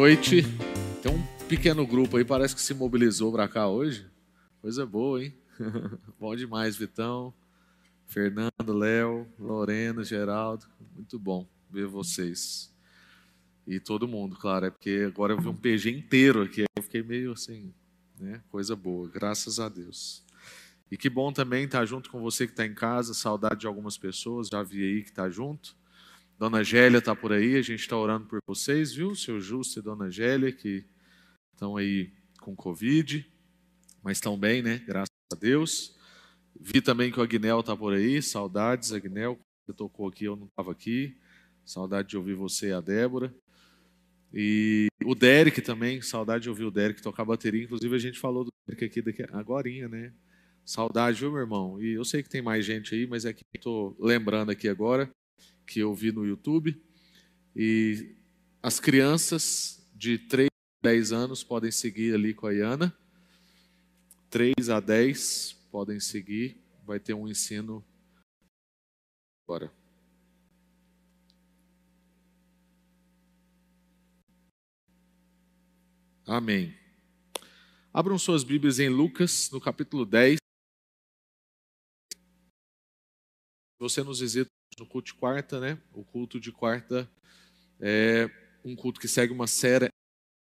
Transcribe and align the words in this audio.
noite. 0.00 0.44
Tem 1.02 1.12
um 1.12 1.46
pequeno 1.46 1.86
grupo 1.86 2.16
aí, 2.16 2.24
parece 2.24 2.54
que 2.54 2.62
se 2.62 2.72
mobilizou 2.72 3.30
para 3.30 3.46
cá 3.46 3.68
hoje. 3.68 4.06
Coisa 4.62 4.86
boa, 4.86 5.22
hein? 5.22 5.34
bom 6.18 6.34
demais, 6.34 6.74
Vitão, 6.74 7.34
Fernando, 8.06 8.72
Léo, 8.72 9.28
Lorena, 9.38 10.02
Geraldo. 10.02 10.64
Muito 10.94 11.18
bom 11.18 11.46
ver 11.70 11.86
vocês. 11.86 12.74
E 13.66 13.78
todo 13.78 14.08
mundo, 14.08 14.36
claro, 14.36 14.64
é 14.64 14.70
porque 14.70 15.04
agora 15.06 15.34
eu 15.34 15.38
vi 15.38 15.48
um 15.48 15.54
PG 15.54 15.90
inteiro 15.90 16.44
aqui. 16.44 16.64
Eu 16.74 16.82
fiquei 16.82 17.02
meio 17.02 17.32
assim, 17.32 17.70
né? 18.18 18.40
Coisa 18.48 18.74
boa, 18.74 19.06
graças 19.06 19.60
a 19.60 19.68
Deus. 19.68 20.24
E 20.90 20.96
que 20.96 21.10
bom 21.10 21.30
também 21.30 21.64
estar 21.64 21.84
junto 21.84 22.08
com 22.08 22.22
você 22.22 22.46
que 22.46 22.54
está 22.54 22.64
em 22.64 22.74
casa. 22.74 23.12
Saudade 23.12 23.60
de 23.60 23.66
algumas 23.66 23.98
pessoas, 23.98 24.48
já 24.48 24.62
vi 24.62 24.82
aí 24.82 25.02
que 25.02 25.10
está 25.10 25.28
junto. 25.28 25.76
Dona 26.40 26.64
Gélia 26.64 27.00
está 27.00 27.14
por 27.14 27.34
aí, 27.34 27.56
a 27.56 27.60
gente 27.60 27.80
está 27.80 27.94
orando 27.94 28.24
por 28.24 28.40
vocês, 28.46 28.94
viu? 28.94 29.14
Seu 29.14 29.38
Justo 29.38 29.78
e 29.78 29.82
Dona 29.82 30.10
Gélia, 30.10 30.50
que 30.50 30.86
estão 31.52 31.76
aí 31.76 32.14
com 32.40 32.56
Covid, 32.56 33.30
mas 34.02 34.16
estão 34.16 34.38
bem, 34.38 34.62
né? 34.62 34.82
Graças 34.86 35.10
a 35.30 35.36
Deus. 35.36 35.94
Vi 36.58 36.80
também 36.80 37.12
que 37.12 37.20
o 37.20 37.22
Agnel 37.22 37.60
está 37.60 37.76
por 37.76 37.92
aí, 37.92 38.22
saudades, 38.22 38.90
Agnel. 38.90 39.38
Você 39.66 39.74
tocou 39.76 40.08
aqui, 40.08 40.24
eu 40.24 40.34
não 40.34 40.46
estava 40.46 40.72
aqui. 40.72 41.14
Saudade 41.62 42.08
de 42.08 42.16
ouvir 42.16 42.36
você 42.36 42.68
e 42.68 42.72
a 42.72 42.80
Débora. 42.80 43.34
E 44.32 44.86
o 45.04 45.14
Derek 45.14 45.60
também, 45.60 46.00
saudade 46.00 46.44
de 46.44 46.48
ouvir 46.48 46.64
o 46.64 46.70
Derek 46.70 47.02
tocar 47.02 47.26
bateria. 47.26 47.64
Inclusive, 47.64 47.94
a 47.94 47.98
gente 47.98 48.18
falou 48.18 48.44
do 48.44 48.50
Derek 48.66 48.86
aqui 48.86 49.02
daqui, 49.02 49.22
agora, 49.30 49.68
né? 49.90 50.10
Saudade, 50.64 51.20
viu, 51.20 51.32
meu 51.32 51.40
irmão? 51.40 51.82
E 51.82 51.92
eu 51.92 52.04
sei 52.04 52.22
que 52.22 52.30
tem 52.30 52.40
mais 52.40 52.64
gente 52.64 52.94
aí, 52.94 53.06
mas 53.06 53.26
é 53.26 53.34
que 53.34 53.44
estou 53.54 53.94
lembrando 54.00 54.48
aqui 54.48 54.70
agora 54.70 55.10
que 55.70 55.78
eu 55.78 55.94
vi 55.94 56.10
no 56.10 56.26
YouTube. 56.26 56.82
E 57.54 58.16
as 58.60 58.80
crianças 58.80 59.88
de 59.94 60.18
3 60.18 60.48
a 60.48 60.88
10 60.88 61.12
anos 61.12 61.44
podem 61.44 61.70
seguir 61.70 62.12
ali 62.12 62.34
com 62.34 62.48
a 62.48 62.52
Iana. 62.52 62.92
3 64.28 64.68
a 64.68 64.80
10 64.80 65.52
podem 65.70 66.00
seguir. 66.00 66.60
Vai 66.84 66.98
ter 66.98 67.14
um 67.14 67.28
ensino 67.28 67.84
agora. 69.46 69.72
Amém. 76.26 76.76
Abram 77.92 78.18
suas 78.18 78.42
Bíblias 78.42 78.80
em 78.80 78.88
Lucas, 78.88 79.48
no 79.52 79.60
capítulo 79.60 80.04
10. 80.04 80.38
Você 83.78 84.02
nos 84.02 84.18
visita 84.18 84.59
no 84.78 84.86
culto 84.86 85.06
de 85.06 85.14
quarta, 85.14 85.60
né? 85.60 85.78
O 85.92 86.04
culto 86.04 86.40
de 86.40 86.52
quarta 86.52 87.10
é 87.80 88.30
um 88.64 88.76
culto 88.76 89.00
que 89.00 89.08
segue 89.08 89.32
uma 89.32 89.46
série 89.46 89.88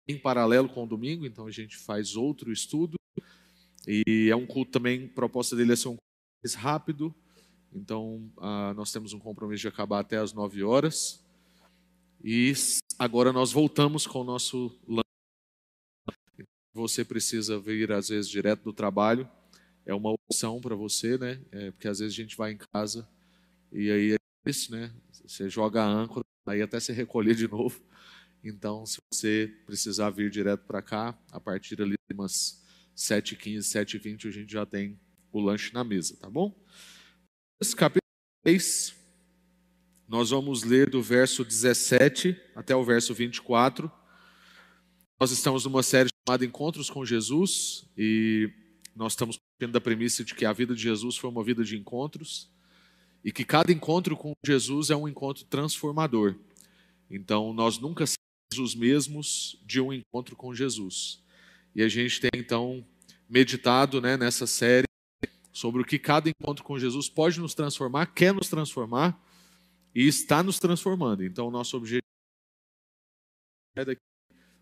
em 0.08 0.18
paralelo 0.18 0.68
com 0.68 0.84
o 0.84 0.86
domingo, 0.86 1.26
então 1.26 1.46
a 1.46 1.50
gente 1.50 1.76
faz 1.76 2.16
outro 2.16 2.52
estudo. 2.52 2.96
E 3.86 4.28
é 4.30 4.36
um 4.36 4.46
culto 4.46 4.72
também, 4.72 5.06
a 5.06 5.14
proposta 5.14 5.56
dele 5.56 5.72
é 5.72 5.76
ser 5.76 5.88
um 5.88 5.96
culto 5.96 6.02
mais 6.42 6.54
rápido. 6.54 7.14
Então, 7.72 8.30
ah, 8.38 8.74
nós 8.74 8.90
temos 8.90 9.12
um 9.12 9.18
compromisso 9.18 9.62
de 9.62 9.68
acabar 9.68 10.00
até 10.00 10.16
as 10.16 10.32
9 10.32 10.62
horas. 10.62 11.24
E 12.22 12.52
agora 12.98 13.32
nós 13.32 13.52
voltamos 13.52 14.06
com 14.06 14.20
o 14.20 14.24
nosso 14.24 14.76
Você 16.74 17.04
precisa 17.04 17.58
vir, 17.58 17.90
às 17.92 18.08
vezes, 18.08 18.30
direto 18.30 18.62
do 18.64 18.72
trabalho. 18.72 19.28
É 19.86 19.94
uma 19.94 20.12
opção 20.12 20.60
para 20.60 20.74
você, 20.74 21.16
né? 21.16 21.40
É, 21.50 21.70
porque 21.70 21.88
às 21.88 21.98
vezes 21.98 22.14
a 22.14 22.22
gente 22.22 22.36
vai 22.36 22.52
em 22.52 22.58
casa 22.72 23.08
e 23.72 23.90
aí 23.90 24.12
é 24.14 24.50
isso, 24.50 24.72
né? 24.72 24.92
Você 25.26 25.48
joga 25.48 25.82
a 25.82 25.86
âncora, 25.88 26.24
aí 26.46 26.62
até 26.62 26.80
se 26.80 26.92
recolher 26.92 27.34
de 27.34 27.46
novo. 27.46 27.80
Então, 28.42 28.84
se 28.86 28.98
você 29.12 29.54
precisar 29.66 30.10
vir 30.10 30.30
direto 30.30 30.64
para 30.64 30.82
cá, 30.82 31.18
a 31.30 31.38
partir 31.38 31.80
ali 31.80 31.94
de 32.08 32.14
umas 32.14 32.64
7h15, 32.96 33.58
7h20, 33.58 34.28
a 34.28 34.30
gente 34.30 34.52
já 34.52 34.66
tem 34.66 34.98
o 35.32 35.40
lanche 35.40 35.72
na 35.72 35.84
mesa, 35.84 36.16
tá 36.16 36.28
bom? 36.28 36.54
Esse 37.60 37.76
capítulo 37.76 38.00
3, 38.42 38.94
nós 40.08 40.30
vamos 40.30 40.64
ler 40.64 40.90
do 40.90 41.02
verso 41.02 41.44
17 41.44 42.36
até 42.56 42.74
o 42.74 42.82
verso 42.82 43.14
24. 43.14 43.92
Nós 45.20 45.30
estamos 45.30 45.64
numa 45.64 45.82
série 45.82 46.08
chamada 46.26 46.44
Encontros 46.44 46.90
com 46.90 47.04
Jesus 47.04 47.86
e 47.96 48.50
nós 48.96 49.12
estamos 49.12 49.38
partindo 49.38 49.72
da 49.72 49.80
premissa 49.80 50.24
de 50.24 50.34
que 50.34 50.44
a 50.44 50.52
vida 50.52 50.74
de 50.74 50.82
Jesus 50.82 51.16
foi 51.16 51.30
uma 51.30 51.44
vida 51.44 51.62
de 51.62 51.76
encontros 51.76 52.50
e 53.24 53.30
que 53.30 53.44
cada 53.44 53.72
encontro 53.72 54.16
com 54.16 54.32
Jesus 54.44 54.90
é 54.90 54.96
um 54.96 55.08
encontro 55.08 55.44
transformador. 55.44 56.36
Então, 57.10 57.52
nós 57.52 57.78
nunca 57.78 58.04
somos 58.06 58.70
os 58.70 58.74
mesmos 58.74 59.60
de 59.64 59.80
um 59.80 59.92
encontro 59.92 60.36
com 60.36 60.54
Jesus. 60.54 61.22
E 61.74 61.82
a 61.82 61.88
gente 61.88 62.20
tem 62.20 62.30
então 62.34 62.84
meditado 63.28 64.00
né, 64.00 64.16
nessa 64.16 64.46
série 64.46 64.86
sobre 65.52 65.82
o 65.82 65.84
que 65.84 65.98
cada 65.98 66.30
encontro 66.30 66.64
com 66.64 66.78
Jesus 66.78 67.08
pode 67.08 67.40
nos 67.40 67.54
transformar, 67.54 68.06
quer 68.06 68.32
nos 68.32 68.48
transformar 68.48 69.20
e 69.94 70.06
está 70.06 70.42
nos 70.42 70.58
transformando. 70.58 71.24
Então, 71.24 71.48
o 71.48 71.50
nosso 71.50 71.76
objetivo 71.76 72.00
é 73.76 73.84
daqui 73.84 74.00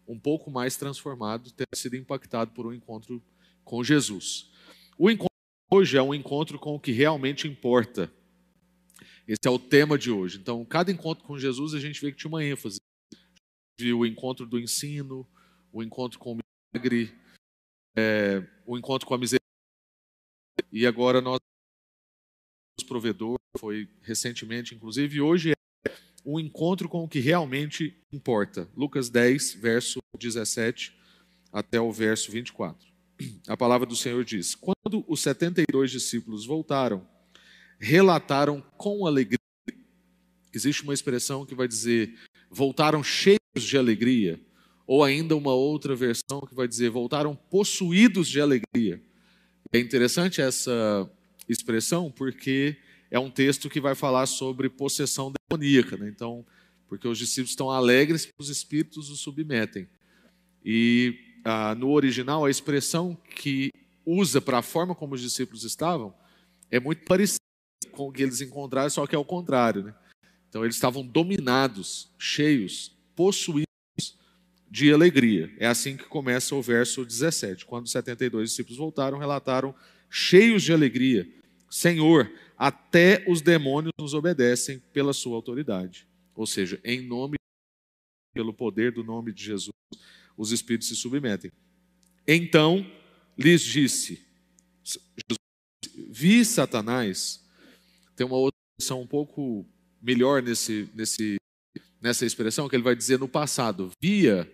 um 0.06 0.19
pouco 0.19 0.50
mais 0.50 0.76
transformado, 0.76 1.52
ter 1.52 1.66
sido 1.75 1.96
impactado 1.96 2.50
por 2.52 2.66
um 2.66 2.72
encontro 2.72 3.22
com 3.62 3.84
Jesus. 3.84 4.50
O 4.98 5.10
encontro 5.10 5.28
hoje 5.70 5.98
é 5.98 6.02
um 6.02 6.14
encontro 6.14 6.58
com 6.58 6.75
o 6.75 6.80
que 6.80 6.92
realmente 6.92 7.46
importa. 7.46 8.10
Esse 9.28 9.47
é 9.47 9.50
o 9.50 9.59
tema 9.59 9.99
de 9.99 10.11
hoje. 10.11 10.39
Então, 10.39 10.65
cada 10.65 10.91
encontro 10.91 11.22
com 11.22 11.39
Jesus 11.39 11.75
a 11.75 11.78
gente 11.78 12.00
vê 12.00 12.11
que 12.11 12.16
tinha 12.16 12.31
uma 12.31 12.43
ênfase. 12.43 12.81
Viu 13.78 13.99
o 13.99 14.06
encontro 14.06 14.47
do 14.47 14.59
ensino, 14.59 15.28
o 15.71 15.83
encontro 15.83 16.19
com 16.19 16.33
o 16.33 16.39
milagre, 16.75 17.15
é, 17.94 18.43
o 18.65 18.78
encontro 18.78 19.06
com 19.06 19.12
a 19.12 19.19
misericórdia. 19.19 19.44
E 20.72 20.87
agora 20.87 21.21
nós 21.21 21.38
provedor 22.88 23.37
foi 23.59 23.87
recentemente, 24.00 24.75
inclusive, 24.75 25.19
e 25.19 25.21
hoje 25.21 25.53
é 25.53 25.91
um 26.25 26.41
encontro 26.41 26.88
com 26.88 27.05
o 27.05 27.09
que 27.09 27.21
realmente 27.21 27.94
importa. 28.11 28.67
Lucas 28.75 29.11
10, 29.11 29.55
verso 29.55 30.00
17 30.19 30.99
até 31.53 31.78
o 31.78 31.93
verso 31.93 32.33
24. 32.33 32.88
A 33.47 33.56
palavra 33.56 33.87
do 33.87 33.94
Senhor 33.94 34.25
diz: 34.25 34.55
Quando 34.55 35.05
os 35.06 35.21
72 35.21 35.91
discípulos 35.91 36.47
voltaram, 36.47 37.06
relataram 37.78 38.62
com 38.77 39.06
alegria. 39.06 39.39
Existe 40.53 40.83
uma 40.83 40.94
expressão 40.94 41.47
que 41.47 41.55
vai 41.55 41.69
dizer 41.69 42.15
voltaram 42.50 43.03
cheios 43.03 43.39
de 43.56 43.77
alegria, 43.77 44.41
ou 44.87 45.05
ainda 45.05 45.37
uma 45.37 45.55
outra 45.55 45.94
versão 45.94 46.41
que 46.41 46.55
vai 46.55 46.67
dizer 46.67 46.91
voltaram 46.91 47.37
possuídos 47.37 48.28
de 48.28 48.41
alegria. 48.41 49.03
É 49.72 49.78
interessante 49.78 50.41
essa 50.41 51.09
expressão 51.49 52.11
porque 52.11 52.77
é 53.11 53.19
um 53.19 53.31
texto 53.31 53.69
que 53.69 53.81
vai 53.81 53.94
falar 53.94 54.27
sobre 54.27 54.69
possessão 54.69 55.33
demoníaca, 55.33 55.97
né? 55.97 56.09
Então, 56.09 56.44
porque 56.88 57.06
os 57.06 57.19
discípulos 57.19 57.50
estão 57.50 57.71
alegres 57.71 58.25
que 58.25 58.33
os 58.38 58.49
espíritos 58.49 59.11
os 59.11 59.21
submetem. 59.21 59.88
E 60.65 61.19
ah, 61.44 61.75
no 61.75 61.91
original 61.91 62.44
a 62.44 62.50
expressão 62.50 63.17
que 63.37 63.71
usa 64.05 64.41
para 64.41 64.59
a 64.59 64.62
forma 64.62 64.94
como 64.94 65.15
os 65.15 65.21
discípulos 65.21 65.65
estavam 65.65 66.15
é 66.71 66.81
muito 66.81 67.05
parecida 67.05 67.47
que 68.12 68.22
eles 68.22 68.41
encontraram, 68.41 68.88
só 68.88 69.06
que 69.06 69.14
é 69.14 69.19
o 69.19 69.25
contrário. 69.25 69.82
Né? 69.84 69.94
Então 70.48 70.64
eles 70.64 70.76
estavam 70.76 71.06
dominados, 71.06 72.10
cheios, 72.19 72.97
possuídos 73.14 73.66
de 74.70 74.92
alegria. 74.92 75.53
É 75.59 75.66
assim 75.66 75.97
que 75.97 76.04
começa 76.04 76.55
o 76.55 76.62
verso 76.62 77.05
17. 77.05 77.67
Quando 77.67 77.87
os 77.87 77.93
72 77.93 78.50
discípulos 78.50 78.78
voltaram, 78.78 79.19
relataram, 79.19 79.75
cheios 80.08 80.62
de 80.62 80.73
alegria: 80.73 81.28
Senhor, 81.70 82.31
até 82.56 83.25
os 83.28 83.40
demônios 83.40 83.93
nos 83.99 84.14
obedecem 84.14 84.78
pela 84.93 85.12
sua 85.12 85.37
autoridade. 85.37 86.06
Ou 86.34 86.46
seja, 86.46 86.81
em 86.84 87.00
nome, 87.06 87.37
pelo 88.32 88.55
poder 88.55 88.93
do 88.93 89.02
nome 89.02 89.32
de 89.32 89.44
Jesus, 89.44 89.75
os 90.37 90.52
espíritos 90.52 90.88
se 90.88 90.96
submetem. 90.96 91.50
Então 92.26 92.87
lhes 93.37 93.62
disse: 93.62 94.25
Vi 96.08 96.44
Satanás 96.44 97.44
tem 98.19 98.26
uma 98.26 98.37
outra 98.37 98.59
expressão 98.73 99.00
um 99.00 99.06
pouco 99.06 99.65
melhor 100.03 100.43
nesse, 100.43 100.91
nesse, 100.93 101.37
nessa 102.03 102.26
expressão, 102.26 102.69
que 102.69 102.75
ele 102.75 102.82
vai 102.82 102.97
dizer 102.97 103.17
no 103.17 103.29
passado: 103.29 103.93
via, 104.03 104.53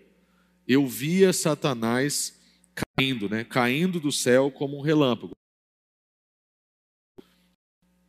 eu 0.69 0.87
via 0.87 1.33
Satanás 1.33 2.39
caindo, 2.75 3.27
né? 3.27 3.43
caindo 3.43 3.99
do 3.99 4.13
céu 4.13 4.51
como 4.51 4.77
um 4.77 4.83
relâmpago. 4.83 5.33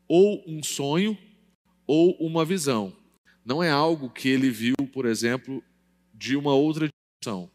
Ou 0.09 0.43
um 0.45 0.61
sonho, 0.61 1.17
ou 1.87 2.17
uma 2.17 2.43
visão. 2.43 2.93
Não 3.43 3.63
é 3.63 3.69
algo 3.69 4.09
que 4.09 4.27
ele 4.27 4.49
viu, 4.49 4.75
por 4.91 5.05
exemplo, 5.05 5.63
de 6.13 6.35
uma 6.35 6.53
outra 6.53 6.89
dimensão. 6.89 7.49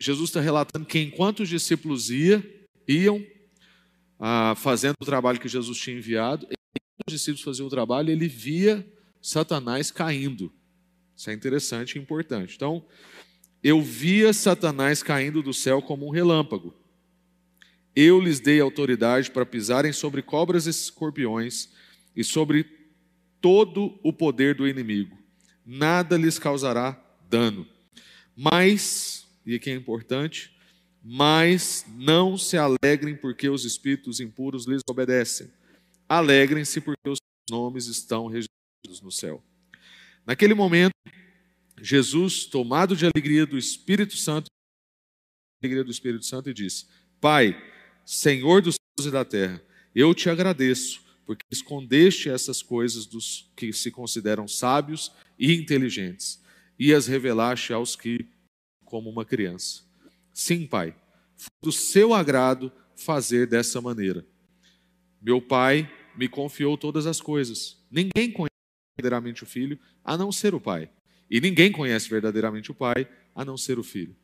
Jesus 0.00 0.30
está 0.30 0.40
relatando 0.40 0.86
que 0.86 0.98
enquanto 0.98 1.40
os 1.40 1.48
discípulos 1.48 2.08
ia, 2.08 2.42
iam 2.86 3.22
ah, 4.18 4.54
fazendo 4.56 4.94
o 5.00 5.04
trabalho 5.04 5.40
que 5.40 5.48
Jesus 5.48 5.78
tinha 5.78 5.96
enviado, 5.96 6.48
os 7.06 7.12
discípulos 7.12 7.42
faziam 7.42 7.66
o 7.66 7.70
trabalho, 7.70 8.10
ele 8.10 8.28
via 8.28 8.86
Satanás 9.20 9.90
caindo. 9.90 10.52
Isso 11.16 11.30
é 11.30 11.32
interessante 11.32 11.96
e 11.96 11.98
importante. 11.98 12.54
Então, 12.54 12.84
eu 13.62 13.82
via 13.82 14.32
Satanás 14.32 15.02
caindo 15.02 15.42
do 15.42 15.52
céu 15.52 15.82
como 15.82 16.06
um 16.06 16.10
relâmpago. 16.10 16.74
Eu 17.94 18.20
lhes 18.20 18.38
dei 18.38 18.60
autoridade 18.60 19.30
para 19.30 19.44
pisarem 19.44 19.92
sobre 19.92 20.22
cobras 20.22 20.66
e 20.66 20.70
escorpiões 20.70 21.68
e 22.14 22.22
sobre 22.22 22.64
todo 23.40 23.98
o 24.02 24.12
poder 24.12 24.54
do 24.54 24.68
inimigo. 24.68 25.18
Nada 25.66 26.16
lhes 26.16 26.38
causará 26.38 27.00
dano. 27.28 27.66
Mas, 28.36 29.26
e 29.44 29.54
aqui 29.56 29.70
é 29.70 29.74
importante, 29.74 30.56
mas 31.02 31.84
não 31.96 32.36
se 32.38 32.56
alegrem 32.56 33.16
porque 33.16 33.48
os 33.48 33.64
espíritos 33.64 34.20
impuros 34.20 34.66
lhes 34.66 34.82
obedecem. 34.88 35.50
Alegrem-se 36.08 36.80
porque 36.80 37.08
os 37.08 37.18
nomes 37.50 37.86
estão 37.86 38.26
registrados 38.26 39.02
no 39.02 39.10
céu. 39.10 39.42
Naquele 40.24 40.54
momento, 40.54 40.92
Jesus, 41.80 42.46
tomado 42.46 42.96
de 42.96 43.06
alegria 43.06 43.46
do 43.46 43.58
Espírito 43.58 44.16
Santo, 44.16 44.46
alegria 45.62 45.84
do 45.84 45.90
Espírito 45.90 46.24
Santo, 46.24 46.48
e 46.48 46.54
disse: 46.54 46.86
Pai, 47.20 47.56
Senhor 48.04 48.62
dos 48.62 48.76
céus 48.76 49.08
e 49.08 49.10
da 49.10 49.24
terra, 49.24 49.62
eu 49.94 50.14
te 50.14 50.30
agradeço, 50.30 51.02
porque 51.26 51.44
escondeste 51.50 52.28
essas 52.28 52.62
coisas 52.62 53.06
dos 53.06 53.50
que 53.56 53.72
se 53.72 53.90
consideram 53.90 54.48
sábios 54.48 55.12
e 55.38 55.54
inteligentes, 55.54 56.42
e 56.78 56.94
as 56.94 57.06
revelaste 57.06 57.72
aos 57.72 57.96
que, 57.96 58.26
como 58.84 59.10
uma 59.10 59.24
criança. 59.24 59.82
Sim, 60.32 60.66
Pai, 60.66 60.96
foi 61.36 61.50
do 61.62 61.72
seu 61.72 62.14
agrado 62.14 62.72
fazer 62.96 63.46
dessa 63.46 63.80
maneira. 63.80 64.26
Meu 65.20 65.42
Pai 65.42 65.90
me 66.18 66.28
confiou 66.28 66.76
todas 66.76 67.06
as 67.06 67.20
coisas. 67.20 67.80
Ninguém 67.88 68.32
conhece 68.32 68.50
verdadeiramente 68.98 69.44
o 69.44 69.46
Filho, 69.46 69.78
a 70.04 70.16
não 70.16 70.32
ser 70.32 70.52
o 70.52 70.60
Pai. 70.60 70.90
E 71.30 71.40
ninguém 71.40 71.70
conhece 71.70 72.10
verdadeiramente 72.10 72.72
o 72.72 72.74
Pai, 72.74 73.08
a 73.34 73.44
não 73.44 73.56
ser 73.56 73.78
o 73.78 73.84
Filho. 73.84 74.16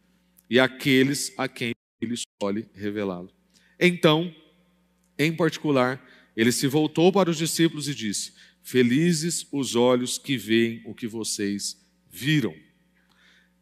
E 0.50 0.58
aqueles 0.58 1.32
a 1.38 1.46
quem 1.46 1.72
ele 2.00 2.14
escolhe 2.14 2.66
revelá-lo. 2.74 3.30
Então, 3.78 4.34
em 5.16 5.34
particular, 5.34 6.04
ele 6.36 6.50
se 6.50 6.66
voltou 6.66 7.12
para 7.12 7.30
os 7.30 7.38
discípulos 7.38 7.88
e 7.88 7.94
disse: 7.94 8.34
Felizes 8.60 9.46
os 9.52 9.76
olhos 9.76 10.18
que 10.18 10.36
veem 10.36 10.82
o 10.84 10.94
que 10.94 11.06
vocês 11.06 11.80
viram. 12.10 12.54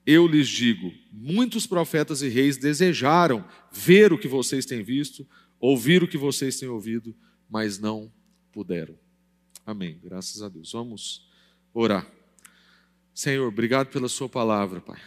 Eu 0.06 0.26
lhes 0.26 0.48
digo: 0.48 0.90
muitos 1.12 1.66
profetas 1.66 2.22
e 2.22 2.28
reis 2.28 2.56
desejaram 2.56 3.46
ver 3.70 4.10
o 4.10 4.18
que 4.18 4.26
vocês 4.26 4.64
têm 4.64 4.82
visto, 4.82 5.28
ouvir 5.60 6.02
o 6.02 6.08
que 6.08 6.16
vocês 6.16 6.58
têm 6.58 6.68
ouvido, 6.68 7.14
mas 7.48 7.78
não 7.78 8.10
puderam. 8.52 8.96
Amém. 9.64 9.98
Graças 10.02 10.42
a 10.42 10.48
Deus. 10.48 10.72
Vamos 10.72 11.28
orar. 11.72 12.06
Senhor, 13.14 13.48
obrigado 13.48 13.88
pela 13.88 14.08
Sua 14.08 14.28
palavra, 14.28 14.80
Pai. 14.80 15.00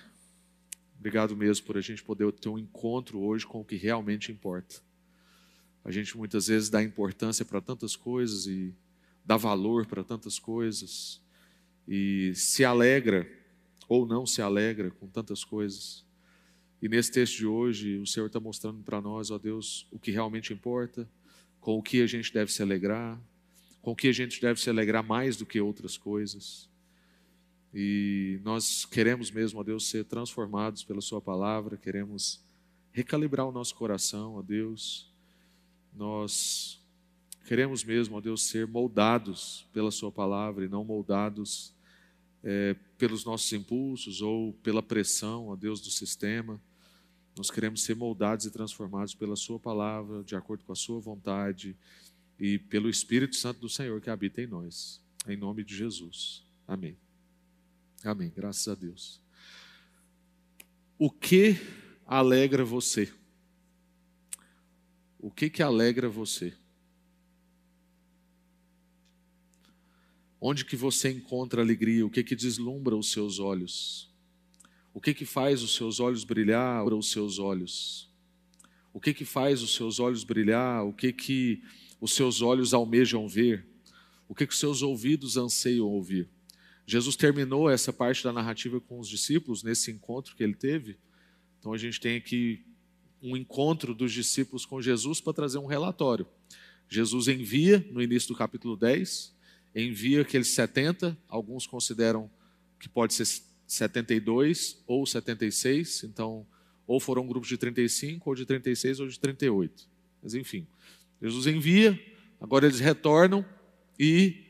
Obrigado 0.98 1.36
mesmo 1.36 1.66
por 1.66 1.78
a 1.78 1.82
gente 1.82 2.04
poder 2.04 2.32
ter 2.34 2.50
um 2.50 2.58
encontro 2.58 3.20
hoje 3.20 3.46
com 3.46 3.62
o 3.62 3.66
que 3.66 3.76
realmente 3.76 4.32
importa. 4.32 4.76
A 5.84 5.92
gente 5.92 6.18
muitas 6.18 6.48
vezes 6.48 6.70
dá 6.70 6.82
importância 6.82 7.46
para 7.46 7.62
tantas 7.62 7.96
coisas 7.96 8.48
e 8.48 8.74
dá 9.24 9.38
valor 9.38 9.86
para 9.86 10.04
tantas 10.04 10.40
coisas 10.40 11.22
e 11.88 12.34
se 12.34 12.66
alegra 12.66 13.30
ou 13.88 14.06
não 14.06 14.26
se 14.26 14.42
alegra 14.42 14.90
com 14.90 15.08
tantas 15.08 15.44
coisas. 15.44 16.04
E 16.82 16.90
nesse 16.90 17.12
texto 17.12 17.38
de 17.38 17.46
hoje, 17.46 17.98
o 17.98 18.08
Senhor 18.08 18.26
está 18.28 18.40
mostrando 18.40 18.82
para 18.84 19.00
nós, 19.00 19.30
ó 19.30 19.38
Deus, 19.38 19.88
o 19.92 20.00
que 20.00 20.12
realmente 20.12 20.54
importa, 20.54 21.08
com 21.60 21.78
o 21.78 21.84
que 21.84 22.02
a 22.02 22.08
gente 22.08 22.34
deve 22.34 22.52
se 22.52 22.62
alegrar, 22.62 23.20
com 23.86 23.96
que 23.96 24.08
a 24.08 24.12
gente 24.12 24.42
deve 24.42 24.60
se 24.60 24.68
alegrar 24.68 25.06
mais 25.06 25.38
do 25.38 25.46
que 25.46 25.62
outras 25.62 25.96
coisas. 25.96 26.68
E 27.72 28.40
nós 28.44 28.84
queremos 28.84 29.30
mesmo, 29.30 29.60
ó 29.60 29.64
Deus, 29.64 29.88
ser 29.88 30.06
transformados 30.06 30.84
pela 30.84 31.02
Sua 31.02 31.22
palavra, 31.22 31.78
queremos 31.78 32.44
recalibrar 32.92 33.46
o 33.46 33.52
nosso 33.52 33.76
coração, 33.76 34.38
ó 34.38 34.42
Deus. 34.42 35.14
Nós 35.94 36.84
queremos 37.46 37.84
mesmo, 37.84 38.18
ó 38.18 38.22
Deus, 38.22 38.42
ser 38.48 38.66
moldados 38.66 39.68
pela 39.72 39.92
Sua 39.92 40.12
palavra 40.12 40.66
e 40.66 40.68
não 40.68 40.84
moldados 40.84 41.72
é, 42.44 42.76
pelos 42.98 43.24
nossos 43.24 43.54
impulsos 43.54 44.20
ou 44.20 44.52
pela 44.64 44.82
pressão, 44.82 45.50
ó 45.50 45.56
Deus, 45.56 45.80
do 45.80 45.92
sistema. 45.92 46.60
Nós 47.38 47.52
queremos 47.52 47.84
ser 47.84 47.96
moldados 47.96 48.48
e 48.48 48.52
transformados 48.52 49.14
pela 49.14 49.36
Sua 49.36 49.60
palavra, 49.60 50.24
de 50.24 50.36
acordo 50.36 50.64
com 50.64 50.72
a 50.72 50.76
Sua 50.76 51.00
vontade 51.00 51.78
e 52.40 52.60
pelo 52.60 52.90
Espírito 52.90 53.36
Santo 53.36 53.62
do 53.62 53.70
Senhor 53.70 54.00
que 54.02 54.10
habita 54.10 54.42
em 54.42 54.48
nós. 54.48 55.02
Em 55.28 55.38
nome 55.38 55.64
de 55.64 55.76
Jesus. 55.76 56.44
Amém. 56.68 56.98
Amém. 58.04 58.32
Graças 58.36 58.68
a 58.68 58.76
Deus. 58.76 59.22
O 60.98 61.10
que 61.10 61.56
alegra 62.06 62.64
você? 62.64 63.12
O 65.20 65.32
que 65.32 65.50
que 65.50 65.64
alegra 65.64 66.08
você? 66.08 66.54
Onde 70.40 70.64
que 70.64 70.76
você 70.76 71.12
encontra 71.12 71.62
alegria? 71.62 72.06
O 72.06 72.10
que 72.10 72.24
que 72.24 72.36
deslumbra 72.36 72.96
os 72.96 73.12
seus 73.12 73.40
olhos? 73.40 74.14
O 74.94 75.02
que 75.02 75.14
que 75.14 75.26
faz 75.26 75.64
os 75.64 75.74
seus 75.74 76.00
olhos 76.00 76.24
brilhar? 76.24 76.86
Os 76.86 77.12
seus 77.12 77.40
olhos. 77.40 78.14
O 78.94 79.00
que 79.00 79.14
que 79.14 79.26
faz 79.26 79.64
os 79.64 79.74
seus 79.74 80.00
olhos 80.00 80.24
brilhar? 80.24 80.86
O 80.86 80.94
que 80.94 81.12
que 81.12 81.64
os 82.00 82.14
seus 82.14 82.42
olhos 82.42 82.74
almejam 82.74 83.28
ver? 83.28 83.66
O 84.28 84.36
que 84.36 84.44
os 84.44 84.60
seus 84.60 84.82
ouvidos 84.82 85.38
anseiam 85.38 85.88
ouvir? 85.88 86.30
Jesus 86.88 87.16
terminou 87.16 87.70
essa 87.70 87.92
parte 87.92 88.24
da 88.24 88.32
narrativa 88.32 88.80
com 88.80 89.00
os 89.00 89.08
discípulos 89.08 89.64
nesse 89.64 89.92
encontro 89.92 90.36
que 90.36 90.44
ele 90.44 90.54
teve. 90.54 90.98
Então 91.60 91.74
a 91.74 91.78
gente 91.78 92.00
tem 92.00 92.16
aqui 92.16 92.64
um 93.22 93.36
encontro 93.36 93.94
dos 93.96 94.14
discípulos 94.14 94.66
com 94.66 94.82
Jesus 94.82 95.20
para 95.20 95.34
trazer 95.34 95.58
um 95.58 95.66
relatório. 95.66 96.28
Jesus 96.88 97.28
envia 97.28 97.86
no 97.92 98.02
início 98.02 98.30
do 98.30 98.36
capítulo 98.36 98.78
10, 98.78 99.34
envia 99.74 100.22
aqueles 100.22 100.50
70, 100.50 101.18
alguns 101.28 101.66
consideram 101.66 102.30
que 102.80 102.88
pode 102.88 103.16
ser 103.16 103.26
72 103.66 104.84
ou 104.86 105.06
76, 105.06 106.04
então 106.04 106.46
ou 106.86 107.00
foram 107.00 107.26
grupos 107.26 107.50
de 107.50 107.58
35, 107.58 108.30
ou 108.30 108.36
de 108.36 108.46
36, 108.46 109.00
ou 109.00 109.08
de 109.08 109.20
38. 109.20 109.90
Mas 110.22 110.36
enfim, 110.36 110.68
Jesus 111.26 111.48
envia, 111.48 112.00
agora 112.40 112.66
eles 112.66 112.80
retornam 112.80 113.44
e. 114.00 114.44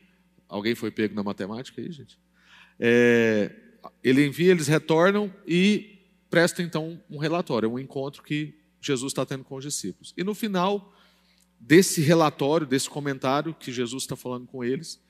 Alguém 0.48 0.76
foi 0.76 0.92
pego 0.92 1.14
na 1.14 1.24
matemática 1.24 1.80
aí, 1.80 1.90
gente? 1.90 2.18
É, 2.78 3.50
ele 4.04 4.24
envia, 4.24 4.52
eles 4.52 4.68
retornam 4.68 5.34
e 5.46 5.98
prestam 6.30 6.64
então 6.64 7.02
um 7.10 7.18
relatório, 7.18 7.70
um 7.70 7.78
encontro 7.78 8.22
que 8.22 8.54
Jesus 8.80 9.10
está 9.10 9.26
tendo 9.26 9.42
com 9.42 9.56
os 9.56 9.64
discípulos. 9.64 10.14
E 10.16 10.22
no 10.22 10.34
final 10.34 10.94
desse 11.58 12.00
relatório, 12.00 12.66
desse 12.66 12.88
comentário 12.88 13.54
que 13.54 13.72
Jesus 13.72 14.04
está 14.04 14.14
falando 14.14 14.46
com 14.46 14.62
eles, 14.62 15.00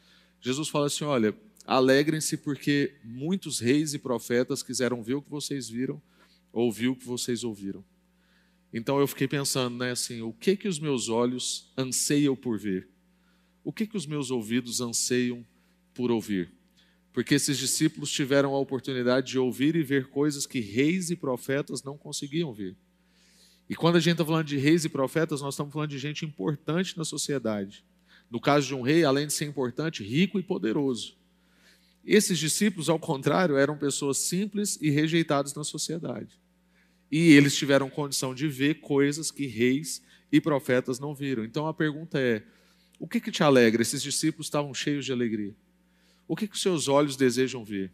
Jesus 0.40 0.68
fala 0.68 0.86
assim: 0.86 1.04
olha, 1.04 1.34
alegrem-se 1.66 2.36
porque 2.36 2.94
muitos 3.04 3.58
reis 3.58 3.92
e 3.92 3.98
profetas 3.98 4.62
quiseram 4.62 5.02
ver 5.02 5.14
o 5.14 5.22
que 5.22 5.30
vocês 5.30 5.68
viram, 5.68 6.00
ouvir 6.52 6.88
o 6.88 6.96
que 6.96 7.04
vocês 7.04 7.44
ouviram. 7.44 7.84
Então 8.76 9.00
eu 9.00 9.06
fiquei 9.06 9.26
pensando, 9.26 9.78
né, 9.78 9.90
assim, 9.90 10.20
o 10.20 10.32
que 10.32 10.56
que 10.56 10.68
os 10.68 10.78
meus 10.78 11.08
olhos 11.08 11.72
anseiam 11.76 12.36
por 12.36 12.58
ver? 12.58 12.88
O 13.64 13.72
que 13.72 13.86
que 13.86 13.96
os 13.96 14.06
meus 14.06 14.30
ouvidos 14.30 14.80
anseiam 14.80 15.44
por 15.94 16.10
ouvir? 16.10 16.56
porque 17.16 17.34
esses 17.34 17.56
discípulos 17.56 18.10
tiveram 18.10 18.54
a 18.54 18.58
oportunidade 18.58 19.28
de 19.28 19.38
ouvir 19.38 19.74
e 19.74 19.82
ver 19.82 20.10
coisas 20.10 20.44
que 20.44 20.60
reis 20.60 21.08
e 21.08 21.16
profetas 21.16 21.82
não 21.82 21.96
conseguiam 21.96 22.52
ver. 22.52 22.76
E 23.70 23.74
quando 23.74 23.96
a 23.96 24.00
gente 24.00 24.12
está 24.12 24.24
falando 24.26 24.44
de 24.44 24.58
reis 24.58 24.84
e 24.84 24.88
profetas, 24.90 25.40
nós 25.40 25.54
estamos 25.54 25.72
falando 25.72 25.88
de 25.88 25.98
gente 25.98 26.26
importante 26.26 26.94
na 26.94 27.06
sociedade. 27.06 27.86
No 28.30 28.38
caso 28.38 28.66
de 28.66 28.74
um 28.74 28.82
rei, 28.82 29.02
além 29.02 29.26
de 29.26 29.32
ser 29.32 29.46
importante, 29.46 30.04
rico 30.04 30.38
e 30.38 30.42
poderoso. 30.42 31.16
Esses 32.04 32.38
discípulos, 32.38 32.90
ao 32.90 32.98
contrário, 32.98 33.56
eram 33.56 33.78
pessoas 33.78 34.18
simples 34.18 34.78
e 34.82 34.90
rejeitadas 34.90 35.54
na 35.54 35.64
sociedade. 35.64 36.38
E 37.10 37.32
eles 37.32 37.56
tiveram 37.56 37.88
condição 37.88 38.34
de 38.34 38.48
ver 38.48 38.80
coisas 38.80 39.30
que 39.30 39.46
reis 39.46 40.02
e 40.30 40.40
profetas 40.40 40.98
não 40.98 41.14
viram. 41.14 41.44
Então 41.44 41.66
a 41.66 41.74
pergunta 41.74 42.18
é: 42.18 42.42
o 42.98 43.06
que, 43.06 43.20
que 43.20 43.30
te 43.30 43.42
alegra? 43.42 43.82
Esses 43.82 44.02
discípulos 44.02 44.46
estavam 44.46 44.74
cheios 44.74 45.04
de 45.04 45.12
alegria. 45.12 45.54
O 46.26 46.34
que, 46.34 46.48
que 46.48 46.58
seus 46.58 46.88
olhos 46.88 47.16
desejam 47.16 47.64
ver? 47.64 47.92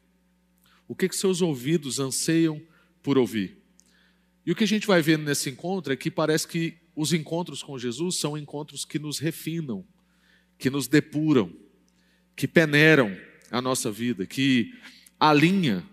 O 0.89 0.95
que, 0.95 1.09
que 1.09 1.17
seus 1.17 1.43
ouvidos 1.43 1.99
anseiam 1.99 2.61
por 3.03 3.19
ouvir? 3.19 3.59
E 4.45 4.53
o 4.53 4.57
que 4.57 4.65
a 4.65 4.69
gente 4.69 4.87
vai 4.87 5.03
vendo 5.03 5.25
nesse 5.25 5.51
encontro 5.51 5.93
é 5.93 5.97
que 5.97 6.11
parece 6.11 6.49
que 6.49 6.77
os 6.95 7.13
encontros 7.13 7.63
com 7.63 7.79
Jesus 7.79 8.17
são 8.17 8.37
encontros 8.37 8.85
que 8.85 8.99
nos 8.99 9.19
refinam, 9.19 9.85
que 10.59 10.69
nos 10.69 10.89
depuram, 10.89 11.53
que 12.35 12.49
peneiram 12.49 13.17
a 13.51 13.61
nossa 13.61 13.91
vida, 13.91 14.27
que 14.27 14.73
alinha 15.19 15.87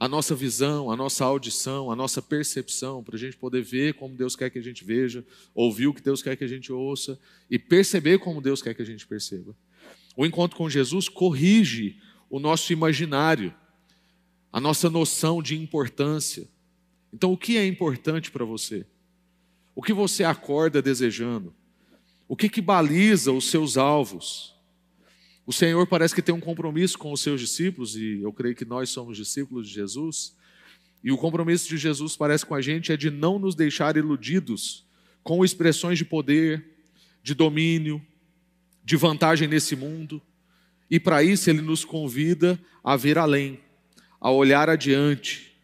a 0.00 0.08
nossa 0.08 0.34
visão, 0.34 0.90
a 0.90 0.96
nossa 0.96 1.26
audição, 1.26 1.90
a 1.90 1.94
nossa 1.94 2.22
percepção, 2.22 3.04
para 3.04 3.16
a 3.16 3.18
gente 3.18 3.36
poder 3.36 3.62
ver 3.62 3.92
como 3.92 4.16
Deus 4.16 4.34
quer 4.34 4.48
que 4.48 4.58
a 4.58 4.62
gente 4.62 4.82
veja, 4.82 5.22
ouvir 5.54 5.88
o 5.88 5.92
que 5.92 6.00
Deus 6.00 6.22
quer 6.22 6.36
que 6.36 6.42
a 6.42 6.48
gente 6.48 6.72
ouça 6.72 7.20
e 7.50 7.58
perceber 7.58 8.18
como 8.18 8.40
Deus 8.40 8.62
quer 8.62 8.72
que 8.72 8.80
a 8.80 8.84
gente 8.84 9.06
perceba. 9.06 9.54
O 10.16 10.24
encontro 10.24 10.56
com 10.56 10.70
Jesus 10.70 11.06
corrige 11.06 12.00
o 12.30 12.40
nosso 12.40 12.72
imaginário. 12.72 13.54
a 14.52 14.58
nossa 14.58 14.90
noção 14.90 15.40
de 15.40 15.56
importância. 15.56 16.48
Então, 17.12 17.32
o 17.32 17.36
que 17.36 17.56
é 17.56 17.64
importante 17.66 18.30
para 18.30 18.44
você? 18.44 18.84
O 19.76 19.82
que 19.82 19.92
você 19.92 20.24
acorda 20.24 20.82
desejando? 20.82 21.54
O 22.26 22.34
que, 22.34 22.48
que 22.48 22.60
baliza 22.60 23.32
os 23.32 23.48
seus 23.48 23.76
alvos? 23.76 24.56
O 25.46 25.52
Senhor 25.52 25.86
parece 25.86 26.14
que 26.14 26.22
tem 26.22 26.34
um 26.34 26.40
compromisso 26.40 26.98
com 26.98 27.12
os 27.12 27.20
seus 27.20 27.40
discípulos, 27.40 27.96
e 27.96 28.20
eu 28.22 28.32
creio 28.32 28.54
que 28.54 28.64
nós 28.64 28.90
somos 28.90 29.16
discípulos 29.16 29.68
de 29.68 29.74
Jesus. 29.74 30.36
E 31.02 31.10
o 31.10 31.16
compromisso 31.16 31.68
de 31.68 31.78
Jesus 31.78 32.16
parece 32.16 32.44
com 32.44 32.54
a 32.54 32.60
gente 32.60 32.92
é 32.92 32.96
de 32.96 33.10
não 33.10 33.38
nos 33.38 33.54
deixar 33.54 33.96
iludidos 33.96 34.84
com 35.22 35.44
expressões 35.44 35.98
de 35.98 36.04
poder, 36.04 36.64
de 37.22 37.34
domínio, 37.34 38.00
de 38.84 38.96
vantagem 38.96 39.48
nesse 39.48 39.74
mundo. 39.74 40.20
E 40.90 40.98
para 40.98 41.22
isso 41.22 41.48
ele 41.48 41.62
nos 41.62 41.84
convida 41.84 42.60
a 42.82 42.96
ver 42.96 43.18
além, 43.18 43.60
a 44.20 44.30
olhar 44.30 44.68
adiante, 44.68 45.56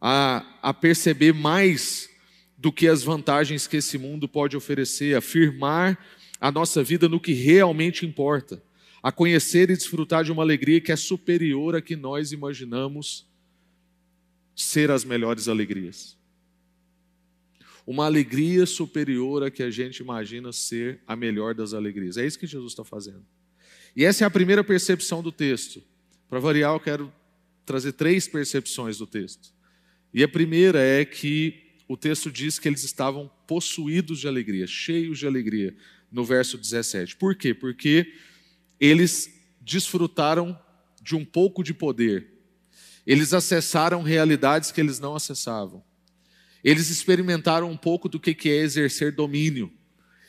a, 0.00 0.44
a 0.60 0.74
perceber 0.74 1.32
mais 1.32 2.10
do 2.58 2.72
que 2.72 2.88
as 2.88 3.02
vantagens 3.02 3.66
que 3.66 3.78
esse 3.78 3.96
mundo 3.96 4.28
pode 4.28 4.56
oferecer, 4.56 5.16
a 5.16 5.20
firmar 5.20 5.98
a 6.40 6.50
nossa 6.50 6.82
vida 6.82 7.08
no 7.08 7.20
que 7.20 7.32
realmente 7.32 8.04
importa, 8.04 8.62
a 9.02 9.10
conhecer 9.10 9.68
e 9.68 9.76
desfrutar 9.76 10.22
de 10.22 10.30
uma 10.30 10.42
alegria 10.42 10.80
que 10.80 10.92
é 10.92 10.96
superior 10.96 11.74
a 11.74 11.82
que 11.82 11.96
nós 11.96 12.30
imaginamos 12.30 13.26
ser 14.54 14.90
as 14.90 15.04
melhores 15.04 15.48
alegrias. 15.48 16.16
Uma 17.84 18.06
alegria 18.06 18.64
superior 18.64 19.42
a 19.42 19.50
que 19.50 19.62
a 19.62 19.70
gente 19.70 19.98
imagina 19.98 20.52
ser 20.52 21.00
a 21.06 21.16
melhor 21.16 21.52
das 21.52 21.74
alegrias. 21.74 22.16
É 22.16 22.24
isso 22.24 22.38
que 22.38 22.46
Jesus 22.46 22.72
está 22.72 22.84
fazendo. 22.84 23.26
E 23.96 24.04
essa 24.04 24.22
é 24.22 24.26
a 24.26 24.30
primeira 24.30 24.62
percepção 24.62 25.20
do 25.20 25.32
texto. 25.32 25.82
Para 26.28 26.38
variar, 26.38 26.72
eu 26.72 26.80
quero 26.80 27.12
trazer 27.66 27.92
três 27.92 28.28
percepções 28.28 28.98
do 28.98 29.06
texto. 29.06 29.52
E 30.14 30.22
a 30.22 30.28
primeira 30.28 30.78
é 30.80 31.04
que 31.04 31.60
o 31.88 31.96
texto 31.96 32.30
diz 32.30 32.58
que 32.58 32.68
eles 32.68 32.84
estavam 32.84 33.30
possuídos 33.46 34.20
de 34.20 34.28
alegria, 34.28 34.66
cheios 34.66 35.18
de 35.18 35.26
alegria, 35.26 35.74
no 36.10 36.24
verso 36.24 36.56
17. 36.56 37.16
Por 37.16 37.34
quê? 37.34 37.52
Porque 37.52 38.12
eles 38.82 39.32
desfrutaram 39.60 40.58
de 41.00 41.14
um 41.14 41.24
pouco 41.24 41.62
de 41.62 41.72
poder, 41.72 42.32
eles 43.06 43.32
acessaram 43.32 44.02
realidades 44.02 44.72
que 44.72 44.80
eles 44.80 44.98
não 44.98 45.14
acessavam. 45.14 45.84
Eles 46.64 46.90
experimentaram 46.90 47.70
um 47.70 47.76
pouco 47.76 48.08
do 48.08 48.18
que 48.18 48.48
é 48.48 48.56
exercer 48.56 49.12
domínio. 49.12 49.72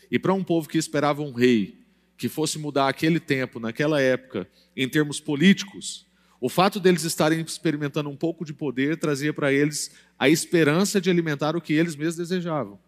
E 0.09 0.19
para 0.19 0.33
um 0.33 0.43
povo 0.43 0.69
que 0.69 0.77
esperava 0.77 1.23
um 1.23 1.31
rei 1.31 1.83
que 2.15 2.29
fosse 2.29 2.59
mudar 2.59 2.87
aquele 2.87 3.19
tempo, 3.19 3.59
naquela 3.59 3.99
época, 3.99 4.47
em 4.77 4.87
termos 4.87 5.19
políticos, 5.19 6.05
o 6.39 6.47
fato 6.47 6.79
deles 6.79 7.03
estarem 7.03 7.41
experimentando 7.41 8.09
um 8.09 8.15
pouco 8.15 8.45
de 8.45 8.53
poder 8.53 8.97
trazia 8.97 9.33
para 9.33 9.51
eles 9.51 9.95
a 10.17 10.29
esperança 10.29 11.01
de 11.01 11.09
alimentar 11.09 11.55
o 11.55 11.61
que 11.61 11.73
eles 11.73 11.95
mesmos 11.95 12.17
desejavam. 12.17 12.79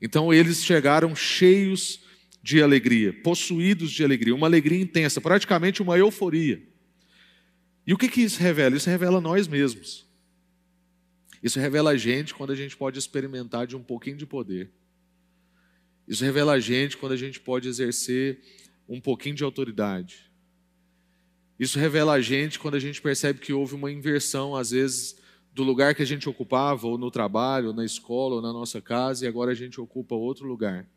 Então 0.00 0.32
eles 0.32 0.62
chegaram 0.62 1.16
cheios 1.16 2.00
de 2.48 2.62
alegria, 2.62 3.12
possuídos 3.12 3.90
de 3.90 4.02
alegria, 4.02 4.34
uma 4.34 4.46
alegria 4.46 4.80
intensa, 4.80 5.20
praticamente 5.20 5.82
uma 5.82 5.98
euforia. 5.98 6.62
E 7.86 7.92
o 7.92 7.98
que, 7.98 8.08
que 8.08 8.22
isso 8.22 8.40
revela? 8.40 8.74
Isso 8.74 8.88
revela 8.88 9.20
nós 9.20 9.46
mesmos. 9.46 10.06
Isso 11.42 11.60
revela 11.60 11.90
a 11.90 11.96
gente 11.98 12.32
quando 12.32 12.50
a 12.50 12.54
gente 12.54 12.74
pode 12.74 12.98
experimentar 12.98 13.66
de 13.66 13.76
um 13.76 13.82
pouquinho 13.82 14.16
de 14.16 14.24
poder. 14.24 14.70
Isso 16.08 16.24
revela 16.24 16.54
a 16.54 16.58
gente 16.58 16.96
quando 16.96 17.12
a 17.12 17.18
gente 17.18 17.38
pode 17.38 17.68
exercer 17.68 18.40
um 18.88 18.98
pouquinho 18.98 19.34
de 19.34 19.44
autoridade. 19.44 20.32
Isso 21.60 21.78
revela 21.78 22.14
a 22.14 22.20
gente 22.22 22.58
quando 22.58 22.76
a 22.76 22.80
gente 22.80 23.02
percebe 23.02 23.40
que 23.40 23.52
houve 23.52 23.74
uma 23.74 23.92
inversão, 23.92 24.56
às 24.56 24.70
vezes, 24.70 25.18
do 25.52 25.62
lugar 25.62 25.94
que 25.94 26.00
a 26.00 26.06
gente 26.06 26.26
ocupava, 26.30 26.86
ou 26.86 26.96
no 26.96 27.10
trabalho, 27.10 27.68
ou 27.68 27.74
na 27.74 27.84
escola, 27.84 28.36
ou 28.36 28.40
na 28.40 28.54
nossa 28.54 28.80
casa, 28.80 29.26
e 29.26 29.28
agora 29.28 29.50
a 29.50 29.54
gente 29.54 29.78
ocupa 29.78 30.14
outro 30.14 30.46
lugar. 30.48 30.88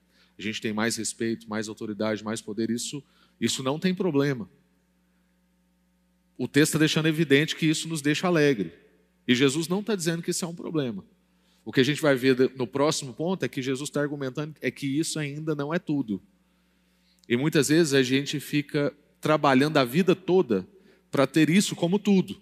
A 0.42 0.52
gente 0.52 0.62
tem 0.62 0.74
mais 0.74 0.96
respeito, 0.96 1.50
mais 1.50 1.70
autoridade, 1.70 2.24
mais 2.24 2.42
poder. 2.42 2.70
Isso, 2.70 3.04
isso 3.40 3.64
não 3.64 3.80
tem 3.80 3.94
problema 3.94 4.50
o 6.42 6.48
texto 6.48 6.70
está 6.70 6.80
deixando 6.80 7.06
evidente 7.06 7.56
que 7.56 7.68
isso 7.68 7.88
nos 7.88 8.02
deixa 8.02 8.26
alegre. 8.26 8.74
E 9.28 9.36
Jesus 9.36 9.68
não 9.68 9.80
está 9.82 9.96
dizendo 9.96 10.24
que 10.24 10.32
isso 10.32 10.44
é 10.44 10.48
um 10.48 10.56
problema. 10.56 11.06
O 11.64 11.72
que 11.72 11.80
a 11.80 11.84
gente 11.84 12.02
vai 12.02 12.16
ver 12.16 12.52
no 12.56 12.66
próximo 12.66 13.14
ponto 13.14 13.46
é 13.46 13.48
que 13.48 13.62
Jesus 13.62 13.90
está 13.92 14.02
argumentando 14.02 14.56
é 14.60 14.72
que 14.72 14.88
isso 14.88 15.20
ainda 15.20 15.54
não 15.54 15.72
é 15.72 15.78
tudo. 15.78 16.20
E 17.30 17.38
muitas 17.38 17.70
vezes 17.70 17.94
a 17.94 18.02
gente 18.02 18.40
fica 18.40 18.92
trabalhando 19.20 19.78
a 19.78 19.86
vida 19.86 20.16
toda 20.16 20.68
para 21.12 21.28
ter 21.28 21.48
isso 21.48 21.76
como 21.76 22.00
tudo. 22.00 22.42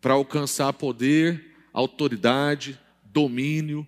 Para 0.00 0.14
alcançar 0.14 0.72
poder, 0.72 1.54
autoridade, 1.72 2.76
domínio, 3.04 3.86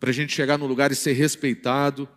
para 0.00 0.08
a 0.08 0.12
gente 0.14 0.32
chegar 0.32 0.58
no 0.58 0.66
lugar 0.66 0.90
e 0.90 0.96
ser 0.96 1.12
respeitado. 1.12 2.08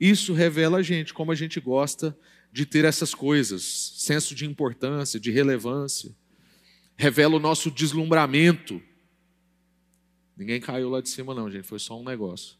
Isso 0.00 0.32
revela 0.32 0.78
a 0.78 0.82
gente 0.82 1.12
como 1.12 1.32
a 1.32 1.34
gente 1.34 1.58
gosta 1.58 2.16
de 2.52 2.64
ter 2.64 2.84
essas 2.84 3.12
coisas, 3.12 3.62
senso 3.98 4.34
de 4.34 4.46
importância, 4.46 5.18
de 5.18 5.32
relevância. 5.32 6.14
Revela 6.96 7.36
o 7.36 7.40
nosso 7.40 7.70
deslumbramento. 7.70 8.80
Ninguém 10.36 10.60
caiu 10.60 10.88
lá 10.88 11.00
de 11.00 11.08
cima, 11.08 11.34
não, 11.34 11.50
gente, 11.50 11.66
foi 11.66 11.80
só 11.80 12.00
um 12.00 12.04
negócio. 12.04 12.56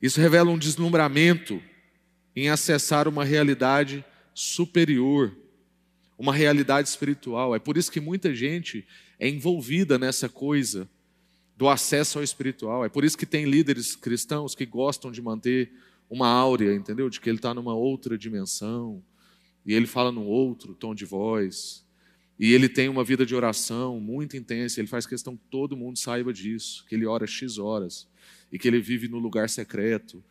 Isso 0.00 0.20
revela 0.20 0.50
um 0.50 0.58
deslumbramento 0.58 1.62
em 2.36 2.50
acessar 2.50 3.08
uma 3.08 3.24
realidade 3.24 4.04
superior, 4.34 5.34
uma 6.18 6.34
realidade 6.34 6.88
espiritual. 6.88 7.54
É 7.54 7.58
por 7.58 7.76
isso 7.76 7.90
que 7.90 8.00
muita 8.00 8.34
gente 8.34 8.86
é 9.18 9.28
envolvida 9.28 9.98
nessa 9.98 10.28
coisa 10.28 10.88
do 11.56 11.68
acesso 11.68 12.18
ao 12.18 12.24
espiritual. 12.24 12.84
É 12.84 12.88
por 12.88 13.04
isso 13.04 13.16
que 13.16 13.26
tem 13.26 13.44
líderes 13.44 13.94
cristãos 13.94 14.54
que 14.54 14.66
gostam 14.66 15.10
de 15.10 15.22
manter 15.22 15.72
uma 16.08 16.28
áurea, 16.28 16.74
entendeu? 16.74 17.08
De 17.08 17.20
que 17.20 17.30
ele 17.30 17.38
está 17.38 17.54
numa 17.54 17.74
outra 17.74 18.18
dimensão, 18.18 19.02
e 19.64 19.72
ele 19.72 19.86
fala 19.86 20.12
num 20.12 20.26
outro 20.26 20.74
tom 20.74 20.94
de 20.94 21.04
voz, 21.04 21.86
e 22.38 22.52
ele 22.52 22.68
tem 22.68 22.88
uma 22.88 23.04
vida 23.04 23.24
de 23.24 23.34
oração 23.34 24.00
muito 24.00 24.36
intensa, 24.36 24.80
ele 24.80 24.88
faz 24.88 25.06
questão 25.06 25.36
que 25.36 25.44
todo 25.50 25.76
mundo 25.76 25.98
saiba 25.98 26.32
disso, 26.32 26.84
que 26.88 26.94
ele 26.94 27.06
ora 27.06 27.26
X 27.26 27.58
horas, 27.58 28.08
e 28.50 28.58
que 28.58 28.68
ele 28.68 28.80
vive 28.80 29.08
no 29.08 29.18
lugar 29.18 29.48
secreto, 29.48 30.22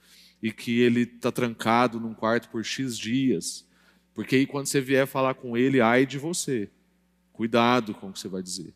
e 0.41 0.51
que 0.51 0.79
ele 0.79 1.01
está 1.01 1.31
trancado 1.31 1.99
num 1.99 2.13
quarto 2.13 2.49
por 2.49 2.63
X 2.63 2.97
dias, 2.97 3.67
porque 4.13 4.35
aí 4.35 4.45
quando 4.45 4.67
você 4.67 4.81
vier 4.81 5.07
falar 5.07 5.35
com 5.35 5.55
ele, 5.55 5.79
ai 5.79 6.05
de 6.05 6.17
você, 6.17 6.69
cuidado 7.31 7.93
com 7.93 8.09
o 8.09 8.13
que 8.13 8.19
você 8.19 8.27
vai 8.27 8.43
dizer, 8.43 8.73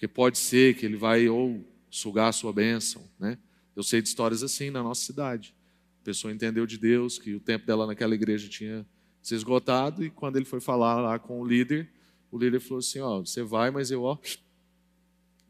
porque 0.00 0.08
pode 0.08 0.38
ser 0.38 0.76
que 0.76 0.86
ele 0.86 0.96
vai 0.96 1.28
ou 1.28 1.62
sugar 1.90 2.28
a 2.28 2.32
sua 2.32 2.54
bênção, 2.54 3.06
né? 3.18 3.36
Eu 3.76 3.82
sei 3.82 4.00
de 4.00 4.08
histórias 4.08 4.42
assim 4.42 4.70
na 4.70 4.82
nossa 4.82 5.04
cidade. 5.04 5.54
A 6.00 6.04
pessoa 6.04 6.32
entendeu 6.32 6.64
de 6.64 6.78
Deus 6.78 7.18
que 7.18 7.34
o 7.34 7.40
tempo 7.40 7.66
dela 7.66 7.86
naquela 7.86 8.14
igreja 8.14 8.48
tinha 8.48 8.86
se 9.20 9.34
esgotado 9.34 10.02
e 10.02 10.08
quando 10.08 10.36
ele 10.36 10.46
foi 10.46 10.58
falar 10.58 11.02
lá 11.02 11.18
com 11.18 11.38
o 11.38 11.46
líder, 11.46 11.90
o 12.30 12.38
líder 12.38 12.60
falou 12.60 12.78
assim: 12.78 13.00
Ó, 13.00 13.20
você 13.20 13.42
vai, 13.42 13.70
mas 13.70 13.90
eu, 13.90 14.04
ó. 14.04 14.16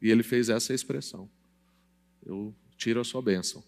E 0.01 0.11
ele 0.11 0.21
fez 0.21 0.49
essa 0.49 0.73
expressão: 0.73 1.29
Eu 2.25 2.53
tiro 2.75 2.99
a 2.99 3.05
sua 3.05 3.21
bênção. 3.21 3.63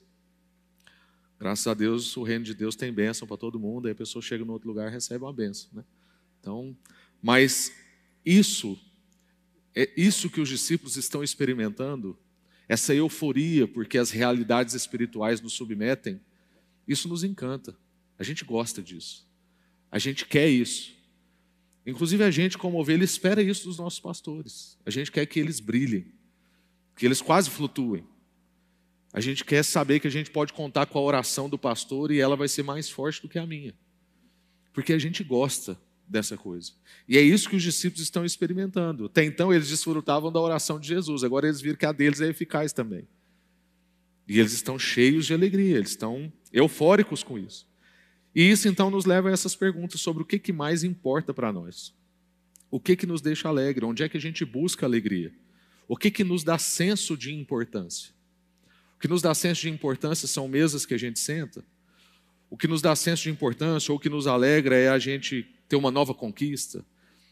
Graças 1.40 1.66
a 1.66 1.74
Deus, 1.74 2.18
o 2.18 2.24
reino 2.24 2.44
de 2.44 2.54
Deus 2.54 2.76
tem 2.76 2.92
bênção 2.92 3.26
para 3.26 3.38
todo 3.38 3.58
mundo, 3.58 3.86
aí 3.86 3.94
a 3.94 3.96
pessoa 3.96 4.22
chega 4.22 4.44
no 4.44 4.52
outro 4.52 4.68
lugar 4.68 4.90
e 4.90 4.92
recebe 4.92 5.24
uma 5.24 5.32
bênção. 5.32 5.70
Né? 5.72 5.86
Então, 6.42 6.76
mas 7.22 7.72
isso, 8.26 8.78
é 9.76 9.90
isso 9.98 10.30
que 10.30 10.42
os 10.42 10.50
discípulos 10.50 10.98
estão 10.98 11.24
experimentando, 11.24 12.18
essa 12.68 12.94
euforia, 12.94 13.68
porque 13.68 13.98
as 13.98 14.12
realidades 14.12 14.74
espirituais 14.74 15.42
nos 15.42 15.54
submetem, 15.54 16.20
isso 16.88 17.08
nos 17.08 17.24
encanta. 17.24 17.76
A 18.18 18.24
gente 18.24 18.46
gosta 18.46 18.82
disso. 18.82 19.28
A 19.92 20.00
gente 20.00 20.26
quer 20.26 20.48
isso. 20.48 20.94
Inclusive 21.86 22.24
a 22.24 22.32
gente, 22.32 22.58
como 22.58 22.80
ovelha, 22.80 23.04
espera 23.04 23.42
isso 23.42 23.66
dos 23.66 23.78
nossos 23.78 24.00
pastores. 24.00 24.78
A 24.86 24.90
gente 24.90 25.12
quer 25.12 25.26
que 25.26 25.40
eles 25.40 25.60
brilhem, 25.60 26.14
que 26.96 27.06
eles 27.06 27.22
quase 27.22 27.50
flutuem. 27.50 28.06
A 29.12 29.20
gente 29.20 29.44
quer 29.44 29.64
saber 29.64 30.00
que 30.00 30.08
a 30.08 30.12
gente 30.12 30.32
pode 30.32 30.54
contar 30.54 30.86
com 30.86 30.98
a 30.98 31.02
oração 31.02 31.50
do 31.50 31.58
pastor 31.58 32.12
e 32.12 32.20
ela 32.20 32.36
vai 32.36 32.48
ser 32.48 32.64
mais 32.64 32.90
forte 32.90 33.22
do 33.22 33.30
que 33.30 33.38
a 33.38 33.46
minha. 33.46 33.76
Porque 34.74 34.94
a 34.94 34.98
gente 34.98 35.24
gosta 35.24 35.80
dessa 36.14 36.38
coisa. 36.38 36.72
E 37.08 37.18
é 37.18 37.22
isso 37.22 37.50
que 37.50 37.58
os 37.58 37.64
discípulos 37.64 38.04
estão 38.04 38.24
experimentando. 38.24 39.06
Até 39.06 39.26
então 39.26 39.54
eles 39.54 39.68
desfrutavam 39.68 40.32
da 40.32 40.40
oração 40.40 40.80
de 40.80 40.88
Jesus, 40.88 41.24
agora 41.24 41.48
eles 41.48 41.60
viram 41.60 41.78
que 41.78 41.86
a 41.86 41.92
deles 41.92 42.22
é 42.22 42.30
eficaz 42.30 42.72
também. 42.72 43.06
E 44.26 44.40
eles 44.40 44.54
estão 44.54 44.80
cheios 44.80 45.26
de 45.26 45.34
alegria, 45.34 45.76
eles 45.76 45.90
estão 45.90 46.32
eufóricos 46.54 47.24
com 47.24 47.38
isso. 47.38 47.68
E 48.34 48.50
isso 48.50 48.68
então 48.68 48.90
nos 48.90 49.06
leva 49.06 49.30
a 49.30 49.32
essas 49.34 49.56
perguntas 49.56 50.00
sobre 50.00 50.24
o 50.24 50.26
que, 50.26 50.40
que 50.40 50.54
mais 50.54 50.84
importa 50.84 51.34
para 51.34 51.52
nós. 51.52 51.94
O 52.72 52.80
que, 52.80 52.96
que 52.96 53.06
nos 53.06 53.22
deixa 53.22 53.50
alegre? 53.50 53.86
Onde 53.86 54.04
é 54.04 54.10
que 54.10 54.18
a 54.18 54.22
gente 54.22 54.46
busca 54.46 54.86
alegria? 54.86 55.32
O 55.88 55.98
que, 55.98 56.10
que 56.10 56.24
nos 56.24 56.44
dá 56.44 56.58
senso 56.58 57.18
de 57.18 57.34
importância? 57.34 58.14
O 58.96 59.00
que 59.00 59.08
nos 59.08 59.22
dá 59.22 59.34
senso 59.36 59.62
de 59.62 59.70
importância 59.70 60.28
são 60.28 60.48
mesas 60.48 60.86
que 60.86 60.94
a 60.94 60.98
gente 60.98 61.20
senta. 61.20 61.64
O 62.50 62.58
que 62.58 62.68
nos 62.68 62.82
dá 62.82 62.96
senso 62.96 63.24
de 63.24 63.30
importância 63.30 63.92
ou 63.92 63.98
o 63.98 64.00
que 64.00 64.10
nos 64.10 64.28
alegra 64.28 64.76
é 64.76 64.88
a 64.88 64.98
gente 64.98 65.54
ter 65.74 65.78
uma 65.78 65.90
nova 65.90 66.14
conquista, 66.14 66.86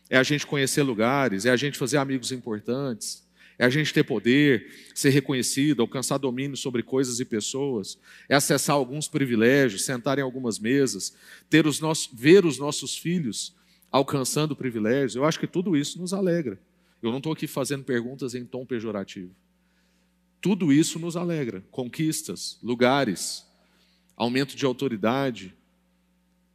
é 0.09 0.17
a 0.17 0.23
gente 0.23 0.47
conhecer 0.47 0.81
lugares, 0.81 1.45
é 1.45 1.51
a 1.51 1.55
gente 1.55 1.77
fazer 1.77 1.97
amigos 1.97 2.31
importantes, 2.31 3.23
é 3.59 3.63
a 3.65 3.69
gente 3.69 3.93
ter 3.93 4.03
poder, 4.03 4.89
ser 4.95 5.11
reconhecido, 5.11 5.83
alcançar 5.83 6.17
domínio 6.17 6.57
sobre 6.57 6.81
coisas 6.81 7.19
e 7.19 7.25
pessoas, 7.25 7.99
é 8.27 8.33
acessar 8.33 8.75
alguns 8.75 9.07
privilégios, 9.07 9.85
sentar 9.85 10.17
em 10.17 10.23
algumas 10.23 10.57
mesas, 10.57 11.15
ter 11.51 11.67
os 11.67 11.79
nossos, 11.79 12.09
ver 12.11 12.47
os 12.47 12.57
nossos 12.57 12.97
filhos 12.97 13.55
alcançando 13.91 14.55
privilégios. 14.55 15.15
Eu 15.15 15.23
acho 15.23 15.39
que 15.39 15.45
tudo 15.45 15.77
isso 15.77 15.99
nos 15.99 16.11
alegra. 16.11 16.59
Eu 16.99 17.11
não 17.11 17.19
estou 17.19 17.33
aqui 17.33 17.45
fazendo 17.45 17.83
perguntas 17.83 18.33
em 18.33 18.43
tom 18.43 18.65
pejorativo. 18.65 19.35
Tudo 20.41 20.73
isso 20.73 20.97
nos 20.97 21.15
alegra. 21.15 21.63
Conquistas, 21.69 22.57
lugares, 22.63 23.45
aumento 24.17 24.55
de 24.55 24.65
autoridade. 24.65 25.53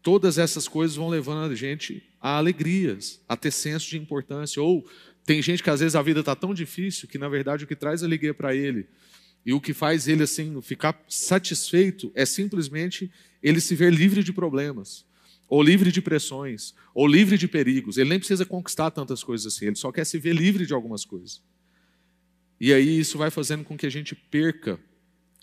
Todas 0.06 0.38
essas 0.38 0.68
coisas 0.68 0.96
vão 0.96 1.08
levando 1.08 1.50
a 1.50 1.54
gente 1.56 2.00
a 2.20 2.36
alegrias, 2.36 3.20
a 3.28 3.36
ter 3.36 3.50
senso 3.50 3.90
de 3.90 3.98
importância. 3.98 4.62
Ou 4.62 4.88
tem 5.24 5.42
gente 5.42 5.64
que 5.64 5.68
às 5.68 5.80
vezes 5.80 5.96
a 5.96 6.00
vida 6.00 6.20
está 6.20 6.36
tão 6.36 6.54
difícil 6.54 7.08
que 7.08 7.18
na 7.18 7.28
verdade 7.28 7.64
o 7.64 7.66
que 7.66 7.74
traz 7.74 8.04
alegria 8.04 8.32
para 8.32 8.54
ele 8.54 8.86
e 9.44 9.52
o 9.52 9.60
que 9.60 9.74
faz 9.74 10.06
ele 10.06 10.22
assim 10.22 10.62
ficar 10.62 11.04
satisfeito 11.08 12.12
é 12.14 12.24
simplesmente 12.24 13.10
ele 13.42 13.60
se 13.60 13.74
ver 13.74 13.92
livre 13.92 14.22
de 14.22 14.32
problemas, 14.32 15.04
ou 15.48 15.60
livre 15.60 15.90
de 15.90 16.00
pressões, 16.00 16.72
ou 16.94 17.04
livre 17.08 17.36
de 17.36 17.48
perigos. 17.48 17.98
Ele 17.98 18.10
nem 18.10 18.20
precisa 18.20 18.46
conquistar 18.46 18.92
tantas 18.92 19.24
coisas 19.24 19.52
assim, 19.52 19.66
ele 19.66 19.74
só 19.74 19.90
quer 19.90 20.06
se 20.06 20.18
ver 20.18 20.36
livre 20.36 20.64
de 20.64 20.72
algumas 20.72 21.04
coisas. 21.04 21.42
E 22.60 22.72
aí 22.72 23.00
isso 23.00 23.18
vai 23.18 23.32
fazendo 23.32 23.64
com 23.64 23.76
que 23.76 23.86
a 23.86 23.90
gente 23.90 24.14
perca 24.14 24.78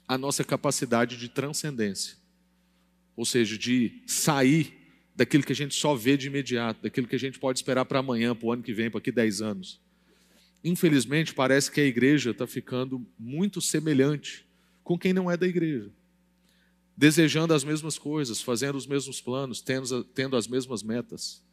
a 0.07 0.17
nossa 0.17 0.41
capacidade 0.41 1.17
de 1.17 1.27
transcendência. 1.27 2.22
Ou 3.15 3.25
seja, 3.25 3.57
de 3.57 4.01
sair 4.07 4.83
daquilo 5.15 5.43
que 5.43 5.51
a 5.51 5.55
gente 5.55 5.75
só 5.75 5.95
vê 5.95 6.17
de 6.17 6.27
imediato, 6.27 6.81
daquilo 6.81 7.07
que 7.07 7.15
a 7.15 7.19
gente 7.19 7.39
pode 7.39 7.59
esperar 7.59 7.85
para 7.85 7.99
amanhã, 7.99 8.35
para 8.35 8.47
o 8.47 8.51
ano 8.51 8.63
que 8.63 8.73
vem, 8.73 8.89
para 8.89 8.97
aqui 8.97 9.11
10 9.11 9.41
anos. 9.41 9.81
Infelizmente, 10.63 11.33
parece 11.33 11.69
que 11.71 11.81
a 11.81 11.85
igreja 11.85 12.31
está 12.31 12.47
ficando 12.47 13.05
muito 13.19 13.61
semelhante 13.61 14.47
com 14.83 14.97
quem 14.97 15.13
não 15.13 15.29
é 15.29 15.37
da 15.37 15.45
igreja. 15.45 15.91
Desejando 16.95 17.53
as 17.53 17.63
mesmas 17.63 17.97
coisas, 17.97 18.41
fazendo 18.41 18.75
os 18.75 18.87
mesmos 18.87 19.19
planos, 19.19 19.61
tendo, 19.61 20.03
tendo 20.03 20.35
as 20.35 20.47
mesmas 20.47 20.81
metas. 20.81 21.43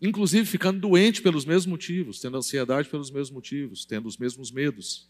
Inclusive 0.00 0.46
ficando 0.46 0.80
doente 0.80 1.22
pelos 1.22 1.44
mesmos 1.44 1.66
motivos, 1.66 2.20
tendo 2.20 2.36
ansiedade 2.36 2.88
pelos 2.88 3.10
mesmos 3.10 3.30
motivos, 3.30 3.84
tendo 3.84 4.06
os 4.06 4.16
mesmos 4.16 4.50
medos. 4.50 5.08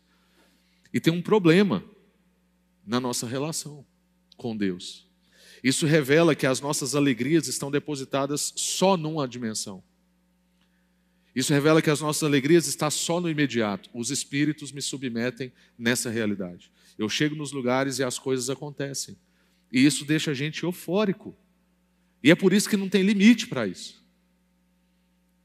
E 0.92 1.00
tem 1.00 1.12
um 1.12 1.22
problema 1.22 1.84
na 2.86 2.98
nossa 2.98 3.26
relação 3.26 3.84
com 4.36 4.56
Deus. 4.56 5.07
Isso 5.62 5.86
revela 5.86 6.34
que 6.34 6.46
as 6.46 6.60
nossas 6.60 6.94
alegrias 6.94 7.46
estão 7.48 7.70
depositadas 7.70 8.52
só 8.56 8.96
numa 8.96 9.26
dimensão. 9.26 9.82
Isso 11.34 11.52
revela 11.52 11.80
que 11.80 11.90
as 11.90 12.00
nossas 12.00 12.22
alegrias 12.22 12.66
estão 12.66 12.90
só 12.90 13.20
no 13.20 13.30
imediato. 13.30 13.88
Os 13.94 14.10
espíritos 14.10 14.72
me 14.72 14.82
submetem 14.82 15.52
nessa 15.78 16.10
realidade. 16.10 16.70
Eu 16.98 17.08
chego 17.08 17.36
nos 17.36 17.52
lugares 17.52 17.98
e 17.98 18.04
as 18.04 18.18
coisas 18.18 18.50
acontecem. 18.50 19.16
E 19.72 19.84
isso 19.84 20.04
deixa 20.04 20.32
a 20.32 20.34
gente 20.34 20.64
eufórico. 20.64 21.36
E 22.22 22.30
é 22.30 22.34
por 22.34 22.52
isso 22.52 22.68
que 22.68 22.76
não 22.76 22.88
tem 22.88 23.02
limite 23.02 23.46
para 23.46 23.66
isso. 23.66 24.02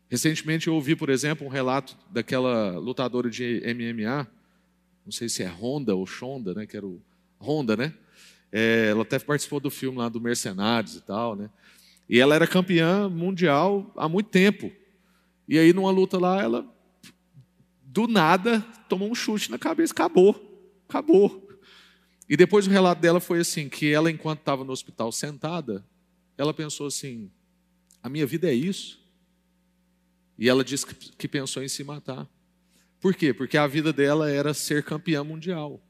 Recentemente 0.10 0.68
eu 0.68 0.76
ouvi, 0.76 0.96
por 0.96 1.10
exemplo, 1.10 1.46
um 1.46 1.50
relato 1.50 1.98
daquela 2.10 2.78
lutadora 2.78 3.30
de 3.30 3.62
MMA, 3.76 4.28
não 5.06 5.12
sei 5.12 5.28
se 5.28 5.44
é 5.44 5.48
Honda 5.48 5.96
ou 5.96 6.06
Shonda, 6.06 6.54
né, 6.54 6.66
que 6.66 6.78
era 6.78 6.86
o 6.86 7.02
Honda, 7.40 7.76
né? 7.76 7.94
É, 8.56 8.90
ela 8.92 9.02
até 9.02 9.18
participou 9.18 9.60
do 9.60 9.72
filme 9.72 9.98
lá 9.98 10.08
do 10.08 10.22
Mercenários 10.22 10.96
e 10.96 11.02
tal, 11.02 11.36
né? 11.36 11.50
E 12.08 12.20
ela 12.20 12.36
era 12.36 12.46
campeã 12.46 13.10
mundial 13.10 13.92
há 13.98 14.08
muito 14.08 14.30
tempo. 14.30 14.72
E 15.48 15.58
aí, 15.58 15.74
numa 15.74 15.90
luta 15.90 16.20
lá, 16.20 16.40
ela, 16.40 16.64
do 17.82 18.08
nada, 18.08 18.62
tomou 18.88 19.10
um 19.10 19.16
chute 19.16 19.50
na 19.50 19.58
cabeça, 19.58 19.92
acabou, 19.92 20.80
acabou. 20.88 21.50
E 22.30 22.38
depois 22.38 22.68
o 22.68 22.70
relato 22.70 23.02
dela 23.02 23.20
foi 23.20 23.40
assim, 23.40 23.68
que 23.68 23.92
ela, 23.92 24.12
enquanto 24.12 24.40
estava 24.40 24.64
no 24.64 24.72
hospital 24.72 25.12
sentada, 25.12 25.84
ela 26.38 26.54
pensou 26.54 26.86
assim, 26.86 27.32
a 28.04 28.08
minha 28.08 28.26
vida 28.28 28.48
é 28.48 28.54
isso? 28.54 29.04
E 30.38 30.48
ela 30.48 30.64
disse 30.64 30.86
que 30.86 31.28
pensou 31.28 31.64
em 31.64 31.68
se 31.68 31.84
matar. 31.84 32.30
Por 33.00 33.16
quê? 33.16 33.34
Porque 33.34 33.58
a 33.58 33.66
vida 33.66 33.92
dela 33.92 34.30
era 34.30 34.54
ser 34.54 34.84
campeã 34.84 35.24
mundial. 35.24 35.82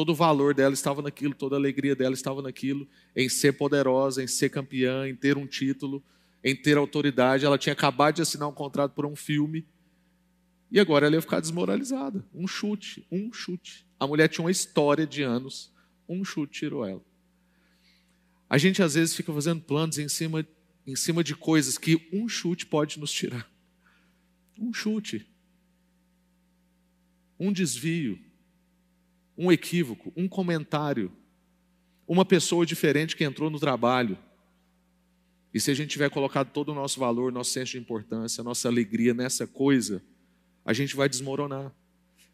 Todo 0.00 0.12
o 0.12 0.14
valor 0.14 0.54
dela 0.54 0.72
estava 0.72 1.02
naquilo, 1.02 1.34
toda 1.34 1.56
a 1.56 1.58
alegria 1.58 1.94
dela 1.94 2.14
estava 2.14 2.40
naquilo, 2.40 2.88
em 3.14 3.28
ser 3.28 3.52
poderosa, 3.52 4.22
em 4.22 4.26
ser 4.26 4.48
campeã, 4.48 5.06
em 5.06 5.14
ter 5.14 5.36
um 5.36 5.46
título, 5.46 6.02
em 6.42 6.56
ter 6.56 6.78
autoridade. 6.78 7.44
Ela 7.44 7.58
tinha 7.58 7.74
acabado 7.74 8.14
de 8.14 8.22
assinar 8.22 8.48
um 8.48 8.52
contrato 8.52 8.92
por 8.92 9.04
um 9.04 9.14
filme 9.14 9.66
e 10.70 10.80
agora 10.80 11.04
ela 11.04 11.16
ia 11.16 11.20
ficar 11.20 11.38
desmoralizada. 11.38 12.24
Um 12.34 12.48
chute, 12.48 13.06
um 13.12 13.30
chute. 13.30 13.86
A 13.98 14.06
mulher 14.06 14.26
tinha 14.28 14.42
uma 14.42 14.50
história 14.50 15.06
de 15.06 15.22
anos, 15.22 15.70
um 16.08 16.24
chute 16.24 16.60
tirou 16.60 16.86
ela. 16.86 17.04
A 18.48 18.56
gente 18.56 18.82
às 18.82 18.94
vezes 18.94 19.14
fica 19.14 19.30
fazendo 19.34 19.60
planos 19.60 19.98
em 19.98 20.08
cima, 20.08 20.48
em 20.86 20.96
cima 20.96 21.22
de 21.22 21.36
coisas 21.36 21.76
que 21.76 22.08
um 22.10 22.26
chute 22.26 22.64
pode 22.64 22.98
nos 22.98 23.12
tirar. 23.12 23.46
Um 24.58 24.72
chute. 24.72 25.30
Um 27.38 27.52
desvio 27.52 28.29
um 29.40 29.50
equívoco, 29.50 30.12
um 30.14 30.28
comentário, 30.28 31.10
uma 32.06 32.26
pessoa 32.26 32.66
diferente 32.66 33.16
que 33.16 33.24
entrou 33.24 33.48
no 33.48 33.58
trabalho. 33.58 34.18
E 35.54 35.58
se 35.58 35.70
a 35.70 35.74
gente 35.74 35.88
tiver 35.88 36.10
colocado 36.10 36.50
todo 36.52 36.72
o 36.72 36.74
nosso 36.74 37.00
valor, 37.00 37.32
nosso 37.32 37.50
senso 37.50 37.72
de 37.72 37.78
importância, 37.78 38.44
nossa 38.44 38.68
alegria 38.68 39.14
nessa 39.14 39.46
coisa, 39.46 40.02
a 40.62 40.74
gente 40.74 40.94
vai 40.94 41.08
desmoronar. 41.08 41.74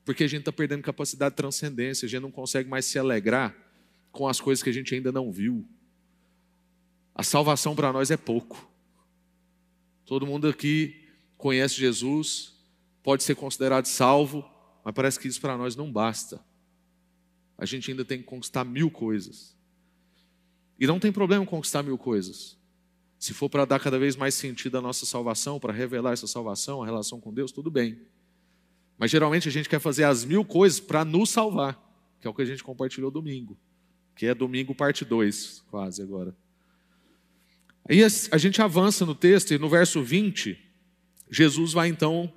Porque 0.05 0.25
a 0.25 0.27
gente 0.27 0.41
está 0.41 0.51
perdendo 0.51 0.83
capacidade 0.83 1.35
de 1.35 1.37
transcendência, 1.37 2.07
a 2.07 2.09
gente 2.09 2.23
não 2.23 2.33
consegue 2.33 2.69
mais 2.69 2.85
se 2.87 2.99
alegrar 2.99 3.57
com 4.11 4.27
as 4.27 4.41
coisas 4.41 4.61
que 4.61 4.71
a 4.71 4.73
gente 4.73 4.93
ainda 4.93 5.13
não 5.13 5.31
viu. 5.31 5.65
A 7.15 7.23
salvação 7.23 7.77
para 7.77 7.93
nós 7.93 8.11
é 8.11 8.17
pouco. 8.17 8.69
Todo 10.05 10.27
mundo 10.27 10.49
aqui 10.49 11.07
conhece 11.39 11.77
Jesus, 11.77 12.53
pode 13.01 13.23
ser 13.23 13.37
considerado 13.37 13.87
salvo, 13.87 14.45
mas 14.85 14.93
parece 14.93 15.21
que 15.21 15.29
isso 15.29 15.41
para 15.41 15.57
nós 15.57 15.77
não 15.77 15.93
basta 15.93 16.45
a 17.59 17.65
gente 17.65 17.91
ainda 17.91 18.05
tem 18.05 18.19
que 18.19 18.25
conquistar 18.25 18.65
mil 18.65 18.91
coisas. 18.91 19.57
E 20.79 20.87
não 20.87 21.01
tem 21.01 21.11
problema 21.11 21.47
conquistar 21.47 21.83
mil 21.83 21.97
coisas. 21.97 22.59
Se 23.19 23.33
for 23.33 23.49
para 23.49 23.65
dar 23.65 23.81
cada 23.81 23.99
vez 23.99 24.15
mais 24.15 24.35
sentido 24.35 24.77
à 24.77 24.81
nossa 24.81 25.07
salvação, 25.07 25.59
para 25.59 25.73
revelar 25.73 26.13
essa 26.13 26.27
salvação, 26.27 26.83
a 26.83 26.87
relação 26.87 27.19
com 27.19 27.33
Deus, 27.33 27.51
tudo 27.51 27.71
bem. 27.71 27.99
Mas 28.99 29.11
geralmente 29.11 29.49
a 29.49 29.53
gente 29.53 29.69
quer 29.69 29.81
fazer 29.81 30.05
as 30.05 30.25
mil 30.25 30.45
coisas 30.45 30.79
para 30.79 31.05
nos 31.05 31.31
salvar, 31.31 31.81
que 32.21 32.27
é 32.27 32.31
o 32.31 32.35
que 32.35 32.43
a 32.43 32.47
gente 32.47 32.63
compartilhou 32.63 33.11
domingo, 33.11 33.59
que 34.15 34.27
é 34.27 34.35
domingo 34.35 34.75
parte 34.75 35.05
2, 35.05 35.65
quase 35.71 36.03
agora. 36.03 36.37
Aí 37.89 38.03
a 38.03 38.39
gente 38.39 38.61
avança 38.61 39.07
no 39.07 39.15
texto 39.15 39.53
e 39.55 39.59
no 39.59 39.69
verso 39.69 40.03
20, 40.03 40.59
Jesus 41.31 41.73
vai 41.73 41.89
então 41.89 42.33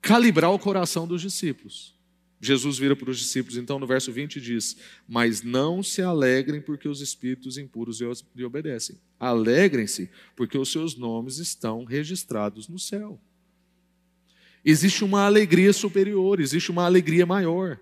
calibrar 0.00 0.52
o 0.52 0.58
coração 0.58 1.06
dos 1.06 1.22
discípulos. 1.22 1.95
Jesus 2.46 2.78
vira 2.78 2.94
para 2.94 3.10
os 3.10 3.18
discípulos, 3.18 3.56
então, 3.58 3.78
no 3.78 3.86
verso 3.86 4.12
20 4.12 4.40
diz: 4.40 4.76
Mas 5.08 5.42
não 5.42 5.82
se 5.82 6.00
alegrem 6.00 6.60
porque 6.60 6.88
os 6.88 7.00
espíritos 7.00 7.58
impuros 7.58 8.00
lhe 8.34 8.44
obedecem. 8.44 8.98
Alegrem-se 9.18 10.08
porque 10.34 10.56
os 10.56 10.70
seus 10.70 10.96
nomes 10.96 11.38
estão 11.38 11.84
registrados 11.84 12.68
no 12.68 12.78
céu. 12.78 13.20
Existe 14.64 15.04
uma 15.04 15.24
alegria 15.26 15.72
superior, 15.72 16.40
existe 16.40 16.70
uma 16.70 16.84
alegria 16.84 17.24
maior. 17.24 17.78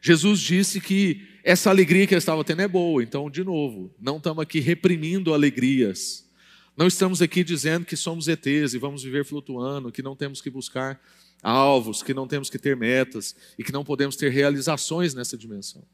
Jesus 0.00 0.40
disse 0.40 0.80
que 0.80 1.26
essa 1.42 1.70
alegria 1.70 2.06
que 2.06 2.14
ele 2.14 2.18
estava 2.18 2.44
tendo 2.44 2.62
é 2.62 2.68
boa, 2.68 3.02
então, 3.02 3.30
de 3.30 3.42
novo, 3.42 3.94
não 4.00 4.18
estamos 4.18 4.42
aqui 4.42 4.60
reprimindo 4.60 5.32
alegrias. 5.34 6.30
Não 6.76 6.86
estamos 6.86 7.22
aqui 7.22 7.44
dizendo 7.44 7.86
que 7.86 7.96
somos 7.96 8.28
ETs 8.28 8.74
e 8.74 8.78
vamos 8.78 9.02
viver 9.02 9.24
flutuando, 9.24 9.92
que 9.92 10.02
não 10.02 10.16
temos 10.16 10.40
que 10.40 10.50
buscar 10.50 11.00
alvos, 11.44 12.02
que 12.02 12.14
não 12.14 12.26
temos 12.26 12.48
que 12.48 12.58
ter 12.58 12.74
metas 12.74 13.36
e 13.58 13.62
que 13.62 13.70
não 13.70 13.84
podemos 13.84 14.16
ter 14.16 14.30
realizações 14.30 15.14
nessa 15.14 15.36
dimensão. 15.36 15.84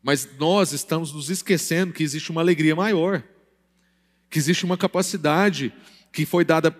Mas 0.00 0.28
nós 0.38 0.72
estamos 0.72 1.12
nos 1.12 1.28
esquecendo 1.28 1.92
que 1.92 2.04
existe 2.04 2.30
uma 2.30 2.40
alegria 2.40 2.76
maior, 2.76 3.22
que 4.30 4.38
existe 4.38 4.64
uma 4.64 4.78
capacidade 4.78 5.74
que 6.12 6.24
foi 6.24 6.44
dada 6.44 6.70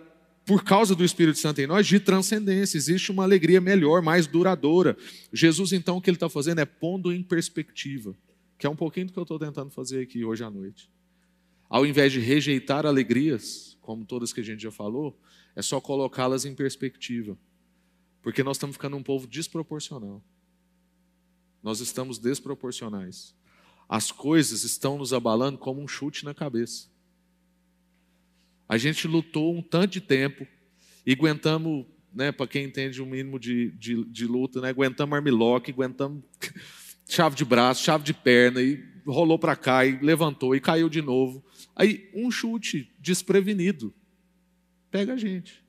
por 0.47 0.65
causa 0.65 0.95
do 0.95 1.05
Espírito 1.05 1.39
Santo 1.39 1.61
em 1.61 1.67
nós 1.67 1.87
de 1.87 2.01
transcendência, 2.01 2.79
existe 2.79 3.11
uma 3.13 3.23
alegria 3.23 3.61
melhor, 3.61 4.01
mais 4.01 4.27
duradoura. 4.27 4.97
Jesus, 5.31 5.75
então, 5.75 5.99
o 5.99 6.01
que 6.01 6.09
ele 6.09 6.17
está 6.17 6.31
fazendo 6.31 6.61
é 6.61 6.65
pondo 6.65 7.13
em 7.13 7.23
perspectiva, 7.23 8.17
que 8.57 8.67
é 8.67 8.71
um 8.71 8.77
pouquinho 8.77 9.09
do 9.09 9.13
que 9.13 9.19
eu 9.19 9.25
estou 9.25 9.39
tentando 9.39 9.71
fazer 9.71 10.01
aqui 10.01 10.25
hoje 10.25 10.43
à 10.43 10.51
noite. 10.51 10.91
Ao 11.69 11.85
invés 11.85 12.13
de 12.13 12.21
rejeitar 12.21 12.87
alegrias, 12.87 13.77
como 13.83 14.07
todas 14.07 14.33
que 14.33 14.41
a 14.41 14.45
gente 14.45 14.63
já 14.63 14.71
falou, 14.71 15.21
é 15.55 15.61
só 15.61 15.83
colocá-las 15.83 16.47
em 16.47 16.55
perspectiva. 16.55 17.37
Porque 18.23 18.43
nós 18.43 18.57
estamos 18.57 18.77
ficando 18.77 18.97
um 18.97 19.03
povo 19.03 19.27
desproporcional. 19.27 20.23
Nós 21.63 21.81
estamos 21.81 22.19
desproporcionais. 22.19 23.35
As 23.89 24.13
coisas 24.13 24.65
estão 24.65 24.99
nos 24.99 25.13
abalando 25.13 25.59
como 25.59 25.81
um 25.81 25.89
chute 25.89 26.25
na 26.25 26.35
cabeça. 26.35 26.89
A 28.69 28.77
gente 28.77 29.09
lutou 29.09 29.57
um 29.57 29.63
tanto 29.63 29.93
de 29.93 30.01
tempo, 30.01 30.47
e 31.07 31.13
aguentamos, 31.13 31.87
né, 32.13 32.31
para 32.31 32.47
quem 32.47 32.65
entende 32.65 33.01
o 33.01 33.07
um 33.07 33.09
mínimo 33.09 33.39
de, 33.39 33.71
de, 33.73 34.05
de, 34.05 34.27
luta, 34.27 34.61
né, 34.61 34.69
aguentamos 34.69 35.17
armlock, 35.17 35.71
aguentamos 35.71 36.23
chave 37.09 37.35
de 37.35 37.47
braço, 37.47 37.83
chave 37.83 38.05
de 38.05 38.13
perna, 38.13 38.61
e 38.61 38.85
rolou 39.07 39.39
para 39.39 39.57
cá, 39.57 39.87
e 39.87 39.99
levantou, 40.01 40.55
e 40.55 40.61
caiu 40.61 40.91
de 40.91 41.01
novo. 41.01 41.43
Aí, 41.75 42.11
um 42.15 42.31
chute 42.31 42.93
desprevenido 42.99 43.95
pega 44.91 45.15
a 45.15 45.17
gente. 45.17 45.65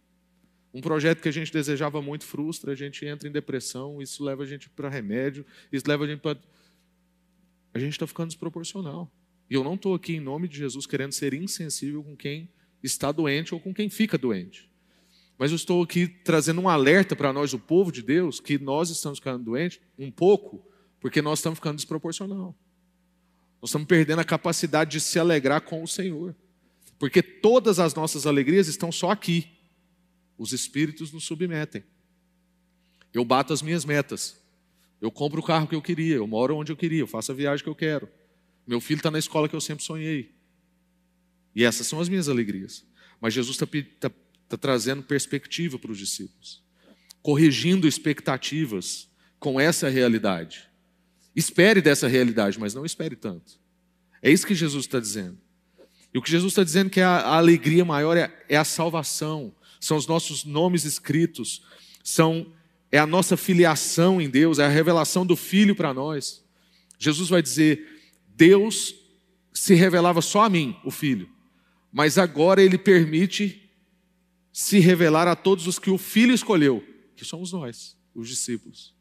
Um 0.73 0.81
projeto 0.81 1.21
que 1.21 1.29
a 1.29 1.31
gente 1.31 1.51
desejava 1.51 2.01
muito 2.01 2.25
frustra, 2.25 2.71
a 2.71 2.75
gente 2.75 3.05
entra 3.05 3.27
em 3.27 3.31
depressão, 3.31 4.01
isso 4.01 4.23
leva 4.23 4.43
a 4.43 4.45
gente 4.45 4.69
para 4.69 4.87
remédio, 4.87 5.45
isso 5.71 5.85
leva 5.87 6.05
a 6.05 6.07
gente 6.07 6.19
para. 6.19 6.37
A 7.73 7.79
gente 7.79 7.93
está 7.93 8.05
ficando 8.05 8.27
desproporcional. 8.27 9.11
E 9.49 9.55
eu 9.55 9.63
não 9.63 9.73
estou 9.73 9.95
aqui 9.95 10.15
em 10.15 10.19
nome 10.19 10.47
de 10.47 10.57
Jesus 10.57 10.85
querendo 10.85 11.11
ser 11.11 11.33
insensível 11.33 12.03
com 12.03 12.15
quem 12.15 12.49
está 12.83 13.11
doente 13.11 13.53
ou 13.53 13.59
com 13.59 13.73
quem 13.73 13.89
fica 13.89 14.17
doente. 14.17 14.69
Mas 15.39 15.51
eu 15.51 15.55
estou 15.55 15.81
aqui 15.81 16.07
trazendo 16.07 16.61
um 16.61 16.69
alerta 16.69 17.15
para 17.15 17.31
nós, 17.33 17.53
o 17.53 17.59
povo 17.59 17.91
de 17.91 18.03
Deus, 18.03 18.39
que 18.39 18.59
nós 18.59 18.89
estamos 18.89 19.19
ficando 19.19 19.45
doentes 19.45 19.79
um 19.97 20.11
pouco, 20.11 20.63
porque 20.99 21.21
nós 21.21 21.39
estamos 21.39 21.57
ficando 21.57 21.77
desproporcional. 21.77 22.55
Nós 23.61 23.69
estamos 23.69 23.87
perdendo 23.87 24.19
a 24.19 24.25
capacidade 24.25 24.91
de 24.91 24.99
se 24.99 25.17
alegrar 25.17 25.61
com 25.61 25.81
o 25.81 25.87
Senhor. 25.87 26.35
Porque 26.99 27.23
todas 27.23 27.79
as 27.79 27.93
nossas 27.93 28.27
alegrias 28.27 28.67
estão 28.67 28.91
só 28.91 29.11
aqui. 29.11 29.47
Os 30.39 30.53
espíritos 30.53 31.11
nos 31.11 31.25
submetem. 31.25 31.83
Eu 33.13 33.25
bato 33.25 33.51
as 33.51 33.61
minhas 33.61 33.83
metas. 33.83 34.41
Eu 35.01 35.11
compro 35.11 35.41
o 35.41 35.43
carro 35.43 35.67
que 35.67 35.75
eu 35.75 35.81
queria, 35.81 36.15
eu 36.15 36.25
moro 36.25 36.55
onde 36.55 36.71
eu 36.71 36.77
queria, 36.77 37.01
eu 37.01 37.07
faço 37.07 37.31
a 37.31 37.35
viagem 37.35 37.61
que 37.61 37.69
eu 37.69 37.75
quero. 37.75 38.09
Meu 38.65 38.79
filho 38.79 38.99
está 38.99 39.11
na 39.11 39.19
escola 39.19 39.49
que 39.49 39.55
eu 39.55 39.61
sempre 39.61 39.83
sonhei. 39.83 40.33
E 41.53 41.63
essas 41.63 41.87
são 41.87 41.99
as 41.99 42.07
minhas 42.07 42.29
alegrias. 42.29 42.85
Mas 43.19 43.33
Jesus 43.33 43.57
está 43.57 43.67
tá, 43.99 44.15
tá 44.47 44.57
trazendo 44.57 45.03
perspectiva 45.03 45.77
para 45.77 45.91
os 45.91 45.97
discípulos, 45.97 46.63
corrigindo 47.21 47.87
expectativas 47.87 49.09
com 49.39 49.59
essa 49.59 49.89
realidade. 49.89 50.69
Espere 51.35 51.81
dessa 51.81 52.07
realidade, 52.07 52.57
mas 52.57 52.73
não 52.73 52.85
espere 52.85 53.15
tanto. 53.15 53.59
É 54.21 54.31
isso 54.31 54.47
que 54.47 54.55
Jesus 54.55 54.85
está 54.85 54.99
dizendo. 54.99 55.37
E 56.13 56.17
o 56.17 56.21
que 56.21 56.31
Jesus 56.31 56.51
está 56.51 56.63
dizendo 56.63 56.89
que 56.89 56.99
é 56.99 57.03
a, 57.03 57.17
a 57.17 57.37
alegria 57.37 57.85
maior 57.85 58.17
é, 58.17 58.31
é, 58.47 58.57
a 58.57 58.63
salvação, 58.63 59.53
são 59.79 59.97
os 59.97 60.07
nossos 60.07 60.43
nomes 60.43 60.85
escritos, 60.85 61.61
são 62.03 62.51
é 62.91 62.97
a 62.97 63.05
nossa 63.05 63.37
filiação 63.37 64.19
em 64.19 64.29
Deus, 64.29 64.59
é 64.59 64.65
a 64.65 64.69
revelação 64.69 65.25
do 65.25 65.35
Filho 65.35 65.75
para 65.75 65.93
nós. 65.93 66.43
Jesus 66.97 67.29
vai 67.29 67.41
dizer: 67.41 68.01
Deus 68.35 68.95
se 69.53 69.73
revelava 69.73 70.21
só 70.21 70.43
a 70.43 70.49
mim, 70.49 70.75
o 70.83 70.91
Filho, 70.91 71.29
mas 71.91 72.17
agora 72.17 72.61
Ele 72.61 72.77
permite 72.77 73.69
se 74.51 74.79
revelar 74.79 75.27
a 75.27 75.35
todos 75.35 75.67
os 75.67 75.77
que 75.77 75.89
o 75.89 75.97
Filho 75.97 76.33
escolheu, 76.33 76.83
que 77.15 77.23
somos 77.23 77.51
nós, 77.51 77.95
os 78.13 78.27
discípulos. 78.27 78.97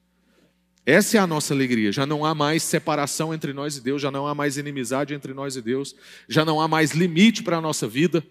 Essa 0.85 1.19
é 1.19 1.21
a 1.21 1.27
nossa 1.27 1.53
alegria. 1.53 1.93
Já 1.93 2.07
não 2.07 2.25
há 2.25 2.35
mais 2.35 2.63
separação 2.63 3.35
entre 3.35 3.53
nós 3.53 3.77
e 3.77 3.81
Deus, 3.83 4.01
já 4.01 4.11
não 4.11 4.27
há 4.27 4.35
mais 4.35 4.57
inimizade 4.57 5.13
entre 5.13 5.35
nós 5.35 5.55
e 5.55 5.61
Deus, 5.61 5.95
já 6.27 6.47
não 6.47 6.61
há 6.61 6.67
mais 6.67 6.93
limite 6.93 7.43
para 7.43 7.59
a 7.59 7.61
nossa 7.61 7.87
vida. 7.87 8.25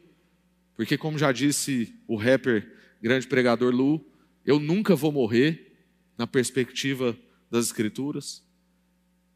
Porque, 0.78 0.98
como 0.98 1.18
já 1.18 1.34
disse 1.34 1.94
o 2.08 2.16
rapper, 2.16 2.72
grande 3.02 3.28
pregador 3.28 3.76
Lu, 3.76 4.06
eu 4.46 4.60
nunca 4.60 4.96
vou 4.96 5.12
morrer 5.12 5.76
na 6.18 6.26
perspectiva 6.26 7.18
das 7.52 7.66
Escrituras, 7.66 8.42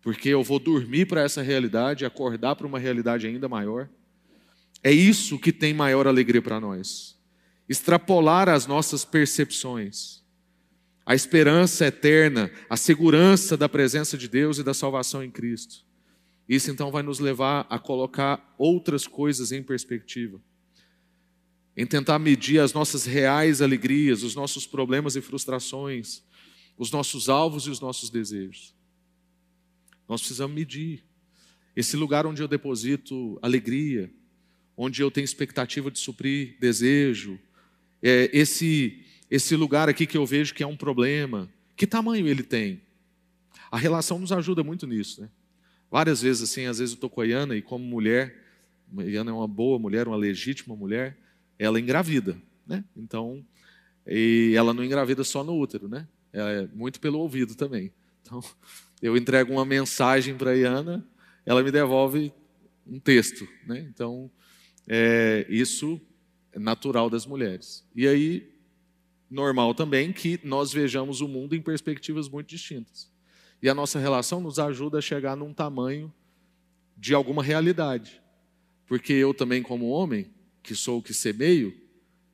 porque 0.02 0.30
eu 0.30 0.42
vou 0.42 0.60
dormir 0.60 1.06
para 1.06 1.22
essa 1.22 1.42
realidade 1.42 2.06
acordar 2.06 2.56
para 2.56 2.66
uma 2.66 2.80
realidade 2.80 3.28
ainda 3.28 3.50
maior. 3.50 3.90
É 4.82 4.92
isso 4.92 5.38
que 5.38 5.52
tem 5.52 5.74
maior 5.74 6.08
alegria 6.08 6.42
para 6.42 6.62
nós. 6.62 7.20
Extrapolar 7.68 8.48
as 8.48 8.66
nossas 8.66 9.04
percepções 9.04 10.22
a 11.06 11.16
esperança 11.16 11.88
eterna, 11.88 12.52
a 12.70 12.78
segurança 12.78 13.58
da 13.58 13.68
presença 13.68 14.18
de 14.18 14.28
Deus 14.28 14.60
e 14.60 14.64
da 14.64 14.74
salvação 14.74 15.24
em 15.24 15.32
Cristo. 15.32 15.84
Isso 16.48 16.70
então 16.70 16.92
vai 16.92 17.02
nos 17.02 17.20
levar 17.20 17.66
a 17.70 17.80
colocar 17.80 18.56
outras 18.58 19.08
coisas 19.08 19.52
em 19.52 19.64
perspectiva, 19.64 20.40
em 21.76 21.86
tentar 21.86 22.20
medir 22.20 22.60
as 22.60 22.74
nossas 22.74 23.06
reais 23.06 23.62
alegrias, 23.62 24.24
os 24.24 24.36
nossos 24.36 24.68
problemas 24.68 25.16
e 25.16 25.22
frustrações, 25.22 26.24
os 26.78 26.92
nossos 26.92 27.30
alvos 27.30 27.66
e 27.66 27.70
os 27.70 27.80
nossos 27.80 28.10
desejos. 28.10 28.76
Nós 30.08 30.22
precisamos 30.22 30.56
medir 30.56 31.04
esse 31.76 31.96
lugar 31.96 32.26
onde 32.26 32.42
eu 32.42 32.48
deposito 32.48 33.40
alegria, 33.42 34.12
onde 34.76 35.02
eu 35.02 35.10
tenho 35.10 35.24
expectativa 35.24 35.90
de 35.90 36.00
suprir 36.00 36.58
desejo, 36.60 37.40
é, 38.02 38.30
esse 38.34 39.06
esse 39.32 39.56
lugar 39.56 39.88
aqui 39.88 40.06
que 40.06 40.18
eu 40.18 40.26
vejo 40.26 40.54
que 40.54 40.62
é 40.62 40.68
um 40.68 40.76
problema, 40.76 41.50
que 41.78 41.88
tamanho 41.88 42.28
ele 42.28 42.44
tem? 42.44 42.82
A 43.72 43.78
relação 43.78 44.20
nos 44.20 44.34
ajuda 44.34 44.62
muito 44.62 44.86
nisso, 44.86 45.22
né? 45.22 45.30
Várias 45.90 46.22
vezes, 46.22 46.44
assim, 46.44 46.66
às 46.66 46.80
vezes 46.80 46.92
eu 46.92 46.96
estou 46.96 47.10
com 47.10 47.22
a 47.22 47.26
Iana 47.26 47.56
e 47.56 47.62
como 47.62 47.86
mulher, 47.86 48.36
a 48.98 49.04
Iana 49.04 49.32
é 49.32 49.34
uma 49.34 49.48
boa 49.48 49.80
mulher, 49.80 50.06
uma 50.06 50.18
legítima 50.18 50.76
mulher, 50.76 51.18
ela 51.62 51.80
engravida, 51.80 52.42
né? 52.66 52.84
Então, 52.98 53.46
e 54.08 54.54
ela 54.58 54.74
não 54.74 54.84
engravida 54.84 55.24
só 55.24 55.44
no 55.44 55.56
útero, 55.56 55.88
né? 55.88 56.08
É 56.34 56.68
muito 56.74 57.00
pelo 57.00 57.20
ouvido 57.20 57.54
também. 57.54 57.94
Então, 58.24 58.44
eu 59.00 59.16
entrego 59.16 59.54
uma 59.54 59.64
mensagem 59.64 60.36
para 60.36 60.52
a 60.52 60.56
Iana, 60.56 61.08
ela 61.46 61.62
me 61.62 61.70
devolve 61.70 62.34
um 62.88 63.00
texto, 63.00 63.48
né? 63.68 63.80
Então, 63.94 64.32
é, 64.88 65.46
isso 65.50 66.02
é 66.52 66.58
natural 66.58 67.12
das 67.12 67.28
mulheres. 67.28 67.88
E 67.96 68.08
aí, 68.08 68.52
normal 69.30 69.76
também 69.76 70.12
que 70.12 70.40
nós 70.44 70.74
vejamos 70.74 71.22
o 71.22 71.28
mundo 71.28 71.56
em 71.56 71.62
perspectivas 71.62 72.28
muito 72.28 72.48
distintas. 72.48 73.12
E 73.62 73.70
a 73.70 73.76
nossa 73.76 74.00
relação 74.00 74.42
nos 74.42 74.58
ajuda 74.58 74.98
a 74.98 75.02
chegar 75.02 75.38
num 75.38 75.54
tamanho 75.54 76.12
de 76.98 77.14
alguma 77.14 77.44
realidade. 77.44 78.20
Porque 78.88 79.14
eu 79.14 79.32
também, 79.32 79.62
como 79.62 79.90
homem, 79.90 80.32
que 80.62 80.76
sou 80.76 81.00
o 81.00 81.04
que 81.04 81.14
semeio, 81.14 81.74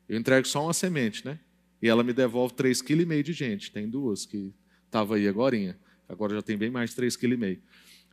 eu 0.08 0.18
entrego 0.18 0.46
só 0.46 0.64
uma 0.64 0.72
semente, 0.72 1.24
né? 1.24 1.38
E 1.80 1.88
ela 1.88 2.02
me 2.02 2.12
devolve 2.12 2.54
3,5 2.54 2.84
kg 2.84 3.22
de 3.22 3.32
gente. 3.32 3.70
Tem 3.70 3.88
duas 3.88 4.26
que 4.26 4.52
estava 4.86 5.16
aí 5.16 5.28
agora, 5.28 5.78
agora 6.08 6.34
já 6.34 6.42
tem 6.42 6.56
bem 6.56 6.70
mais 6.70 6.90
de 6.90 6.96
3,5 6.96 7.18
kg. 7.18 7.60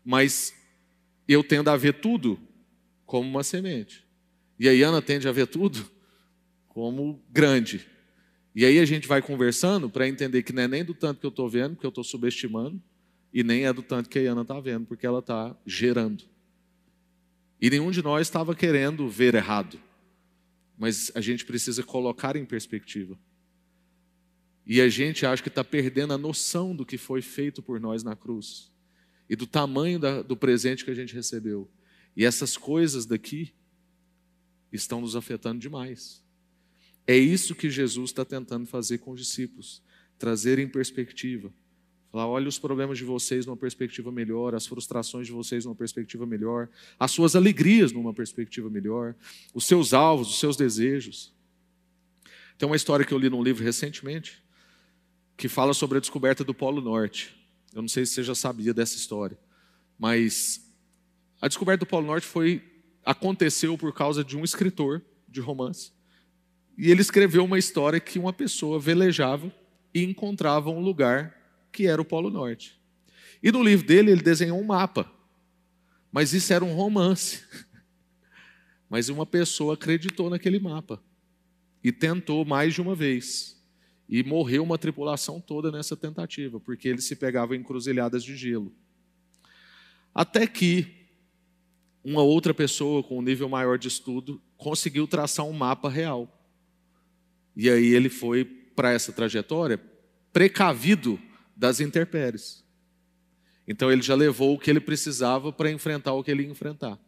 Mas 0.03 0.53
eu 1.27 1.43
tendo 1.43 1.69
a 1.69 1.77
ver 1.77 1.93
tudo 1.93 2.39
como 3.05 3.27
uma 3.27 3.43
semente. 3.43 4.05
E 4.59 4.69
a 4.69 4.71
Iana 4.71 5.01
tende 5.01 5.27
a 5.27 5.31
ver 5.31 5.47
tudo 5.47 5.89
como 6.67 7.23
grande. 7.31 7.87
E 8.53 8.65
aí 8.65 8.79
a 8.79 8.85
gente 8.85 9.07
vai 9.07 9.21
conversando 9.21 9.89
para 9.89 10.07
entender 10.07 10.43
que 10.43 10.53
não 10.53 10.63
é 10.63 10.67
nem 10.67 10.83
do 10.83 10.93
tanto 10.93 11.19
que 11.19 11.25
eu 11.25 11.29
estou 11.29 11.49
vendo, 11.49 11.75
que 11.75 11.85
eu 11.85 11.89
estou 11.89 12.03
subestimando, 12.03 12.81
e 13.33 13.43
nem 13.43 13.65
é 13.65 13.73
do 13.73 13.81
tanto 13.81 14.09
que 14.09 14.17
a 14.17 14.21
Iana 14.21 14.43
está 14.43 14.59
vendo, 14.59 14.85
porque 14.85 15.05
ela 15.05 15.19
está 15.19 15.55
gerando. 15.65 16.23
E 17.59 17.69
nenhum 17.69 17.91
de 17.91 18.01
nós 18.01 18.27
estava 18.27 18.55
querendo 18.55 19.09
ver 19.09 19.35
errado. 19.35 19.79
Mas 20.77 21.11
a 21.15 21.21
gente 21.21 21.45
precisa 21.45 21.83
colocar 21.83 22.35
em 22.35 22.45
perspectiva. 22.45 23.17
E 24.65 24.81
a 24.81 24.89
gente 24.89 25.25
acha 25.25 25.43
que 25.43 25.49
está 25.49 25.63
perdendo 25.63 26.13
a 26.13 26.17
noção 26.17 26.75
do 26.75 26.85
que 26.85 26.97
foi 26.97 27.21
feito 27.21 27.61
por 27.61 27.79
nós 27.79 28.03
na 28.03 28.15
cruz. 28.15 28.71
E 29.29 29.35
do 29.35 29.45
tamanho 29.45 29.99
da, 29.99 30.21
do 30.21 30.35
presente 30.35 30.83
que 30.83 30.91
a 30.91 30.95
gente 30.95 31.13
recebeu. 31.13 31.69
E 32.15 32.25
essas 32.25 32.57
coisas 32.57 33.05
daqui 33.05 33.53
estão 34.71 35.01
nos 35.01 35.15
afetando 35.15 35.59
demais. 35.59 36.23
É 37.07 37.15
isso 37.15 37.55
que 37.55 37.69
Jesus 37.69 38.09
está 38.09 38.25
tentando 38.25 38.65
fazer 38.65 38.97
com 38.97 39.11
os 39.11 39.19
discípulos, 39.19 39.83
trazer 40.17 40.57
em 40.57 40.67
perspectiva. 40.67 41.53
Falar, 42.15 42.27
olha 42.27 42.47
os 42.47 42.57
problemas 42.57 42.97
de 42.97 43.03
vocês 43.03 43.45
numa 43.45 43.57
perspectiva 43.57 44.09
melhor, 44.09 44.55
as 44.55 44.65
frustrações 44.65 45.27
de 45.27 45.33
vocês 45.33 45.65
numa 45.65 45.75
perspectiva 45.75 46.25
melhor, 46.25 46.69
as 46.97 47.11
suas 47.11 47.35
alegrias 47.35 47.91
numa 47.91 48.13
perspectiva 48.13 48.69
melhor, 48.69 49.13
os 49.53 49.65
seus 49.65 49.93
alvos, 49.93 50.29
os 50.29 50.39
seus 50.39 50.55
desejos. 50.55 51.33
Tem 52.57 52.65
uma 52.65 52.77
história 52.77 53.05
que 53.05 53.13
eu 53.13 53.17
li 53.17 53.29
num 53.29 53.43
livro 53.43 53.61
recentemente, 53.65 54.41
que 55.35 55.49
fala 55.49 55.73
sobre 55.73 55.97
a 55.97 55.99
descoberta 55.99 56.41
do 56.41 56.53
Polo 56.53 56.79
Norte. 56.79 57.35
Eu 57.73 57.81
não 57.81 57.89
sei 57.89 58.05
se 58.05 58.13
você 58.13 58.23
já 58.23 58.33
sabia 58.33 58.73
dessa 58.73 58.95
história, 58.95 59.37
mas 59.99 60.73
a 61.41 61.49
descoberta 61.49 61.83
do 61.83 61.89
Polo 61.89 62.07
Norte 62.07 62.25
foi 62.25 62.63
aconteceu 63.03 63.77
por 63.77 63.91
causa 63.93 64.23
de 64.23 64.37
um 64.37 64.45
escritor 64.45 65.01
de 65.27 65.41
romance 65.41 65.91
e 66.77 66.89
ele 66.89 67.01
escreveu 67.01 67.43
uma 67.43 67.59
história 67.59 67.99
que 67.99 68.17
uma 68.17 68.31
pessoa 68.31 68.79
velejava 68.79 69.53
e 69.93 70.01
encontrava 70.01 70.69
um 70.69 70.79
lugar 70.79 71.44
que 71.75 71.85
era 71.85 72.01
o 72.01 72.05
Polo 72.05 72.29
Norte. 72.29 72.79
E 73.43 73.51
no 73.51 73.61
livro 73.61 73.85
dele 73.85 74.11
ele 74.11 74.21
desenhou 74.21 74.57
um 74.57 74.63
mapa. 74.63 75.11
Mas 76.09 76.33
isso 76.33 76.53
era 76.53 76.63
um 76.63 76.73
romance. 76.73 77.43
Mas 78.89 79.09
uma 79.09 79.25
pessoa 79.25 79.73
acreditou 79.73 80.29
naquele 80.29 80.57
mapa 80.57 81.03
e 81.83 81.91
tentou 81.91 82.45
mais 82.45 82.73
de 82.73 82.81
uma 82.81 82.95
vez. 82.95 83.61
E 84.07 84.23
morreu 84.23 84.63
uma 84.63 84.77
tripulação 84.77 85.41
toda 85.41 85.69
nessa 85.69 85.97
tentativa, 85.97 86.59
porque 86.59 86.87
ele 86.87 87.01
se 87.01 87.15
pegava 87.15 87.55
em 87.55 87.59
encruzilhadas 87.59 88.23
de 88.23 88.37
gelo. 88.37 88.73
Até 90.13 90.47
que 90.47 91.05
uma 92.01 92.21
outra 92.21 92.53
pessoa 92.53 93.03
com 93.03 93.17
um 93.17 93.21
nível 93.21 93.49
maior 93.49 93.77
de 93.77 93.89
estudo 93.89 94.41
conseguiu 94.55 95.07
traçar 95.07 95.45
um 95.45 95.51
mapa 95.51 95.89
real 95.89 96.31
E 97.55 97.69
aí 97.69 97.87
ele 97.87 98.09
foi 98.09 98.45
para 98.45 98.91
essa 98.91 99.11
trajetória 99.11 99.81
precavido 100.31 101.19
das 101.55 101.79
intempéries. 101.79 102.63
Então 103.67 103.91
ele 103.91 104.01
já 104.01 104.15
levou 104.15 104.55
o 104.55 104.59
que 104.59 104.69
ele 104.69 104.79
precisava 104.79 105.51
para 105.51 105.71
enfrentar 105.71 106.13
o 106.13 106.23
que 106.23 106.29
ele 106.29 106.43
ia 106.43 106.49
enfrentar. 106.49 106.99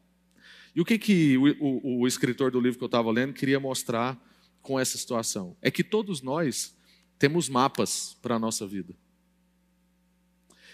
E 0.75 0.81
o 0.81 0.85
que, 0.85 0.97
que 0.97 1.37
o, 1.37 1.45
o, 1.59 2.01
o 2.01 2.07
escritor 2.07 2.51
do 2.51 2.59
livro 2.59 2.77
que 2.77 2.83
eu 2.83 2.87
estava 2.87 3.11
lendo 3.11 3.33
queria 3.33 3.59
mostrar 3.59 4.19
com 4.61 4.79
essa 4.79 4.97
situação? 4.97 5.57
É 5.61 5.71
que 5.71 5.83
todos 5.83 6.21
nós 6.21 6.75
temos 7.17 7.49
mapas 7.49 8.15
para 8.21 8.35
a 8.35 8.39
nossa 8.39 8.65
vida. 8.65 8.93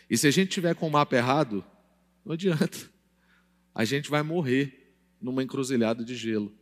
E 0.09 0.17
se 0.17 0.27
a 0.27 0.31
gente 0.31 0.49
tiver 0.49 0.75
com 0.75 0.87
o 0.87 0.91
mapa 0.91 1.15
errado, 1.15 1.63
não 2.25 2.33
adianta. 2.33 2.77
A 3.73 3.85
gente 3.85 4.09
vai 4.09 4.21
morrer 4.21 4.93
numa 5.19 5.41
encruzilhada 5.41 6.03
de 6.03 6.15
gelo. 6.15 6.53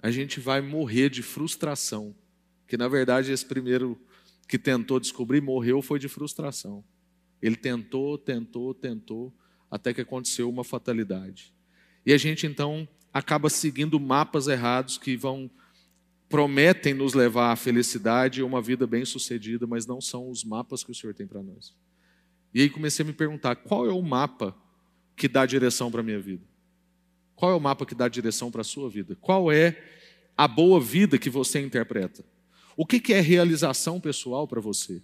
A 0.00 0.10
gente 0.10 0.40
vai 0.40 0.60
morrer 0.60 1.10
de 1.10 1.22
frustração. 1.22 2.14
Que 2.66 2.76
na 2.76 2.88
verdade 2.88 3.32
esse 3.32 3.44
primeiro 3.44 4.00
que 4.48 4.58
tentou 4.58 5.00
descobrir 5.00 5.40
morreu 5.40 5.80
foi 5.80 5.98
de 5.98 6.08
frustração. 6.08 6.84
Ele 7.40 7.56
tentou, 7.56 8.18
tentou, 8.18 8.74
tentou, 8.74 9.32
até 9.70 9.92
que 9.92 10.00
aconteceu 10.00 10.48
uma 10.48 10.62
fatalidade. 10.62 11.52
E 12.04 12.12
a 12.12 12.18
gente 12.18 12.46
então 12.46 12.86
acaba 13.12 13.48
seguindo 13.48 13.98
mapas 13.98 14.46
errados 14.46 14.98
que 14.98 15.16
vão 15.16 15.50
prometem 16.28 16.94
nos 16.94 17.12
levar 17.12 17.52
à 17.52 17.56
felicidade 17.56 18.40
e 18.40 18.42
uma 18.42 18.62
vida 18.62 18.86
bem-sucedida, 18.86 19.66
mas 19.66 19.84
não 19.84 20.00
são 20.00 20.30
os 20.30 20.42
mapas 20.42 20.82
que 20.82 20.90
o 20.90 20.94
Senhor 20.94 21.12
tem 21.12 21.26
para 21.26 21.42
nós. 21.42 21.74
E 22.54 22.62
aí 22.62 22.70
comecei 22.70 23.04
a 23.04 23.06
me 23.06 23.12
perguntar, 23.12 23.54
qual 23.56 23.86
é 23.86 23.92
o 23.92 24.00
mapa 24.00 24.56
que 25.14 25.28
dá 25.28 25.44
direção 25.44 25.90
para 25.90 26.00
a 26.00 26.02
minha 26.02 26.18
vida? 26.18 26.42
Qual 27.36 27.52
é 27.52 27.54
o 27.54 27.60
mapa 27.60 27.84
que 27.84 27.94
dá 27.94 28.08
direção 28.08 28.50
para 28.50 28.62
a 28.62 28.64
sua 28.64 28.88
vida? 28.88 29.14
Qual 29.20 29.52
é 29.52 29.76
a 30.34 30.48
boa 30.48 30.80
vida 30.80 31.18
que 31.18 31.28
você 31.28 31.60
interpreta? 31.60 32.24
O 32.76 32.86
que 32.86 33.12
é 33.12 33.20
realização 33.20 34.00
pessoal 34.00 34.46
para 34.46 34.60
você? 34.60 35.02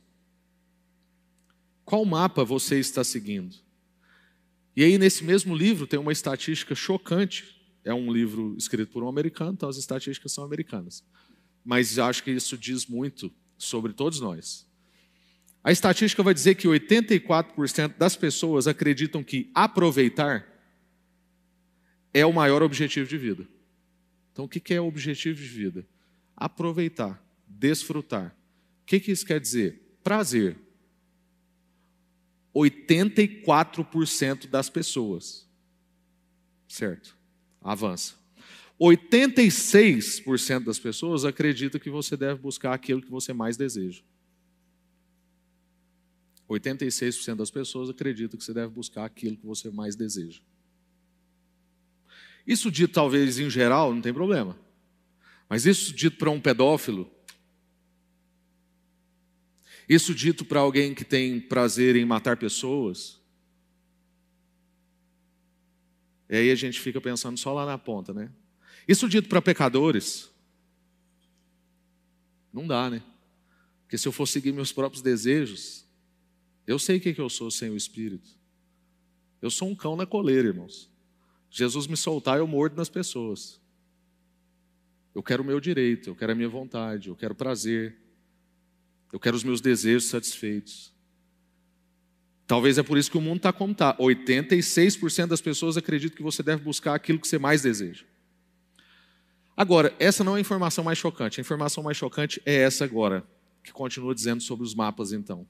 Qual 1.84 2.04
mapa 2.04 2.44
você 2.44 2.78
está 2.78 3.02
seguindo? 3.02 3.56
E 4.76 4.84
aí, 4.84 4.96
nesse 4.96 5.24
mesmo 5.24 5.54
livro, 5.54 5.86
tem 5.86 5.98
uma 5.98 6.12
estatística 6.12 6.74
chocante. 6.74 7.60
É 7.84 7.92
um 7.92 8.12
livro 8.12 8.54
escrito 8.56 8.92
por 8.92 9.02
um 9.02 9.08
americano, 9.08 9.52
então 9.52 9.68
as 9.68 9.76
estatísticas 9.76 10.32
são 10.32 10.44
americanas. 10.44 11.02
Mas 11.64 11.98
acho 11.98 12.22
que 12.22 12.30
isso 12.30 12.56
diz 12.56 12.86
muito 12.86 13.32
sobre 13.56 13.92
todos 13.92 14.20
nós. 14.20 14.66
A 15.64 15.72
estatística 15.72 16.22
vai 16.22 16.32
dizer 16.32 16.54
que 16.54 16.68
84% 16.68 17.96
das 17.98 18.14
pessoas 18.16 18.66
acreditam 18.66 19.24
que 19.24 19.50
aproveitar 19.54 20.46
é 22.14 22.24
o 22.24 22.32
maior 22.32 22.62
objetivo 22.62 23.08
de 23.08 23.18
vida. 23.18 23.48
Então, 24.32 24.44
o 24.44 24.48
que 24.48 24.72
é 24.72 24.80
o 24.80 24.86
objetivo 24.86 25.40
de 25.40 25.48
vida? 25.48 25.86
Aproveitar, 26.36 27.22
desfrutar. 27.58 28.36
O 28.82 28.86
que 28.86 29.10
isso 29.10 29.26
quer 29.26 29.40
dizer? 29.40 29.82
Prazer. 30.02 30.56
84% 32.54 34.48
das 34.48 34.70
pessoas. 34.70 35.46
Certo? 36.66 37.16
Avança. 37.60 38.14
86% 38.80 40.64
das 40.64 40.78
pessoas 40.78 41.24
acreditam 41.24 41.80
que 41.80 41.90
você 41.90 42.16
deve 42.16 42.40
buscar 42.40 42.72
aquilo 42.72 43.02
que 43.02 43.10
você 43.10 43.32
mais 43.32 43.56
deseja. 43.56 44.02
86% 46.48 47.34
das 47.34 47.50
pessoas 47.50 47.90
acreditam 47.90 48.38
que 48.38 48.44
você 48.44 48.54
deve 48.54 48.72
buscar 48.72 49.04
aquilo 49.04 49.36
que 49.36 49.44
você 49.44 49.70
mais 49.70 49.96
deseja. 49.96 50.40
Isso 52.46 52.70
dito 52.70 52.94
talvez 52.94 53.38
em 53.38 53.50
geral, 53.50 53.92
não 53.92 54.00
tem 54.00 54.14
problema. 54.14 54.58
Mas 55.48 55.66
isso 55.66 55.92
dito 55.92 56.16
para 56.16 56.30
um 56.30 56.40
pedófilo, 56.40 57.10
isso 59.88 60.14
dito 60.14 60.44
para 60.44 60.60
alguém 60.60 60.94
que 60.94 61.04
tem 61.04 61.40
prazer 61.40 61.96
em 61.96 62.04
matar 62.04 62.36
pessoas, 62.36 63.18
e 66.28 66.36
aí 66.36 66.50
a 66.50 66.54
gente 66.54 66.78
fica 66.78 67.00
pensando 67.00 67.38
só 67.38 67.54
lá 67.54 67.64
na 67.64 67.78
ponta, 67.78 68.12
né? 68.12 68.30
Isso 68.86 69.08
dito 69.08 69.28
para 69.28 69.40
pecadores, 69.40 70.30
não 72.52 72.66
dá, 72.66 72.90
né? 72.90 73.02
Porque 73.82 73.96
se 73.96 74.06
eu 74.06 74.12
for 74.12 74.26
seguir 74.26 74.52
meus 74.52 74.72
próprios 74.72 75.02
desejos, 75.02 75.86
eu 76.66 76.78
sei 76.78 76.98
o 76.98 77.00
que 77.00 77.18
eu 77.18 77.30
sou 77.30 77.50
sem 77.50 77.70
o 77.70 77.76
Espírito. 77.76 78.28
Eu 79.40 79.50
sou 79.50 79.68
um 79.68 79.74
cão 79.74 79.96
na 79.96 80.04
coleira, 80.04 80.48
irmãos. 80.48 80.90
Jesus 81.50 81.86
me 81.86 81.96
soltar, 81.96 82.38
eu 82.38 82.46
mordo 82.46 82.76
nas 82.76 82.90
pessoas. 82.90 83.58
Eu 85.14 85.22
quero 85.22 85.42
o 85.42 85.46
meu 85.46 85.60
direito, 85.60 86.10
eu 86.10 86.14
quero 86.14 86.32
a 86.32 86.34
minha 86.34 86.48
vontade, 86.48 87.08
eu 87.08 87.16
quero 87.16 87.34
prazer, 87.34 87.96
eu 89.12 89.18
quero 89.18 89.36
os 89.36 89.44
meus 89.44 89.60
desejos 89.60 90.08
satisfeitos. 90.08 90.92
Talvez 92.46 92.78
é 92.78 92.82
por 92.82 92.96
isso 92.96 93.10
que 93.10 93.18
o 93.18 93.20
mundo 93.20 93.38
está 93.38 93.52
como 93.52 93.72
está. 93.72 93.96
86% 93.98 95.26
das 95.26 95.40
pessoas 95.40 95.76
acreditam 95.76 96.16
que 96.16 96.22
você 96.22 96.42
deve 96.42 96.62
buscar 96.62 96.94
aquilo 96.94 97.18
que 97.18 97.28
você 97.28 97.38
mais 97.38 97.62
deseja. 97.62 98.04
Agora, 99.56 99.94
essa 99.98 100.24
não 100.24 100.34
é 100.34 100.38
a 100.38 100.40
informação 100.40 100.84
mais 100.84 100.96
chocante. 100.96 101.40
A 101.40 101.42
informação 101.42 101.82
mais 101.82 101.96
chocante 101.96 102.40
é 102.46 102.54
essa 102.54 102.84
agora, 102.84 103.26
que 103.62 103.72
continua 103.72 104.14
dizendo 104.14 104.42
sobre 104.42 104.64
os 104.64 104.74
mapas, 104.74 105.12
então. 105.12 105.46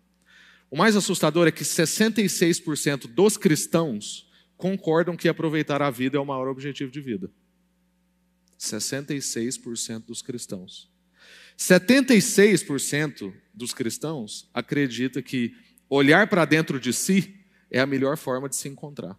O 0.70 0.76
mais 0.76 0.96
assustador 0.96 1.46
é 1.46 1.52
que 1.52 1.62
66% 1.62 3.06
dos 3.06 3.36
cristãos 3.36 4.28
concordam 4.56 5.16
que 5.16 5.28
aproveitar 5.28 5.80
a 5.82 5.90
vida 5.90 6.16
é 6.16 6.20
o 6.20 6.26
maior 6.26 6.48
objetivo 6.48 6.90
de 6.90 7.00
vida. 7.00 7.30
66% 8.58 10.06
dos 10.06 10.20
cristãos. 10.20 10.90
76% 11.56 13.32
dos 13.58 13.74
cristãos 13.74 14.48
acredita 14.54 15.20
que 15.20 15.54
olhar 15.90 16.28
para 16.28 16.44
dentro 16.44 16.78
de 16.80 16.92
si 16.92 17.44
é 17.70 17.80
a 17.80 17.86
melhor 17.86 18.16
forma 18.16 18.48
de 18.48 18.56
se 18.56 18.68
encontrar. 18.68 19.18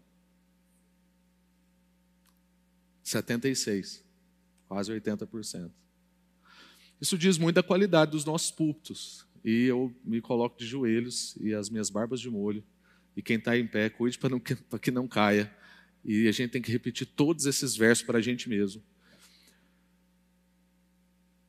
76, 3.04 4.04
quase 4.68 4.92
80%. 4.92 5.72
Isso 7.02 7.18
diz 7.18 7.38
muito 7.38 7.56
da 7.56 7.64
qualidade 7.64 8.12
dos 8.12 8.26
nossos 8.26 8.52
púlpitos. 8.52 9.26
E 9.44 9.66
eu 9.66 9.96
me 10.04 10.22
coloco 10.22 10.58
de 10.58 10.66
joelhos 10.66 11.36
e 11.40 11.54
as 11.54 11.70
minhas 11.70 11.90
barbas 11.90 12.20
de 12.20 12.30
molho. 12.30 12.64
E 13.16 13.22
quem 13.22 13.38
está 13.38 13.58
em 13.58 13.68
pé, 13.68 13.90
cuide 13.90 14.18
para 14.18 14.80
que 14.80 14.92
não 14.92 15.08
caia. 15.08 15.54
E 16.04 16.28
a 16.28 16.32
gente 16.32 16.52
tem 16.52 16.62
que 16.62 16.72
repetir 16.72 17.08
todos 17.08 17.46
esses 17.46 17.76
versos 17.76 18.06
para 18.06 18.20
a 18.20 18.22
gente 18.22 18.48
mesmo. 18.48 18.84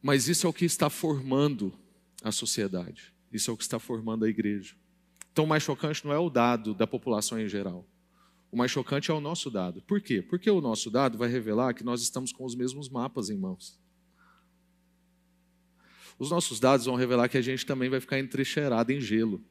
Mas 0.00 0.28
isso 0.28 0.46
é 0.46 0.50
o 0.50 0.52
que 0.52 0.64
está 0.64 0.88
formando 0.88 1.78
a 2.22 2.32
sociedade. 2.32 3.14
Isso 3.32 3.50
é 3.50 3.54
o 3.54 3.56
que 3.56 3.62
está 3.62 3.78
formando 3.78 4.24
a 4.24 4.28
igreja. 4.28 4.74
Então, 5.32 5.44
o 5.44 5.48
mais 5.48 5.62
chocante 5.62 6.04
não 6.04 6.12
é 6.12 6.18
o 6.18 6.28
dado 6.28 6.74
da 6.74 6.86
população 6.86 7.38
em 7.40 7.48
geral. 7.48 7.86
O 8.50 8.56
mais 8.56 8.70
chocante 8.70 9.10
é 9.10 9.14
o 9.14 9.20
nosso 9.20 9.50
dado. 9.50 9.80
Por 9.82 10.00
quê? 10.00 10.20
Porque 10.20 10.50
o 10.50 10.60
nosso 10.60 10.90
dado 10.90 11.16
vai 11.16 11.28
revelar 11.28 11.72
que 11.72 11.84
nós 11.84 12.02
estamos 12.02 12.32
com 12.32 12.44
os 12.44 12.54
mesmos 12.54 12.88
mapas 12.88 13.30
em 13.30 13.38
mãos. 13.38 13.78
Os 16.18 16.30
nossos 16.30 16.58
dados 16.58 16.86
vão 16.86 16.96
revelar 16.96 17.28
que 17.28 17.38
a 17.38 17.42
gente 17.42 17.64
também 17.64 17.88
vai 17.88 18.00
ficar 18.00 18.18
entrecheirado 18.18 18.92
em 18.92 19.00
gelo. 19.00 19.42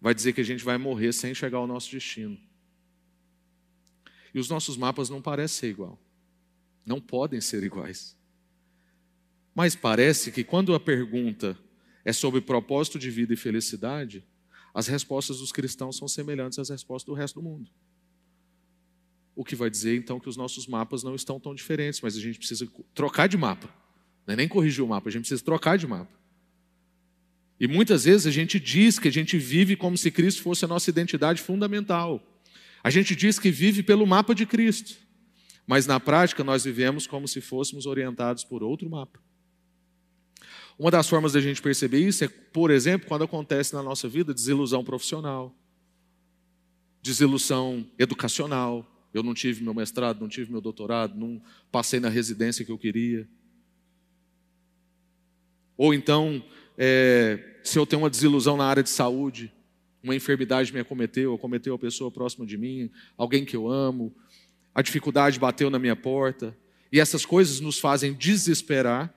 Vai 0.00 0.14
dizer 0.14 0.32
que 0.32 0.40
a 0.40 0.44
gente 0.44 0.64
vai 0.64 0.76
morrer 0.76 1.12
sem 1.12 1.32
chegar 1.34 1.58
ao 1.58 1.66
nosso 1.66 1.90
destino. 1.90 2.38
E 4.34 4.38
os 4.38 4.48
nossos 4.48 4.76
mapas 4.76 5.08
não 5.08 5.22
parecem 5.22 5.60
ser 5.60 5.68
igual. 5.68 5.98
Não 6.84 7.00
podem 7.00 7.40
ser 7.40 7.62
iguais. 7.62 8.18
Mas 9.54 9.76
parece 9.76 10.32
que 10.32 10.42
quando 10.42 10.74
a 10.74 10.80
pergunta 10.80 11.56
é 12.04 12.12
sobre 12.12 12.40
propósito 12.40 12.98
de 12.98 13.10
vida 13.10 13.32
e 13.32 13.36
felicidade, 13.36 14.24
as 14.74 14.88
respostas 14.88 15.38
dos 15.38 15.52
cristãos 15.52 15.96
são 15.96 16.08
semelhantes 16.08 16.58
às 16.58 16.68
respostas 16.68 17.06
do 17.06 17.14
resto 17.14 17.40
do 17.40 17.48
mundo. 17.48 17.70
O 19.36 19.44
que 19.44 19.54
vai 19.54 19.70
dizer 19.70 19.96
então 19.96 20.18
que 20.18 20.28
os 20.28 20.36
nossos 20.36 20.66
mapas 20.66 21.02
não 21.02 21.14
estão 21.14 21.38
tão 21.38 21.54
diferentes, 21.54 22.00
mas 22.00 22.16
a 22.16 22.20
gente 22.20 22.38
precisa 22.38 22.68
trocar 22.92 23.28
de 23.28 23.36
mapa. 23.36 23.68
Não 24.26 24.34
é 24.34 24.36
nem 24.36 24.48
corrigir 24.48 24.82
o 24.82 24.88
mapa, 24.88 25.08
a 25.08 25.12
gente 25.12 25.22
precisa 25.22 25.44
trocar 25.44 25.78
de 25.78 25.86
mapa. 25.86 26.12
E 27.58 27.68
muitas 27.68 28.04
vezes 28.04 28.26
a 28.26 28.30
gente 28.30 28.58
diz 28.58 28.98
que 28.98 29.08
a 29.08 29.12
gente 29.12 29.38
vive 29.38 29.76
como 29.76 29.96
se 29.96 30.10
Cristo 30.10 30.42
fosse 30.42 30.64
a 30.64 30.68
nossa 30.68 30.90
identidade 30.90 31.40
fundamental. 31.40 32.22
A 32.82 32.90
gente 32.90 33.14
diz 33.14 33.38
que 33.38 33.50
vive 33.50 33.82
pelo 33.82 34.06
mapa 34.06 34.34
de 34.34 34.44
Cristo, 34.44 34.96
mas 35.66 35.86
na 35.86 36.00
prática 36.00 36.42
nós 36.42 36.64
vivemos 36.64 37.06
como 37.06 37.28
se 37.28 37.40
fôssemos 37.40 37.86
orientados 37.86 38.44
por 38.44 38.62
outro 38.62 38.90
mapa. 38.90 39.20
Uma 40.78 40.90
das 40.90 41.08
formas 41.08 41.32
da 41.32 41.40
gente 41.40 41.62
perceber 41.62 41.98
isso 41.98 42.24
é, 42.24 42.28
por 42.28 42.70
exemplo, 42.70 43.06
quando 43.06 43.24
acontece 43.24 43.74
na 43.74 43.82
nossa 43.82 44.08
vida 44.08 44.34
desilusão 44.34 44.82
profissional, 44.84 45.54
desilusão 47.00 47.86
educacional. 47.98 48.90
Eu 49.12 49.22
não 49.22 49.34
tive 49.34 49.62
meu 49.62 49.74
mestrado, 49.74 50.20
não 50.20 50.28
tive 50.28 50.50
meu 50.50 50.60
doutorado, 50.60 51.16
não 51.16 51.40
passei 51.70 52.00
na 52.00 52.08
residência 52.08 52.64
que 52.64 52.72
eu 52.72 52.78
queria. 52.78 53.28
Ou 55.76 55.94
então, 55.94 56.42
é, 56.76 57.60
se 57.62 57.78
eu 57.78 57.86
tenho 57.86 58.02
uma 58.02 58.10
desilusão 58.10 58.56
na 58.56 58.64
área 58.64 58.82
de 58.82 58.90
saúde, 58.90 59.52
uma 60.02 60.16
enfermidade 60.16 60.72
me 60.72 60.80
acometeu, 60.80 61.34
acometeu 61.34 61.74
a 61.74 61.78
pessoa 61.78 62.10
próxima 62.10 62.44
de 62.44 62.56
mim, 62.56 62.90
alguém 63.16 63.44
que 63.44 63.54
eu 63.54 63.68
amo, 63.68 64.14
a 64.74 64.82
dificuldade 64.82 65.38
bateu 65.38 65.70
na 65.70 65.78
minha 65.78 65.94
porta, 65.94 66.56
e 66.90 66.98
essas 66.98 67.24
coisas 67.24 67.60
nos 67.60 67.78
fazem 67.78 68.12
desesperar 68.12 69.12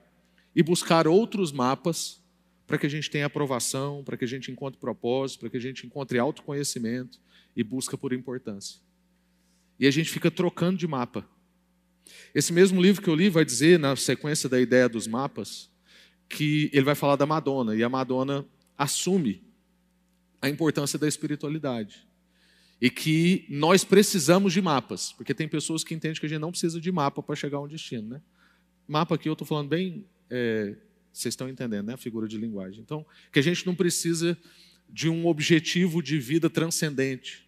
e 0.57 0.63
buscar 0.63 1.07
outros 1.07 1.51
mapas 1.51 2.19
para 2.65 2.79
que 2.79 2.87
a 2.87 2.89
gente 2.89 3.11
tenha 3.11 3.27
aprovação, 3.27 4.03
para 4.03 4.17
que 4.17 4.25
a 4.25 4.27
gente 4.27 4.51
encontre 4.51 4.79
propósito, 4.79 5.41
para 5.41 5.51
que 5.51 5.57
a 5.57 5.59
gente 5.59 5.85
encontre 5.85 6.17
autoconhecimento 6.17 7.21
e 7.55 7.63
busca 7.63 7.95
por 7.95 8.11
importância. 8.11 8.79
E 9.79 9.85
a 9.85 9.91
gente 9.91 10.09
fica 10.09 10.31
trocando 10.31 10.75
de 10.75 10.87
mapa. 10.87 11.29
Esse 12.33 12.51
mesmo 12.51 12.81
livro 12.81 13.03
que 13.03 13.07
eu 13.07 13.13
li 13.13 13.29
vai 13.29 13.45
dizer, 13.45 13.77
na 13.77 13.95
sequência 13.95 14.49
da 14.49 14.59
ideia 14.59 14.89
dos 14.89 15.05
mapas, 15.05 15.69
que 16.27 16.71
ele 16.73 16.85
vai 16.85 16.95
falar 16.95 17.17
da 17.17 17.27
Madonna, 17.27 17.75
e 17.75 17.83
a 17.83 17.89
Madonna 17.89 18.43
assume 18.75 19.43
a 20.41 20.49
importância 20.49 20.97
da 20.97 21.07
espiritualidade. 21.07 22.07
E 22.81 22.89
que 22.89 23.45
nós 23.47 23.83
precisamos 23.83 24.53
de 24.53 24.61
mapas, 24.61 25.11
porque 25.11 25.35
tem 25.35 25.47
pessoas 25.47 25.83
que 25.83 25.93
entendem 25.93 26.19
que 26.19 26.25
a 26.25 26.29
gente 26.29 26.41
não 26.41 26.49
precisa 26.49 26.81
de 26.81 26.91
mapa 26.91 27.21
para 27.21 27.35
chegar 27.35 27.59
a 27.59 27.61
um 27.61 27.67
destino. 27.67 28.09
Né? 28.09 28.21
Mapa 28.87 29.13
aqui 29.13 29.29
eu 29.29 29.33
estou 29.33 29.47
falando 29.47 29.69
bem. 29.69 30.03
É, 30.29 30.75
vocês 31.11 31.33
estão 31.33 31.49
entendendo, 31.49 31.87
né? 31.87 31.93
A 31.93 31.97
figura 31.97 32.27
de 32.27 32.37
linguagem. 32.37 32.81
Então, 32.81 33.05
que 33.31 33.39
a 33.39 33.41
gente 33.41 33.65
não 33.65 33.73
precisa 33.73 34.37
de 34.89 35.09
um 35.09 35.25
objetivo 35.27 36.01
de 36.01 36.19
vida 36.19 36.49
transcendente. 36.49 37.47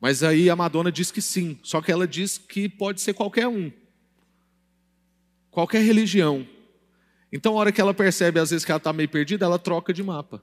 Mas 0.00 0.22
aí 0.22 0.50
a 0.50 0.56
Madonna 0.56 0.90
diz 0.90 1.10
que 1.12 1.22
sim, 1.22 1.58
só 1.62 1.80
que 1.80 1.92
ela 1.92 2.08
diz 2.08 2.36
que 2.36 2.68
pode 2.68 3.00
ser 3.00 3.14
qualquer 3.14 3.46
um, 3.46 3.70
qualquer 5.50 5.82
religião. 5.84 6.46
Então, 7.32 7.56
a 7.56 7.60
hora 7.60 7.72
que 7.72 7.80
ela 7.80 7.94
percebe, 7.94 8.40
às 8.40 8.50
vezes, 8.50 8.64
que 8.64 8.70
ela 8.70 8.78
está 8.78 8.92
meio 8.92 9.08
perdida, 9.08 9.44
ela 9.44 9.58
troca 9.58 9.92
de 9.92 10.02
mapa. 10.02 10.42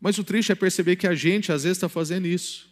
Mas 0.00 0.18
o 0.18 0.24
triste 0.24 0.52
é 0.52 0.54
perceber 0.54 0.96
que 0.96 1.06
a 1.06 1.14
gente, 1.14 1.50
às 1.50 1.64
vezes, 1.64 1.76
está 1.76 1.88
fazendo 1.88 2.26
isso. 2.26 2.70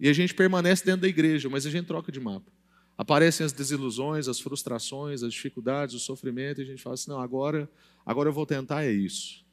E 0.00 0.08
a 0.08 0.12
gente 0.12 0.34
permanece 0.34 0.84
dentro 0.84 1.02
da 1.02 1.08
igreja, 1.08 1.48
mas 1.48 1.66
a 1.66 1.70
gente 1.70 1.86
troca 1.86 2.10
de 2.10 2.18
mapa. 2.18 2.50
Aparecem 2.98 3.46
as 3.46 3.52
desilusões, 3.52 4.26
as 4.26 4.40
frustrações, 4.40 5.22
as 5.22 5.32
dificuldades, 5.32 5.94
o 5.94 6.00
sofrimento, 6.00 6.60
e 6.60 6.64
a 6.64 6.66
gente 6.66 6.82
fala 6.82 6.94
assim: 6.94 7.12
não, 7.12 7.20
agora, 7.20 7.70
agora 8.04 8.28
eu 8.28 8.32
vou 8.32 8.44
tentar 8.44 8.84
é 8.84 8.90
isso. 8.90 9.46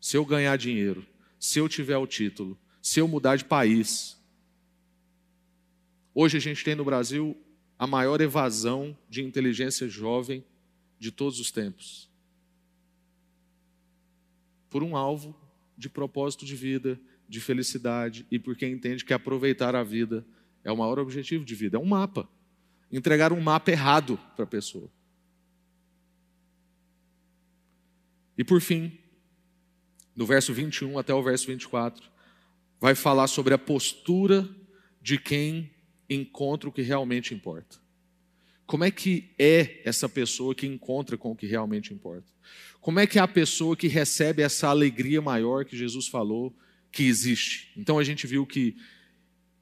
Se 0.00 0.16
eu 0.16 0.24
ganhar 0.24 0.56
dinheiro, 0.56 1.04
se 1.36 1.58
eu 1.58 1.68
tiver 1.68 1.96
o 1.96 2.06
título, 2.06 2.56
se 2.80 3.00
eu 3.00 3.08
mudar 3.08 3.34
de 3.34 3.44
país. 3.44 4.16
Hoje 6.14 6.36
a 6.36 6.40
gente 6.40 6.62
tem 6.62 6.76
no 6.76 6.84
Brasil 6.84 7.36
a 7.76 7.88
maior 7.88 8.20
evasão 8.20 8.96
de 9.10 9.20
inteligência 9.20 9.88
jovem 9.88 10.44
de 10.96 11.10
todos 11.10 11.40
os 11.40 11.50
tempos. 11.50 12.08
Por 14.70 14.84
um 14.84 14.96
alvo 14.96 15.36
de 15.76 15.88
propósito 15.88 16.46
de 16.46 16.54
vida, 16.54 17.00
de 17.28 17.40
felicidade 17.40 18.24
e 18.30 18.38
porque 18.38 18.64
entende 18.64 19.04
que 19.04 19.12
aproveitar 19.12 19.74
a 19.74 19.82
vida 19.82 20.24
é 20.62 20.70
o 20.70 20.76
maior 20.76 21.00
objetivo 21.00 21.44
de 21.44 21.54
vida, 21.56 21.78
é 21.78 21.80
um 21.80 21.84
mapa. 21.84 22.28
Entregar 22.96 23.32
um 23.32 23.40
mapa 23.40 23.72
errado 23.72 24.18
para 24.36 24.44
a 24.44 24.46
pessoa. 24.46 24.88
E 28.38 28.44
por 28.44 28.60
fim, 28.60 28.96
no 30.14 30.24
verso 30.24 30.54
21 30.54 30.96
até 30.96 31.12
o 31.12 31.20
verso 31.20 31.48
24, 31.48 32.08
vai 32.80 32.94
falar 32.94 33.26
sobre 33.26 33.52
a 33.52 33.58
postura 33.58 34.48
de 35.02 35.18
quem 35.18 35.72
encontra 36.08 36.68
o 36.68 36.72
que 36.72 36.82
realmente 36.82 37.34
importa. 37.34 37.78
Como 38.64 38.84
é 38.84 38.90
que 38.92 39.34
é 39.38 39.82
essa 39.84 40.08
pessoa 40.08 40.54
que 40.54 40.66
encontra 40.66 41.18
com 41.18 41.32
o 41.32 41.36
que 41.36 41.46
realmente 41.46 41.92
importa? 41.92 42.32
Como 42.80 43.00
é 43.00 43.08
que 43.08 43.18
é 43.18 43.22
a 43.22 43.26
pessoa 43.28 43.76
que 43.76 43.88
recebe 43.88 44.40
essa 44.40 44.68
alegria 44.68 45.20
maior 45.20 45.64
que 45.64 45.76
Jesus 45.76 46.06
falou 46.06 46.54
que 46.92 47.02
existe? 47.02 47.72
Então 47.76 47.98
a 47.98 48.04
gente 48.04 48.24
viu 48.26 48.46
que 48.46 48.76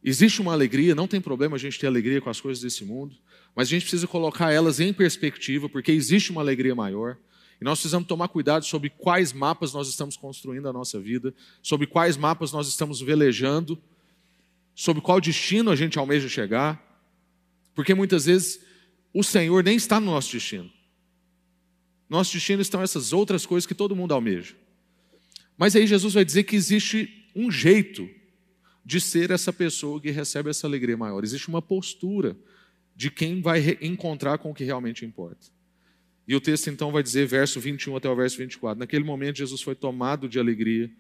existe 0.03 0.41
uma 0.41 0.53
alegria, 0.53 0.95
não 0.95 1.07
tem 1.07 1.21
problema 1.21 1.57
a 1.57 1.59
gente 1.59 1.79
ter 1.79 1.87
alegria 1.87 2.21
com 2.21 2.31
as 2.31 2.41
coisas 2.41 2.63
desse 2.63 2.85
mundo, 2.85 3.17
mas 3.55 3.69
a 3.69 3.71
gente 3.71 3.83
precisa 3.83 4.07
colocar 4.07 4.51
elas 4.51 4.81
em 4.81 4.93
perspectiva, 4.93 5.69
porque 5.69 5.93
existe 5.93 6.31
uma 6.31 6.41
alegria 6.41 6.75
maior. 6.75 7.17
E 7.61 7.65
nós 7.65 7.79
precisamos 7.79 8.09
tomar 8.09 8.29
cuidado 8.29 8.65
sobre 8.65 8.91
quais 8.91 9.33
mapas 9.33 9.73
nós 9.73 9.89
estamos 9.89 10.17
construindo 10.17 10.69
a 10.69 10.73
nossa 10.73 10.99
vida, 10.99 11.33
sobre 11.63 11.87
quais 11.87 12.17
mapas 12.17 12.51
nós 12.51 12.67
estamos 12.67 13.01
velejando, 13.01 13.81
sobre 14.75 15.01
qual 15.01 15.21
destino 15.21 15.71
a 15.71 15.77
gente 15.77 15.99
almeja 15.99 16.29
chegar, 16.29 16.93
porque 17.75 17.95
muitas 17.95 18.25
vezes 18.27 18.61
o 19.15 19.23
Senhor 19.23 19.63
nem 19.63 19.77
está 19.77 20.01
no 20.01 20.07
nosso 20.07 20.33
destino. 20.33 20.71
Nosso 22.09 22.33
destino 22.33 22.61
estão 22.61 22.83
essas 22.83 23.13
outras 23.13 23.47
coisas 23.47 23.67
que 23.67 23.75
todo 23.75 23.97
mundo 23.97 24.13
almeja. 24.13 24.55
Mas 25.57 25.77
aí 25.77 25.87
Jesus 25.87 26.15
vai 26.15 26.25
dizer 26.25 26.43
que 26.45 26.57
existe 26.57 27.29
um 27.35 27.51
jeito 27.51 28.09
de 28.85 29.01
ser 29.01 29.31
essa 29.31 29.53
pessoa 29.53 30.01
que 30.01 30.11
recebe 30.11 30.51
essa 30.51 30.67
alegria 30.67 30.97
maior. 30.97 31.23
Existe 31.25 31.49
uma 31.49 31.63
postura 31.63 32.37
de 32.95 33.11
quem 33.11 33.41
vai 33.41 33.79
encontrar 33.81 34.39
com 34.39 34.51
o 34.51 34.55
que 34.55 34.65
realmente 34.65 35.05
importa. 35.05 35.47
E 36.27 36.35
o 36.35 36.41
texto 36.41 36.69
então 36.69 36.93
vai 36.93 37.03
dizer, 37.03 37.27
verso 37.27 37.61
21 37.61 37.97
até 37.97 38.09
o 38.09 38.17
verso 38.17 38.39
24: 38.39 38.79
Naquele 38.79 39.05
momento, 39.05 39.39
Jesus 39.39 39.61
foi 39.61 39.75
tomado 39.75 40.29
de 40.29 40.39
alegria, 40.39 40.91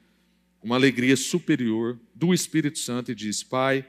uma 0.62 0.77
alegria 0.77 1.16
superior 1.16 1.99
do 2.14 2.35
Espírito 2.35 2.79
Santo, 2.79 3.12
e 3.12 3.14
disse: 3.14 3.45
Pai, 3.45 3.87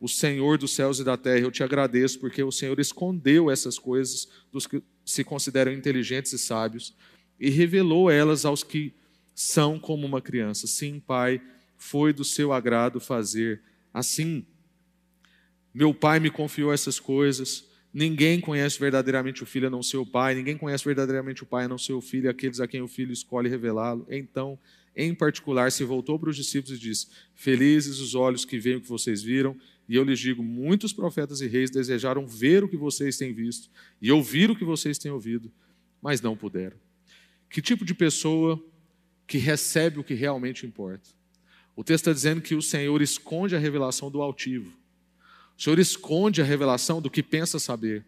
o 0.00 0.08
Senhor 0.08 0.58
dos 0.58 0.72
céus 0.72 0.98
e 0.98 1.04
da 1.04 1.16
terra, 1.16 1.40
eu 1.40 1.50
te 1.50 1.62
agradeço 1.62 2.18
porque 2.18 2.42
o 2.42 2.50
Senhor 2.50 2.78
escondeu 2.80 3.50
essas 3.50 3.78
coisas 3.78 4.28
dos 4.50 4.66
que 4.66 4.82
se 5.04 5.22
consideram 5.22 5.72
inteligentes 5.72 6.32
e 6.32 6.38
sábios 6.38 6.94
e 7.38 7.50
revelou 7.50 8.10
elas 8.10 8.44
aos 8.44 8.64
que 8.64 8.92
são 9.34 9.78
como 9.78 10.06
uma 10.06 10.20
criança. 10.20 10.66
Sim, 10.66 11.00
Pai, 11.00 11.40
foi 11.82 12.12
do 12.12 12.24
seu 12.24 12.52
agrado 12.52 13.00
fazer 13.00 13.60
assim. 13.92 14.46
Meu 15.74 15.92
Pai 15.92 16.20
me 16.20 16.30
confiou 16.30 16.72
essas 16.72 17.00
coisas. 17.00 17.68
Ninguém 17.92 18.40
conhece 18.40 18.78
verdadeiramente 18.78 19.42
o 19.42 19.46
Filho 19.46 19.66
a 19.66 19.70
não 19.70 19.82
ser 19.82 19.96
o 19.96 20.06
Pai, 20.06 20.34
ninguém 20.34 20.56
conhece 20.56 20.84
verdadeiramente 20.84 21.42
o 21.42 21.46
Pai 21.46 21.64
a 21.64 21.68
não 21.68 21.76
ser 21.76 21.92
o 21.92 22.00
Filho, 22.00 22.30
aqueles 22.30 22.60
a 22.60 22.68
quem 22.68 22.80
o 22.80 22.88
Filho 22.88 23.12
escolhe 23.12 23.48
revelá-lo. 23.48 24.06
Então, 24.08 24.58
em 24.94 25.12
particular, 25.12 25.72
se 25.72 25.82
voltou 25.84 26.18
para 26.18 26.30
os 26.30 26.36
discípulos 26.36 26.78
e 26.78 26.80
disse: 26.80 27.08
Felizes 27.34 27.98
os 27.98 28.14
olhos 28.14 28.44
que 28.44 28.58
veem 28.58 28.76
o 28.76 28.80
que 28.80 28.88
vocês 28.88 29.20
viram 29.22 29.56
e 29.88 29.96
eu 29.96 30.04
lhes 30.04 30.20
digo: 30.20 30.42
muitos 30.42 30.92
profetas 30.92 31.40
e 31.40 31.48
reis 31.48 31.70
desejaram 31.70 32.26
ver 32.26 32.62
o 32.62 32.68
que 32.68 32.76
vocês 32.76 33.16
têm 33.18 33.34
visto 33.34 33.68
e 34.00 34.10
ouvir 34.12 34.50
o 34.50 34.56
que 34.56 34.64
vocês 34.64 34.98
têm 34.98 35.10
ouvido, 35.10 35.52
mas 36.00 36.20
não 36.20 36.36
puderam. 36.36 36.76
Que 37.50 37.60
tipo 37.60 37.84
de 37.84 37.92
pessoa 37.92 38.64
que 39.26 39.36
recebe 39.36 39.98
o 39.98 40.04
que 40.04 40.14
realmente 40.14 40.64
importa? 40.64 41.10
O 41.74 41.82
texto 41.82 42.02
está 42.02 42.12
dizendo 42.12 42.40
que 42.40 42.54
o 42.54 42.62
Senhor 42.62 43.00
esconde 43.00 43.56
a 43.56 43.58
revelação 43.58 44.10
do 44.10 44.20
altivo. 44.20 44.72
O 45.58 45.62
Senhor 45.62 45.78
esconde 45.78 46.42
a 46.42 46.44
revelação 46.44 47.00
do 47.00 47.10
que 47.10 47.22
pensa 47.22 47.58
saber. 47.58 48.04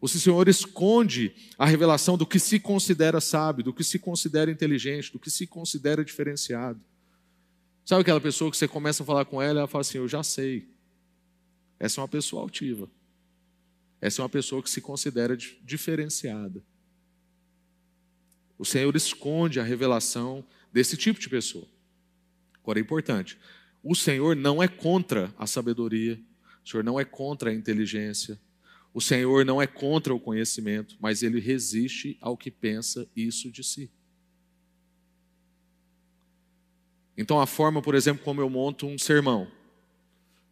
O 0.00 0.08
Senhor 0.08 0.48
esconde 0.48 1.32
a 1.56 1.64
revelação 1.64 2.18
do 2.18 2.26
que 2.26 2.38
se 2.38 2.58
considera 2.58 3.20
sábio, 3.20 3.64
do 3.64 3.72
que 3.72 3.84
se 3.84 3.98
considera 3.98 4.50
inteligente, 4.50 5.12
do 5.12 5.18
que 5.18 5.30
se 5.30 5.46
considera 5.46 6.04
diferenciado. 6.04 6.80
Sabe 7.84 8.02
aquela 8.02 8.20
pessoa 8.20 8.50
que 8.50 8.56
você 8.56 8.66
começa 8.66 9.02
a 9.02 9.06
falar 9.06 9.24
com 9.24 9.40
ela 9.40 9.58
e 9.58 9.60
ela 9.60 9.68
fala 9.68 9.82
assim: 9.82 9.98
Eu 9.98 10.08
já 10.08 10.22
sei. 10.22 10.68
Essa 11.78 12.00
é 12.00 12.02
uma 12.02 12.08
pessoa 12.08 12.42
altiva. 12.42 12.88
Essa 14.00 14.20
é 14.20 14.22
uma 14.22 14.28
pessoa 14.28 14.62
que 14.62 14.70
se 14.70 14.80
considera 14.80 15.36
diferenciada. 15.36 16.62
O 18.58 18.64
Senhor 18.64 18.94
esconde 18.94 19.60
a 19.60 19.64
revelação 19.64 20.44
desse 20.72 20.96
tipo 20.96 21.20
de 21.20 21.28
pessoa. 21.28 21.66
Agora 22.62 22.78
é 22.78 22.82
importante: 22.82 23.38
o 23.82 23.94
Senhor 23.94 24.36
não 24.36 24.62
é 24.62 24.68
contra 24.68 25.34
a 25.36 25.46
sabedoria, 25.46 26.20
o 26.64 26.68
Senhor 26.68 26.84
não 26.84 26.98
é 26.98 27.04
contra 27.04 27.50
a 27.50 27.54
inteligência, 27.54 28.40
o 28.94 29.00
Senhor 29.00 29.44
não 29.44 29.60
é 29.60 29.66
contra 29.66 30.14
o 30.14 30.20
conhecimento, 30.20 30.96
mas 31.00 31.22
ele 31.22 31.40
resiste 31.40 32.16
ao 32.20 32.36
que 32.36 32.50
pensa 32.50 33.08
isso 33.16 33.50
de 33.50 33.64
si. 33.64 33.90
Então, 37.16 37.40
a 37.40 37.46
forma, 37.46 37.82
por 37.82 37.94
exemplo, 37.94 38.24
como 38.24 38.40
eu 38.40 38.48
monto 38.48 38.86
um 38.86 38.98
sermão, 38.98 39.50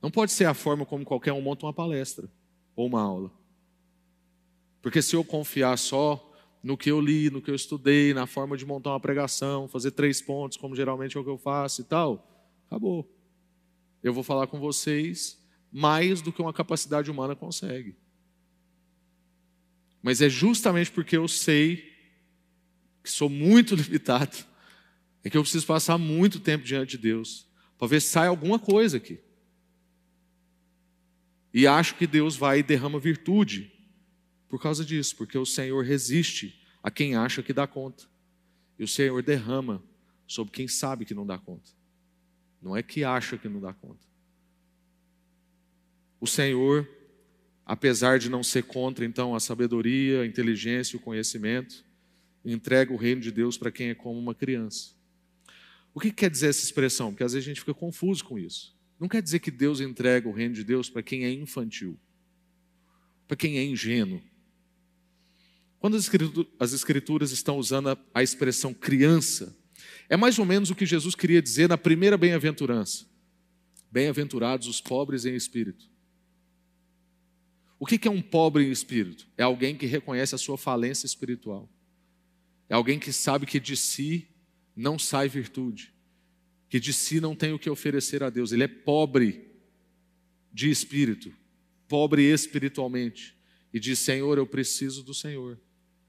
não 0.03 0.11
pode 0.11 0.33
ser 0.33 0.45
a 0.45 0.55
forma 0.55 0.85
como 0.85 1.05
qualquer 1.05 1.33
um 1.33 1.41
monta 1.41 1.67
uma 1.67 1.73
palestra 1.73 2.31
ou 2.75 2.87
uma 2.87 3.01
aula. 3.01 3.31
Porque 4.83 5.03
se 5.03 5.15
eu 5.15 5.23
confiar 5.23 5.77
só 5.77 6.30
no 6.63 6.77
que 6.77 6.91
eu 6.91 7.01
li, 7.01 7.31
no 7.31 7.41
que 7.41 7.51
eu 7.51 7.55
estudei, 7.55 8.13
na 8.13 8.27
forma 8.27 8.57
de 8.57 8.67
montar 8.67 8.91
uma 8.91 9.01
pregação, 9.01 9.67
fazer 9.67 9.93
três 9.93 10.21
pontos, 10.21 10.59
como 10.59 10.77
geralmente 10.77 11.17
é 11.17 11.21
o 11.21 11.25
que 11.25 11.31
eu 11.31 11.39
faço 11.39 11.81
e 11.81 11.85
tal, 11.85 12.53
acabou. 12.67 13.11
Eu 14.03 14.13
vou 14.13 14.23
falar 14.23 14.47
com 14.47 14.59
vocês 14.59 15.41
mais 15.73 16.21
do 16.21 16.33
que 16.33 16.43
uma 16.43 16.53
capacidade 16.53 17.11
humana 17.11 17.35
consegue. 17.35 17.97
Mas 20.03 20.21
é 20.21 20.29
justamente 20.29 20.91
porque 20.91 21.17
eu 21.17 21.29
sei 21.29 21.91
que 23.03 23.11
sou 23.11 23.29
muito 23.29 23.75
limitado, 23.77 24.37
é 25.25 25.31
que 25.31 25.37
eu 25.37 25.43
preciso 25.43 25.67
passar 25.67 25.97
muito 25.97 26.41
tempo 26.41 26.65
diante 26.65 26.93
de 26.93 26.99
Deus, 26.99 27.47
para 27.79 27.89
ver 27.89 28.01
se 28.01 28.09
sai 28.09 28.27
alguma 28.27 28.59
coisa 28.59 28.99
aqui. 28.99 29.19
E 31.53 31.67
acho 31.67 31.97
que 31.97 32.07
Deus 32.07 32.37
vai 32.37 32.61
e 32.61 32.63
derrama 32.63 32.99
virtude 32.99 33.80
por 34.51 34.61
causa 34.61 34.85
disso, 34.85 35.17
porque 35.17 35.39
o 35.39 35.47
Senhor 35.47 35.83
resiste 35.83 36.61
a 36.83 36.91
quem 36.91 37.17
acha 37.17 37.43
que 37.43 37.55
dá 37.55 37.67
conta. 37.67 38.05
E 38.79 38.85
o 38.85 38.89
Senhor 38.89 39.23
derrama 39.23 39.83
sobre 40.27 40.53
quem 40.53 40.69
sabe 40.69 41.07
que 41.07 41.15
não 41.15 41.27
dá 41.27 41.39
conta. 41.39 41.71
Não 42.61 42.77
é 42.77 42.83
que 42.83 43.03
acha 43.03 43.39
que 43.39 43.49
não 43.49 43.61
dá 43.61 43.73
conta. 43.73 44.07
O 46.21 46.27
Senhor 46.27 46.87
apesar 47.71 48.19
de 48.19 48.29
não 48.29 48.43
ser 48.43 48.65
contra, 48.65 49.05
então, 49.05 49.33
a 49.33 49.39
sabedoria, 49.39 50.23
a 50.23 50.27
inteligência 50.27 50.97
o 50.97 51.01
conhecimento, 51.01 51.85
entrega 52.45 52.93
o 52.93 52.97
reino 52.97 53.21
de 53.21 53.31
Deus 53.31 53.57
para 53.57 53.71
quem 53.71 53.91
é 53.91 53.95
como 53.95 54.19
uma 54.19 54.35
criança. 54.35 54.91
O 55.95 56.01
que 56.01 56.11
quer 56.11 56.29
dizer 56.29 56.49
essa 56.49 56.65
expressão? 56.65 57.13
Porque 57.13 57.23
às 57.23 57.33
vezes 57.33 57.47
a 57.47 57.49
gente 57.49 57.61
fica 57.61 57.73
confuso 57.73 58.25
com 58.25 58.37
isso. 58.37 58.77
Não 58.99 59.07
quer 59.07 59.23
dizer 59.23 59.39
que 59.39 59.53
Deus 59.53 59.79
entrega 59.79 60.29
o 60.29 60.33
reino 60.33 60.53
de 60.53 60.65
Deus 60.65 60.91
para 60.91 61.01
quem 61.01 61.25
é 61.25 61.33
infantil, 61.33 61.97
para 63.29 63.37
quem 63.37 63.57
é 63.57 63.65
ingênuo. 63.65 64.21
Quando 65.81 65.97
as 66.59 66.73
escrituras 66.75 67.33
estão 67.33 67.57
usando 67.57 67.99
a 68.15 68.23
expressão 68.23 68.73
criança, 68.73 69.57
é 70.11 70.17
mais 70.17 70.39
ou 70.39 70.45
menos 70.45 70.71
o 70.71 70.75
que 70.75 70.85
Jesus 70.85 71.15
queria 71.15 71.41
dizer 71.41 71.69
na 71.71 71.79
primeira 71.79 72.19
bem-aventurança. 72.19 73.07
Bem-aventurados 73.91 74.69
os 74.69 74.79
pobres 74.79 75.25
em 75.25 75.35
espírito. 75.35 75.89
O 77.79 77.87
que 77.87 78.07
é 78.07 78.11
um 78.11 78.21
pobre 78.21 78.63
em 78.63 78.71
espírito? 78.71 79.27
É 79.39 79.43
alguém 79.43 79.75
que 79.75 79.87
reconhece 79.87 80.35
a 80.35 80.39
sua 80.39 80.59
falência 80.59 81.07
espiritual. 81.07 81.67
É 82.69 82.75
alguém 82.75 82.99
que 82.99 83.11
sabe 83.11 83.47
que 83.47 83.59
de 83.59 83.75
si 83.75 84.29
não 84.77 84.99
sai 84.99 85.31
virtude, 85.31 85.95
que 86.69 86.79
de 86.79 86.93
si 86.93 87.23
não 87.23 87.35
tem 87.35 87.55
o 87.55 87.59
que 87.59 87.71
oferecer 87.71 88.23
a 88.23 88.29
Deus. 88.29 88.53
Ele 88.53 88.65
é 88.65 88.69
pobre 88.69 89.49
de 90.53 90.69
espírito, 90.69 91.33
pobre 91.89 92.23
espiritualmente, 92.31 93.35
e 93.73 93.81
diz: 93.81 93.99
Senhor, 93.99 94.37
eu 94.37 94.47
preciso 94.47 95.03
do 95.03 95.15
Senhor. 95.15 95.59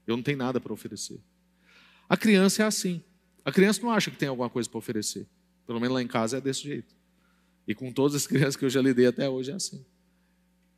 Eu 0.06 0.16
não 0.16 0.22
tenho 0.22 0.38
nada 0.38 0.60
para 0.60 0.72
oferecer. 0.72 1.20
A 2.08 2.16
criança 2.16 2.62
é 2.62 2.66
assim. 2.66 3.02
A 3.44 3.52
criança 3.52 3.80
não 3.82 3.90
acha 3.90 4.10
que 4.10 4.16
tem 4.16 4.28
alguma 4.28 4.50
coisa 4.50 4.68
para 4.68 4.78
oferecer. 4.78 5.26
Pelo 5.66 5.80
menos 5.80 5.94
lá 5.94 6.02
em 6.02 6.06
casa 6.06 6.38
é 6.38 6.40
desse 6.40 6.62
jeito. 6.62 6.94
E 7.66 7.74
com 7.74 7.92
todas 7.92 8.14
as 8.14 8.26
crianças 8.28 8.56
que 8.56 8.64
eu 8.64 8.70
já 8.70 8.80
lidei 8.80 9.06
até 9.06 9.28
hoje 9.28 9.50
é 9.50 9.54
assim. 9.54 9.84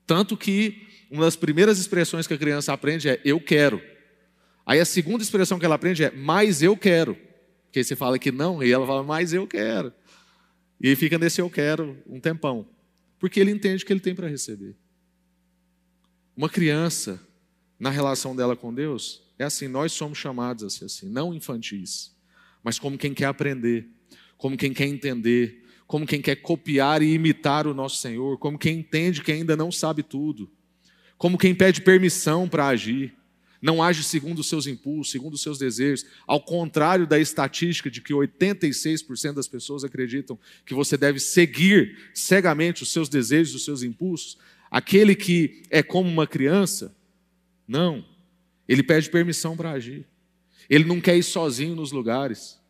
Tanto 0.07 0.37
que 0.37 0.87
uma 1.11 1.25
das 1.25 1.37
primeiras 1.37 1.79
expressões 1.79 2.27
que 2.27 2.35
a 2.35 2.39
criança 2.39 2.73
aprende 2.73 3.09
é 3.09 3.21
eu 3.25 3.41
quero. 3.41 3.81
Aí 4.67 4.81
a 4.81 4.85
segunda 4.85 5.23
expressão 5.23 5.59
que 5.59 5.65
ela 5.65 5.75
aprende 5.75 6.05
é 6.05 6.11
mais 6.11 6.63
eu 6.63 6.77
quero. 6.77 7.17
Porque 7.65 7.83
você 7.83 7.97
fala 7.97 8.19
que 8.19 8.31
não, 8.31 8.63
e 8.63 8.71
ela 8.71 8.87
fala 8.87 9.03
mais 9.03 9.33
eu 9.33 9.47
quero. 9.47 9.93
E 10.81 10.95
fica 10.95 11.19
nesse 11.19 11.41
eu 11.41 11.51
quero 11.51 11.99
um 12.07 12.21
tempão. 12.21 12.69
Porque 13.19 13.41
ele 13.41 13.51
entende 13.51 13.85
que 13.85 13.93
ele 13.93 14.01
tem 14.01 14.15
para 14.15 14.29
receber. 14.29 14.77
Uma 16.37 16.49
criança, 16.49 17.21
na 17.79 17.91
relação 17.91 18.35
dela 18.35 18.57
com 18.57 18.73
Deus, 18.73 19.23
é 19.39 19.45
assim: 19.45 19.69
nós 19.69 19.93
somos 19.93 20.19
chamados 20.19 20.65
a 20.65 20.71
ser 20.71 20.87
assim, 20.87 21.09
não 21.09 21.35
infantis, 21.35 22.15
mas 22.63 22.79
como 22.79 22.99
quem 22.99 23.13
quer 23.13 23.27
aprender, 23.27 23.89
como 24.37 24.57
quem 24.57 24.73
quer 24.73 24.87
entender, 24.87 25.65
como 25.87 26.07
quem 26.07 26.21
quer 26.21 26.37
copiar 26.37 27.03
e 27.03 27.13
imitar 27.13 27.67
o 27.67 27.75
nosso 27.75 27.99
Senhor, 27.99 28.39
como 28.39 28.59
quem 28.59 28.79
entende 28.79 29.23
que 29.23 29.33
ainda 29.33 29.57
não 29.57 29.71
sabe 29.71 30.03
tudo, 30.03 30.51
como 31.19 31.39
quem 31.39 31.55
pede 31.55 31.83
permissão 31.83 32.49
para 32.49 32.67
agir, 32.67 33.15
não 33.61 33.83
age 33.83 34.03
segundo 34.03 34.41
os 34.41 34.49
seus 34.49 34.67
impulsos, 34.67 35.11
segundo 35.11 35.35
os 35.35 35.43
seus 35.43 35.59
desejos, 35.59 36.05
ao 36.27 36.39
contrário 36.39 37.07
da 37.07 37.19
estatística 37.19 37.91
de 37.91 38.03
que 38.03 38.13
86% 38.13 39.33
das 39.33 39.49
pessoas 39.49 39.85
acreditam 39.85 40.39
que 40.67 40.75
você 40.75 40.99
deve 40.99 41.19
seguir 41.19 41.97
cegamente 42.13 42.83
os 42.83 42.93
seus 42.93 43.09
desejos, 43.09 43.55
os 43.55 43.65
seus 43.65 43.83
impulsos, 43.83 44.37
aquele 44.71 45.15
que 45.15 45.63
é 45.71 45.83
como 45.83 46.11
uma 46.11 46.27
criança, 46.27 46.95
não, 47.67 48.05
ele 48.69 48.83
pede 48.83 49.11
permissão 49.11 49.57
para 49.57 49.73
agir, 49.73 50.07
ele 50.69 50.85
não 50.85 51.01
quer 51.01 51.17
ir 51.17 51.23
sozinho 51.23 51.75
nos 51.75 51.93
lugares. 51.93 52.61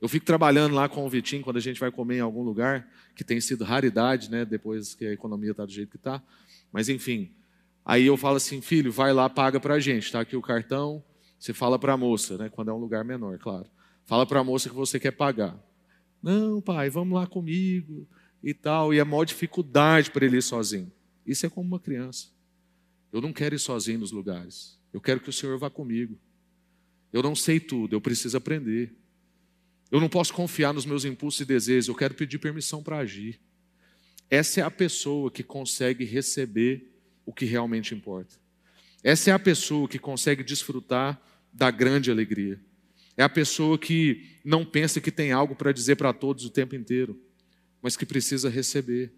Eu 0.00 0.08
fico 0.08 0.24
trabalhando 0.24 0.74
lá 0.74 0.88
com 0.88 1.04
o 1.04 1.08
Vitinho 1.08 1.42
quando 1.42 1.56
a 1.56 1.60
gente 1.60 1.80
vai 1.80 1.90
comer 1.90 2.18
em 2.18 2.20
algum 2.20 2.42
lugar, 2.42 2.88
que 3.14 3.24
tem 3.24 3.40
sido 3.40 3.64
raridade, 3.64 4.30
né, 4.30 4.44
depois 4.44 4.94
que 4.94 5.04
a 5.06 5.12
economia 5.12 5.50
está 5.50 5.64
do 5.64 5.72
jeito 5.72 5.90
que 5.90 5.96
está. 5.96 6.22
Mas 6.72 6.88
enfim, 6.88 7.32
aí 7.84 8.06
eu 8.06 8.16
falo 8.16 8.36
assim, 8.36 8.60
filho, 8.60 8.92
vai 8.92 9.12
lá, 9.12 9.28
paga 9.28 9.58
para 9.58 9.74
a 9.74 9.80
gente, 9.80 10.04
está 10.04 10.20
aqui 10.20 10.36
o 10.36 10.42
cartão. 10.42 11.02
Você 11.38 11.52
fala 11.52 11.78
para 11.78 11.92
a 11.92 11.96
moça, 11.96 12.38
né, 12.38 12.48
quando 12.48 12.70
é 12.70 12.74
um 12.74 12.78
lugar 12.78 13.04
menor, 13.04 13.38
claro. 13.38 13.66
Fala 14.06 14.24
para 14.24 14.40
a 14.40 14.44
moça 14.44 14.68
que 14.68 14.74
você 14.74 14.98
quer 14.98 15.10
pagar. 15.10 15.58
Não, 16.22 16.60
pai, 16.60 16.88
vamos 16.90 17.18
lá 17.18 17.26
comigo 17.26 18.08
e 18.42 18.54
tal. 18.54 18.92
E 18.94 18.98
é 18.98 19.04
maior 19.04 19.24
dificuldade 19.24 20.10
para 20.10 20.24
ele 20.24 20.38
ir 20.38 20.42
sozinho. 20.42 20.90
Isso 21.26 21.44
é 21.44 21.50
como 21.50 21.68
uma 21.68 21.78
criança. 21.78 22.28
Eu 23.12 23.20
não 23.20 23.32
quero 23.32 23.54
ir 23.54 23.58
sozinho 23.58 23.98
nos 23.98 24.12
lugares. 24.12 24.78
Eu 24.92 25.00
quero 25.00 25.20
que 25.20 25.30
o 25.30 25.32
Senhor 25.32 25.58
vá 25.58 25.70
comigo. 25.70 26.18
Eu 27.12 27.22
não 27.22 27.34
sei 27.34 27.58
tudo, 27.58 27.94
eu 27.94 28.00
preciso 28.00 28.36
aprender. 28.36 28.94
Eu 29.90 30.00
não 30.00 30.08
posso 30.08 30.32
confiar 30.34 30.74
nos 30.74 30.84
meus 30.84 31.04
impulsos 31.04 31.40
e 31.40 31.44
desejos, 31.44 31.88
eu 31.88 31.94
quero 31.94 32.14
pedir 32.14 32.38
permissão 32.38 32.82
para 32.82 32.98
agir. 32.98 33.40
Essa 34.30 34.60
é 34.60 34.62
a 34.62 34.70
pessoa 34.70 35.30
que 35.30 35.42
consegue 35.42 36.04
receber 36.04 36.92
o 37.24 37.32
que 37.32 37.46
realmente 37.46 37.94
importa. 37.94 38.36
Essa 39.02 39.30
é 39.30 39.32
a 39.32 39.38
pessoa 39.38 39.88
que 39.88 39.98
consegue 39.98 40.42
desfrutar 40.44 41.20
da 41.52 41.70
grande 41.70 42.10
alegria. 42.10 42.60
É 43.16 43.22
a 43.22 43.28
pessoa 43.28 43.78
que 43.78 44.36
não 44.44 44.64
pensa 44.64 45.00
que 45.00 45.10
tem 45.10 45.32
algo 45.32 45.56
para 45.56 45.72
dizer 45.72 45.96
para 45.96 46.12
todos 46.12 46.44
o 46.44 46.50
tempo 46.50 46.76
inteiro, 46.76 47.20
mas 47.80 47.96
que 47.96 48.04
precisa 48.04 48.50
receber. 48.50 49.12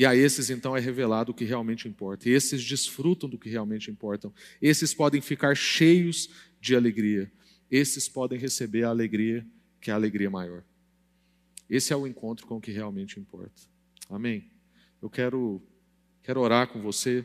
E 0.00 0.06
a 0.06 0.16
esses 0.16 0.48
então 0.48 0.74
é 0.74 0.80
revelado 0.80 1.32
o 1.32 1.34
que 1.34 1.44
realmente 1.44 1.86
importa. 1.86 2.28
E 2.28 2.32
esses 2.32 2.64
desfrutam 2.64 3.28
do 3.28 3.36
que 3.38 3.50
realmente 3.50 3.90
importam. 3.90 4.32
Esses 4.62 4.94
podem 4.94 5.20
ficar 5.20 5.54
cheios 5.54 6.30
de 6.60 6.74
alegria 6.74 7.30
esses 7.70 8.08
podem 8.08 8.38
receber 8.38 8.82
a 8.82 8.88
alegria 8.88 9.46
que 9.80 9.90
é 9.90 9.92
a 9.92 9.96
alegria 9.96 10.28
maior. 10.28 10.64
Esse 11.68 11.92
é 11.92 11.96
o 11.96 12.06
encontro 12.06 12.46
com 12.46 12.56
o 12.56 12.60
que 12.60 12.72
realmente 12.72 13.20
importa. 13.20 13.62
Amém? 14.10 14.50
Eu 15.00 15.08
quero, 15.08 15.62
quero 16.22 16.40
orar 16.40 16.66
com 16.68 16.82
você 16.82 17.24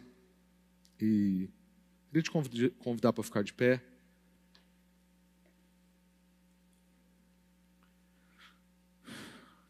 e 1.01 1.49
queria 2.07 2.21
te 2.21 2.31
convidar 2.77 3.11
para 3.11 3.23
ficar 3.23 3.43
de 3.43 3.53
pé. 3.53 3.83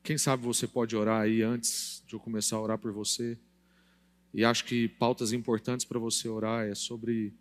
Quem 0.04 0.18
sabe 0.18 0.44
você 0.44 0.68
pode 0.68 0.96
orar 0.96 1.22
aí 1.22 1.42
antes 1.42 1.95
de 2.06 2.14
eu 2.14 2.20
começar 2.20 2.56
a 2.58 2.62
orar 2.62 2.78
por 2.78 2.92
você. 2.92 3.38
E 4.34 4.44
acho 4.44 4.66
que 4.66 4.88
pautas 4.88 5.32
importantes 5.32 5.86
para 5.86 6.00
você 6.00 6.28
orar 6.28 6.66
é 6.66 6.76
sobre 6.76 7.34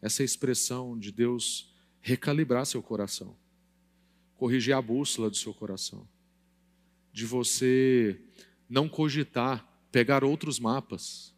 essa 0.00 0.22
expressão 0.22 0.98
de 0.98 1.12
Deus 1.12 1.72
recalibrar 2.00 2.64
seu 2.64 2.82
coração, 2.82 3.36
corrigir 4.36 4.74
a 4.74 4.80
bússola 4.80 5.28
do 5.28 5.36
seu 5.36 5.52
coração, 5.52 6.08
de 7.12 7.26
você 7.26 8.20
não 8.68 8.88
cogitar, 8.88 9.66
pegar 9.90 10.22
outros 10.22 10.58
mapas, 10.58 11.34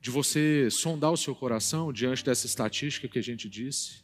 de 0.00 0.10
você 0.10 0.70
sondar 0.70 1.12
o 1.12 1.16
seu 1.16 1.34
coração 1.34 1.92
diante 1.92 2.24
dessa 2.24 2.46
estatística 2.46 3.06
que 3.06 3.18
a 3.18 3.22
gente 3.22 3.48
disse, 3.48 4.02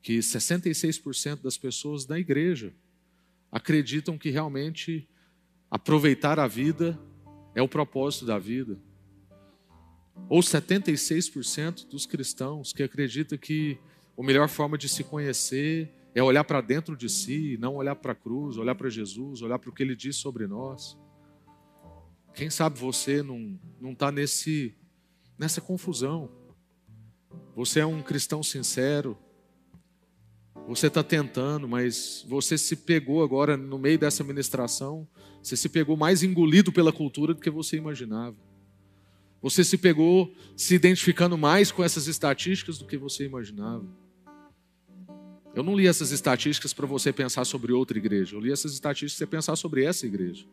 que 0.00 0.18
66% 0.18 1.42
das 1.42 1.58
pessoas 1.58 2.06
da 2.06 2.18
igreja 2.18 2.72
acreditam 3.50 4.16
que 4.16 4.30
realmente 4.30 5.08
aproveitar 5.70 6.38
a 6.38 6.46
vida 6.46 6.98
é 7.54 7.62
o 7.62 7.68
propósito 7.68 8.26
da 8.26 8.38
vida. 8.38 8.78
Ou 10.28 10.40
76% 10.40 11.88
dos 11.88 12.06
cristãos 12.06 12.72
que 12.72 12.82
acreditam 12.82 13.38
que 13.38 13.78
a 14.18 14.22
melhor 14.22 14.48
forma 14.48 14.76
de 14.76 14.88
se 14.88 15.04
conhecer 15.04 15.94
é 16.14 16.22
olhar 16.22 16.44
para 16.44 16.60
dentro 16.60 16.96
de 16.96 17.08
si, 17.08 17.56
não 17.60 17.76
olhar 17.76 17.94
para 17.94 18.12
a 18.12 18.14
cruz, 18.14 18.56
olhar 18.56 18.74
para 18.74 18.88
Jesus, 18.88 19.42
olhar 19.42 19.58
para 19.58 19.70
o 19.70 19.72
que 19.72 19.82
ele 19.82 19.94
diz 19.94 20.16
sobre 20.16 20.46
nós. 20.46 20.98
Quem 22.34 22.50
sabe 22.50 22.78
você 22.78 23.22
não 23.22 23.58
está 23.92 24.10
nesse 24.10 24.74
nessa 25.38 25.60
confusão. 25.60 26.30
Você 27.54 27.80
é 27.80 27.86
um 27.86 28.02
cristão 28.02 28.42
sincero. 28.42 29.16
Você 30.68 30.88
está 30.88 31.02
tentando, 31.02 31.66
mas 31.66 32.22
você 32.28 32.58
se 32.58 32.76
pegou 32.76 33.22
agora 33.22 33.56
no 33.56 33.78
meio 33.78 33.98
dessa 33.98 34.22
ministração. 34.22 35.08
Você 35.42 35.56
se 35.56 35.66
pegou 35.66 35.96
mais 35.96 36.22
engolido 36.22 36.70
pela 36.70 36.92
cultura 36.92 37.32
do 37.32 37.40
que 37.40 37.48
você 37.48 37.78
imaginava. 37.78 38.36
Você 39.40 39.64
se 39.64 39.78
pegou 39.78 40.30
se 40.54 40.74
identificando 40.74 41.38
mais 41.38 41.72
com 41.72 41.82
essas 41.82 42.06
estatísticas 42.06 42.76
do 42.76 42.84
que 42.84 42.98
você 42.98 43.24
imaginava. 43.24 43.86
Eu 45.54 45.62
não 45.62 45.74
li 45.74 45.86
essas 45.86 46.10
estatísticas 46.10 46.74
para 46.74 46.86
você 46.86 47.14
pensar 47.14 47.46
sobre 47.46 47.72
outra 47.72 47.96
igreja. 47.96 48.36
Eu 48.36 48.40
li 48.40 48.52
essas 48.52 48.74
estatísticas 48.74 49.16
para 49.16 49.24
você 49.24 49.30
pensar 49.30 49.56
sobre 49.56 49.84
essa 49.84 50.06
igreja. 50.06 50.44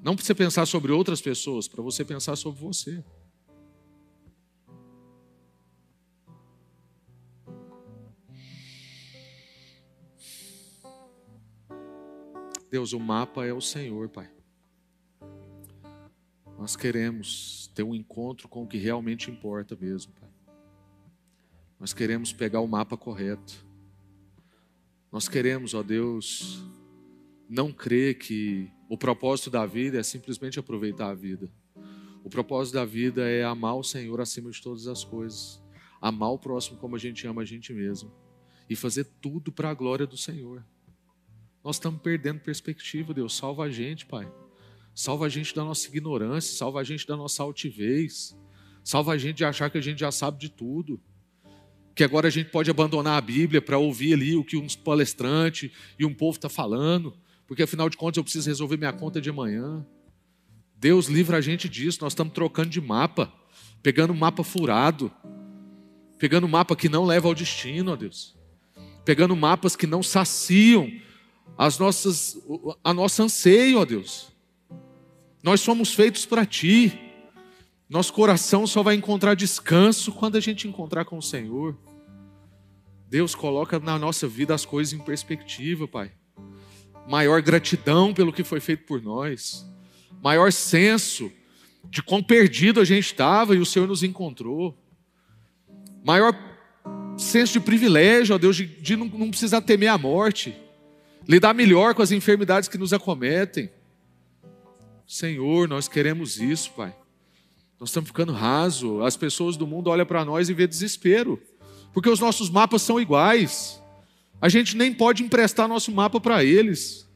Não 0.00 0.14
para 0.14 0.24
você 0.24 0.34
pensar 0.34 0.64
sobre 0.64 0.92
outras 0.92 1.20
pessoas, 1.20 1.66
para 1.66 1.82
você 1.82 2.04
pensar 2.04 2.36
sobre 2.36 2.60
você. 2.60 3.02
Deus, 12.72 12.94
o 12.94 12.98
mapa 12.98 13.44
é 13.44 13.52
o 13.52 13.60
Senhor, 13.60 14.08
Pai. 14.08 14.30
Nós 16.58 16.74
queremos 16.74 17.70
ter 17.74 17.82
um 17.82 17.94
encontro 17.94 18.48
com 18.48 18.62
o 18.62 18.66
que 18.66 18.78
realmente 18.78 19.30
importa 19.30 19.76
mesmo, 19.78 20.10
Pai. 20.18 20.30
Nós 21.78 21.92
queremos 21.92 22.32
pegar 22.32 22.60
o 22.60 22.66
mapa 22.66 22.96
correto. 22.96 23.62
Nós 25.12 25.28
queremos, 25.28 25.74
ó 25.74 25.82
Deus, 25.82 26.64
não 27.46 27.70
crer 27.70 28.16
que 28.16 28.72
o 28.88 28.96
propósito 28.96 29.50
da 29.50 29.66
vida 29.66 30.00
é 30.00 30.02
simplesmente 30.02 30.58
aproveitar 30.58 31.10
a 31.10 31.14
vida. 31.14 31.52
O 32.24 32.30
propósito 32.30 32.72
da 32.72 32.86
vida 32.86 33.28
é 33.28 33.44
amar 33.44 33.76
o 33.76 33.84
Senhor 33.84 34.18
acima 34.18 34.50
de 34.50 34.62
todas 34.62 34.86
as 34.86 35.04
coisas, 35.04 35.62
amar 36.00 36.30
o 36.30 36.38
próximo 36.38 36.78
como 36.78 36.96
a 36.96 36.98
gente 36.98 37.26
ama 37.26 37.42
a 37.42 37.44
gente 37.44 37.70
mesmo 37.74 38.10
e 38.66 38.74
fazer 38.74 39.04
tudo 39.20 39.52
para 39.52 39.68
a 39.68 39.74
glória 39.74 40.06
do 40.06 40.16
Senhor. 40.16 40.64
Nós 41.64 41.76
estamos 41.76 42.00
perdendo 42.00 42.40
perspectiva, 42.40 43.14
Deus. 43.14 43.36
Salva 43.36 43.64
a 43.64 43.70
gente, 43.70 44.04
Pai. 44.04 44.30
Salva 44.94 45.26
a 45.26 45.28
gente 45.28 45.54
da 45.54 45.64
nossa 45.64 45.88
ignorância, 45.88 46.56
salva 46.56 46.80
a 46.80 46.84
gente 46.84 47.06
da 47.06 47.16
nossa 47.16 47.42
altivez, 47.42 48.36
salva 48.84 49.12
a 49.12 49.18
gente 49.18 49.36
de 49.36 49.44
achar 49.44 49.70
que 49.70 49.78
a 49.78 49.80
gente 49.80 50.00
já 50.00 50.10
sabe 50.10 50.38
de 50.38 50.48
tudo. 50.48 51.00
Que 51.94 52.04
agora 52.04 52.28
a 52.28 52.30
gente 52.30 52.50
pode 52.50 52.70
abandonar 52.70 53.16
a 53.16 53.20
Bíblia 53.20 53.62
para 53.62 53.78
ouvir 53.78 54.14
ali 54.14 54.34
o 54.34 54.44
que 54.44 54.56
uns 54.56 54.74
palestrantes 54.74 55.70
e 55.98 56.04
um 56.04 56.12
povo 56.12 56.36
está 56.36 56.48
falando, 56.48 57.16
porque 57.46 57.62
afinal 57.62 57.88
de 57.88 57.96
contas 57.96 58.16
eu 58.16 58.24
preciso 58.24 58.48
resolver 58.48 58.76
minha 58.76 58.92
conta 58.92 59.20
de 59.20 59.30
manhã. 59.30 59.86
Deus 60.76 61.06
livra 61.06 61.36
a 61.36 61.40
gente 61.40 61.68
disso, 61.68 61.98
nós 62.00 62.12
estamos 62.12 62.32
trocando 62.32 62.70
de 62.70 62.80
mapa, 62.80 63.32
pegando 63.82 64.12
mapa 64.14 64.42
furado, 64.42 65.12
pegando 66.18 66.48
mapa 66.48 66.74
que 66.74 66.88
não 66.88 67.04
leva 67.04 67.28
ao 67.28 67.34
destino, 67.34 67.92
ó 67.92 67.96
Deus, 67.96 68.36
pegando 69.04 69.36
mapas 69.36 69.76
que 69.76 69.86
não 69.86 70.02
saciam 70.02 70.90
as 71.56 71.78
nossas, 71.78 72.38
a 72.82 72.92
nossa 72.94 73.24
anseio, 73.24 73.80
ó 73.80 73.84
Deus. 73.84 74.32
Nós 75.42 75.60
somos 75.60 75.92
feitos 75.92 76.24
para 76.24 76.46
Ti. 76.46 76.98
Nosso 77.88 78.12
coração 78.12 78.66
só 78.66 78.82
vai 78.82 78.94
encontrar 78.94 79.34
descanso 79.34 80.12
quando 80.12 80.36
a 80.36 80.40
gente 80.40 80.66
encontrar 80.66 81.04
com 81.04 81.18
o 81.18 81.22
Senhor. 81.22 81.76
Deus 83.08 83.34
coloca 83.34 83.78
na 83.78 83.98
nossa 83.98 84.26
vida 84.26 84.54
as 84.54 84.64
coisas 84.64 84.94
em 84.94 84.98
perspectiva, 84.98 85.86
Pai. 85.86 86.12
Maior 87.06 87.42
gratidão 87.42 88.14
pelo 88.14 88.32
que 88.32 88.44
foi 88.44 88.60
feito 88.60 88.84
por 88.84 89.02
nós. 89.02 89.66
Maior 90.22 90.50
senso 90.52 91.30
de 91.90 92.02
quão 92.02 92.22
perdido 92.22 92.80
a 92.80 92.84
gente 92.84 93.04
estava 93.04 93.54
e 93.54 93.58
o 93.58 93.66
Senhor 93.66 93.86
nos 93.86 94.02
encontrou. 94.02 94.78
Maior 96.04 96.34
senso 97.18 97.54
de 97.54 97.60
privilégio, 97.60 98.34
ó 98.34 98.38
Deus, 98.38 98.56
de, 98.56 98.64
de 98.64 98.96
não, 98.96 99.06
não 99.06 99.28
precisar 99.28 99.60
temer 99.60 99.90
a 99.90 99.98
morte. 99.98 100.56
Lidar 101.28 101.54
melhor 101.54 101.94
com 101.94 102.02
as 102.02 102.12
enfermidades 102.12 102.68
que 102.68 102.78
nos 102.78 102.92
acometem 102.92 103.70
Senhor, 105.12 105.68
nós 105.68 105.88
queremos 105.88 106.40
isso, 106.40 106.72
Pai. 106.72 106.96
Nós 107.78 107.90
estamos 107.90 108.08
ficando 108.08 108.32
raso. 108.32 109.02
As 109.02 109.14
pessoas 109.14 109.58
do 109.58 109.66
mundo 109.66 109.90
olham 109.90 110.06
para 110.06 110.24
nós 110.24 110.48
e 110.48 110.54
vê 110.54 110.66
desespero, 110.66 111.38
porque 111.92 112.08
os 112.08 112.18
nossos 112.18 112.48
mapas 112.48 112.80
são 112.80 112.98
iguais. 112.98 113.78
A 114.40 114.48
gente 114.48 114.74
nem 114.74 114.90
pode 114.90 115.22
emprestar 115.22 115.68
nosso 115.68 115.92
mapa 115.92 116.18
para 116.18 116.42
eles. 116.42 117.06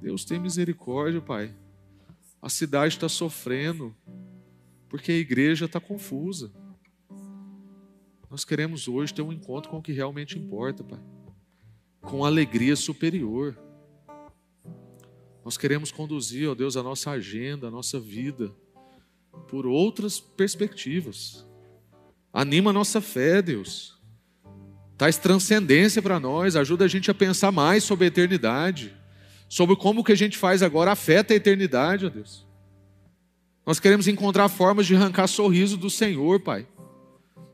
Deus 0.00 0.24
tem 0.24 0.38
misericórdia, 0.38 1.20
Pai. 1.20 1.52
A 2.40 2.48
cidade 2.48 2.94
está 2.94 3.08
sofrendo, 3.08 3.92
porque 4.88 5.10
a 5.10 5.16
igreja 5.16 5.64
está 5.64 5.80
confusa. 5.80 6.52
Nós 8.30 8.44
queremos 8.44 8.86
hoje 8.86 9.12
ter 9.12 9.22
um 9.22 9.32
encontro 9.32 9.72
com 9.72 9.78
o 9.78 9.82
que 9.82 9.90
realmente 9.90 10.38
importa, 10.38 10.84
Pai. 10.84 11.00
Com 12.06 12.24
alegria 12.24 12.76
superior. 12.76 13.58
Nós 15.44 15.56
queremos 15.56 15.92
conduzir, 15.92 16.48
ó 16.48 16.54
Deus, 16.54 16.76
a 16.76 16.82
nossa 16.82 17.10
agenda, 17.10 17.68
a 17.68 17.70
nossa 17.70 18.00
vida, 18.00 18.52
por 19.48 19.66
outras 19.66 20.18
perspectivas. 20.18 21.46
Anima 22.32 22.70
a 22.70 22.72
nossa 22.72 23.00
fé, 23.00 23.40
Deus. 23.42 23.96
Traz 24.96 25.18
transcendência 25.18 26.00
para 26.00 26.18
nós, 26.18 26.56
ajuda 26.56 26.84
a 26.84 26.88
gente 26.88 27.10
a 27.10 27.14
pensar 27.14 27.52
mais 27.52 27.84
sobre 27.84 28.06
a 28.06 28.08
eternidade, 28.08 28.94
sobre 29.48 29.76
como 29.76 30.00
o 30.00 30.04
que 30.04 30.12
a 30.12 30.16
gente 30.16 30.38
faz 30.38 30.62
agora 30.62 30.92
afeta 30.92 31.34
a 31.34 31.36
eternidade, 31.36 32.06
ó 32.06 32.08
Deus. 32.08 32.46
Nós 33.64 33.80
queremos 33.80 34.06
encontrar 34.06 34.48
formas 34.48 34.86
de 34.86 34.94
arrancar 34.94 35.26
sorriso 35.26 35.76
do 35.76 35.90
Senhor, 35.90 36.40
Pai. 36.40 36.66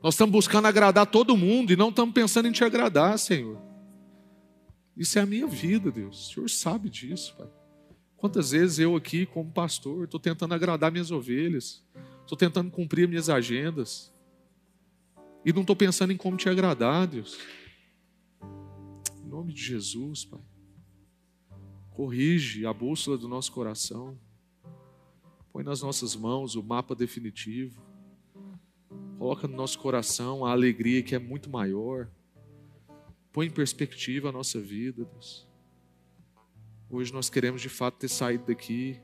Nós 0.03 0.15
estamos 0.15 0.33
buscando 0.33 0.67
agradar 0.67 1.07
todo 1.07 1.37
mundo 1.37 1.73
e 1.73 1.77
não 1.77 1.89
estamos 1.89 2.15
pensando 2.15 2.49
em 2.49 2.53
te 2.53 2.63
agradar, 2.65 3.19
Senhor. 3.19 3.72
Isso 4.97 5.19
é 5.19 5.23
a 5.23 5.27
minha 5.27 5.47
vida, 5.47 5.91
Deus. 5.91 6.29
O 6.29 6.35
Senhor 6.35 6.51
sabe 6.51 6.89
disso, 6.89 7.35
Pai. 7.37 7.49
Quantas 8.17 8.53
vezes 8.53 8.79
eu 8.79 8.95
aqui, 8.95 9.27
como 9.27 9.51
pastor, 9.51 10.05
estou 10.05 10.21
tentando 10.21 10.55
agradar 10.55 10.93
minhas 10.93 11.11
ovelhas, 11.11 11.85
estou 12.21 12.39
tentando 12.39 12.71
cumprir 12.71 13.09
minhas 13.09 13.29
agendas, 13.29 14.13
e 15.45 15.53
não 15.53 15.63
estou 15.63 15.75
pensando 15.75 16.13
em 16.13 16.17
como 16.17 16.37
te 16.37 16.49
agradar, 16.49 17.07
Deus. 17.09 17.37
Em 19.21 19.29
nome 19.29 19.53
de 19.53 19.61
Jesus, 19.61 20.25
Pai. 20.25 20.41
Corrige 21.91 22.65
a 22.65 22.73
bússola 22.73 23.19
do 23.19 23.27
nosso 23.27 23.51
coração. 23.51 24.17
Põe 25.53 25.65
nas 25.65 25.83
nossas 25.83 26.15
mãos 26.15 26.55
o 26.55 26.63
mapa 26.63 26.95
definitivo. 26.95 27.83
Coloca 29.19 29.49
no 29.49 29.57
nosso 29.57 29.79
coração 29.79 30.45
a 30.45 30.53
alegria 30.53 31.03
que 31.03 31.15
é 31.15 31.19
muito 31.19 31.51
maior. 31.51 32.09
Põe 33.33 33.47
em 33.47 33.51
perspectiva 33.51 34.29
a 34.29 34.33
nossa 34.33 34.61
vida, 34.61 35.05
Deus. 35.05 35.49
Hoje 36.91 37.13
nós 37.13 37.31
queremos 37.31 37.63
de 37.63 37.71
fato 37.71 37.99
ter 37.99 38.09
saído 38.09 38.45
daqui 38.47 39.01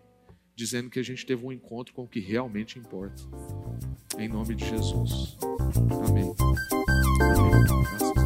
dizendo 0.54 0.90
que 0.90 0.98
a 0.98 1.02
gente 1.02 1.24
teve 1.24 1.46
um 1.46 1.52
encontro 1.52 1.94
com 1.94 2.02
o 2.02 2.08
que 2.08 2.20
realmente 2.20 2.78
importa. 2.78 3.22
Em 4.18 4.28
nome 4.28 4.54
de 4.54 4.68
Jesus. 4.68 5.38
Amém. 6.06 6.34
Amém. 7.22 8.17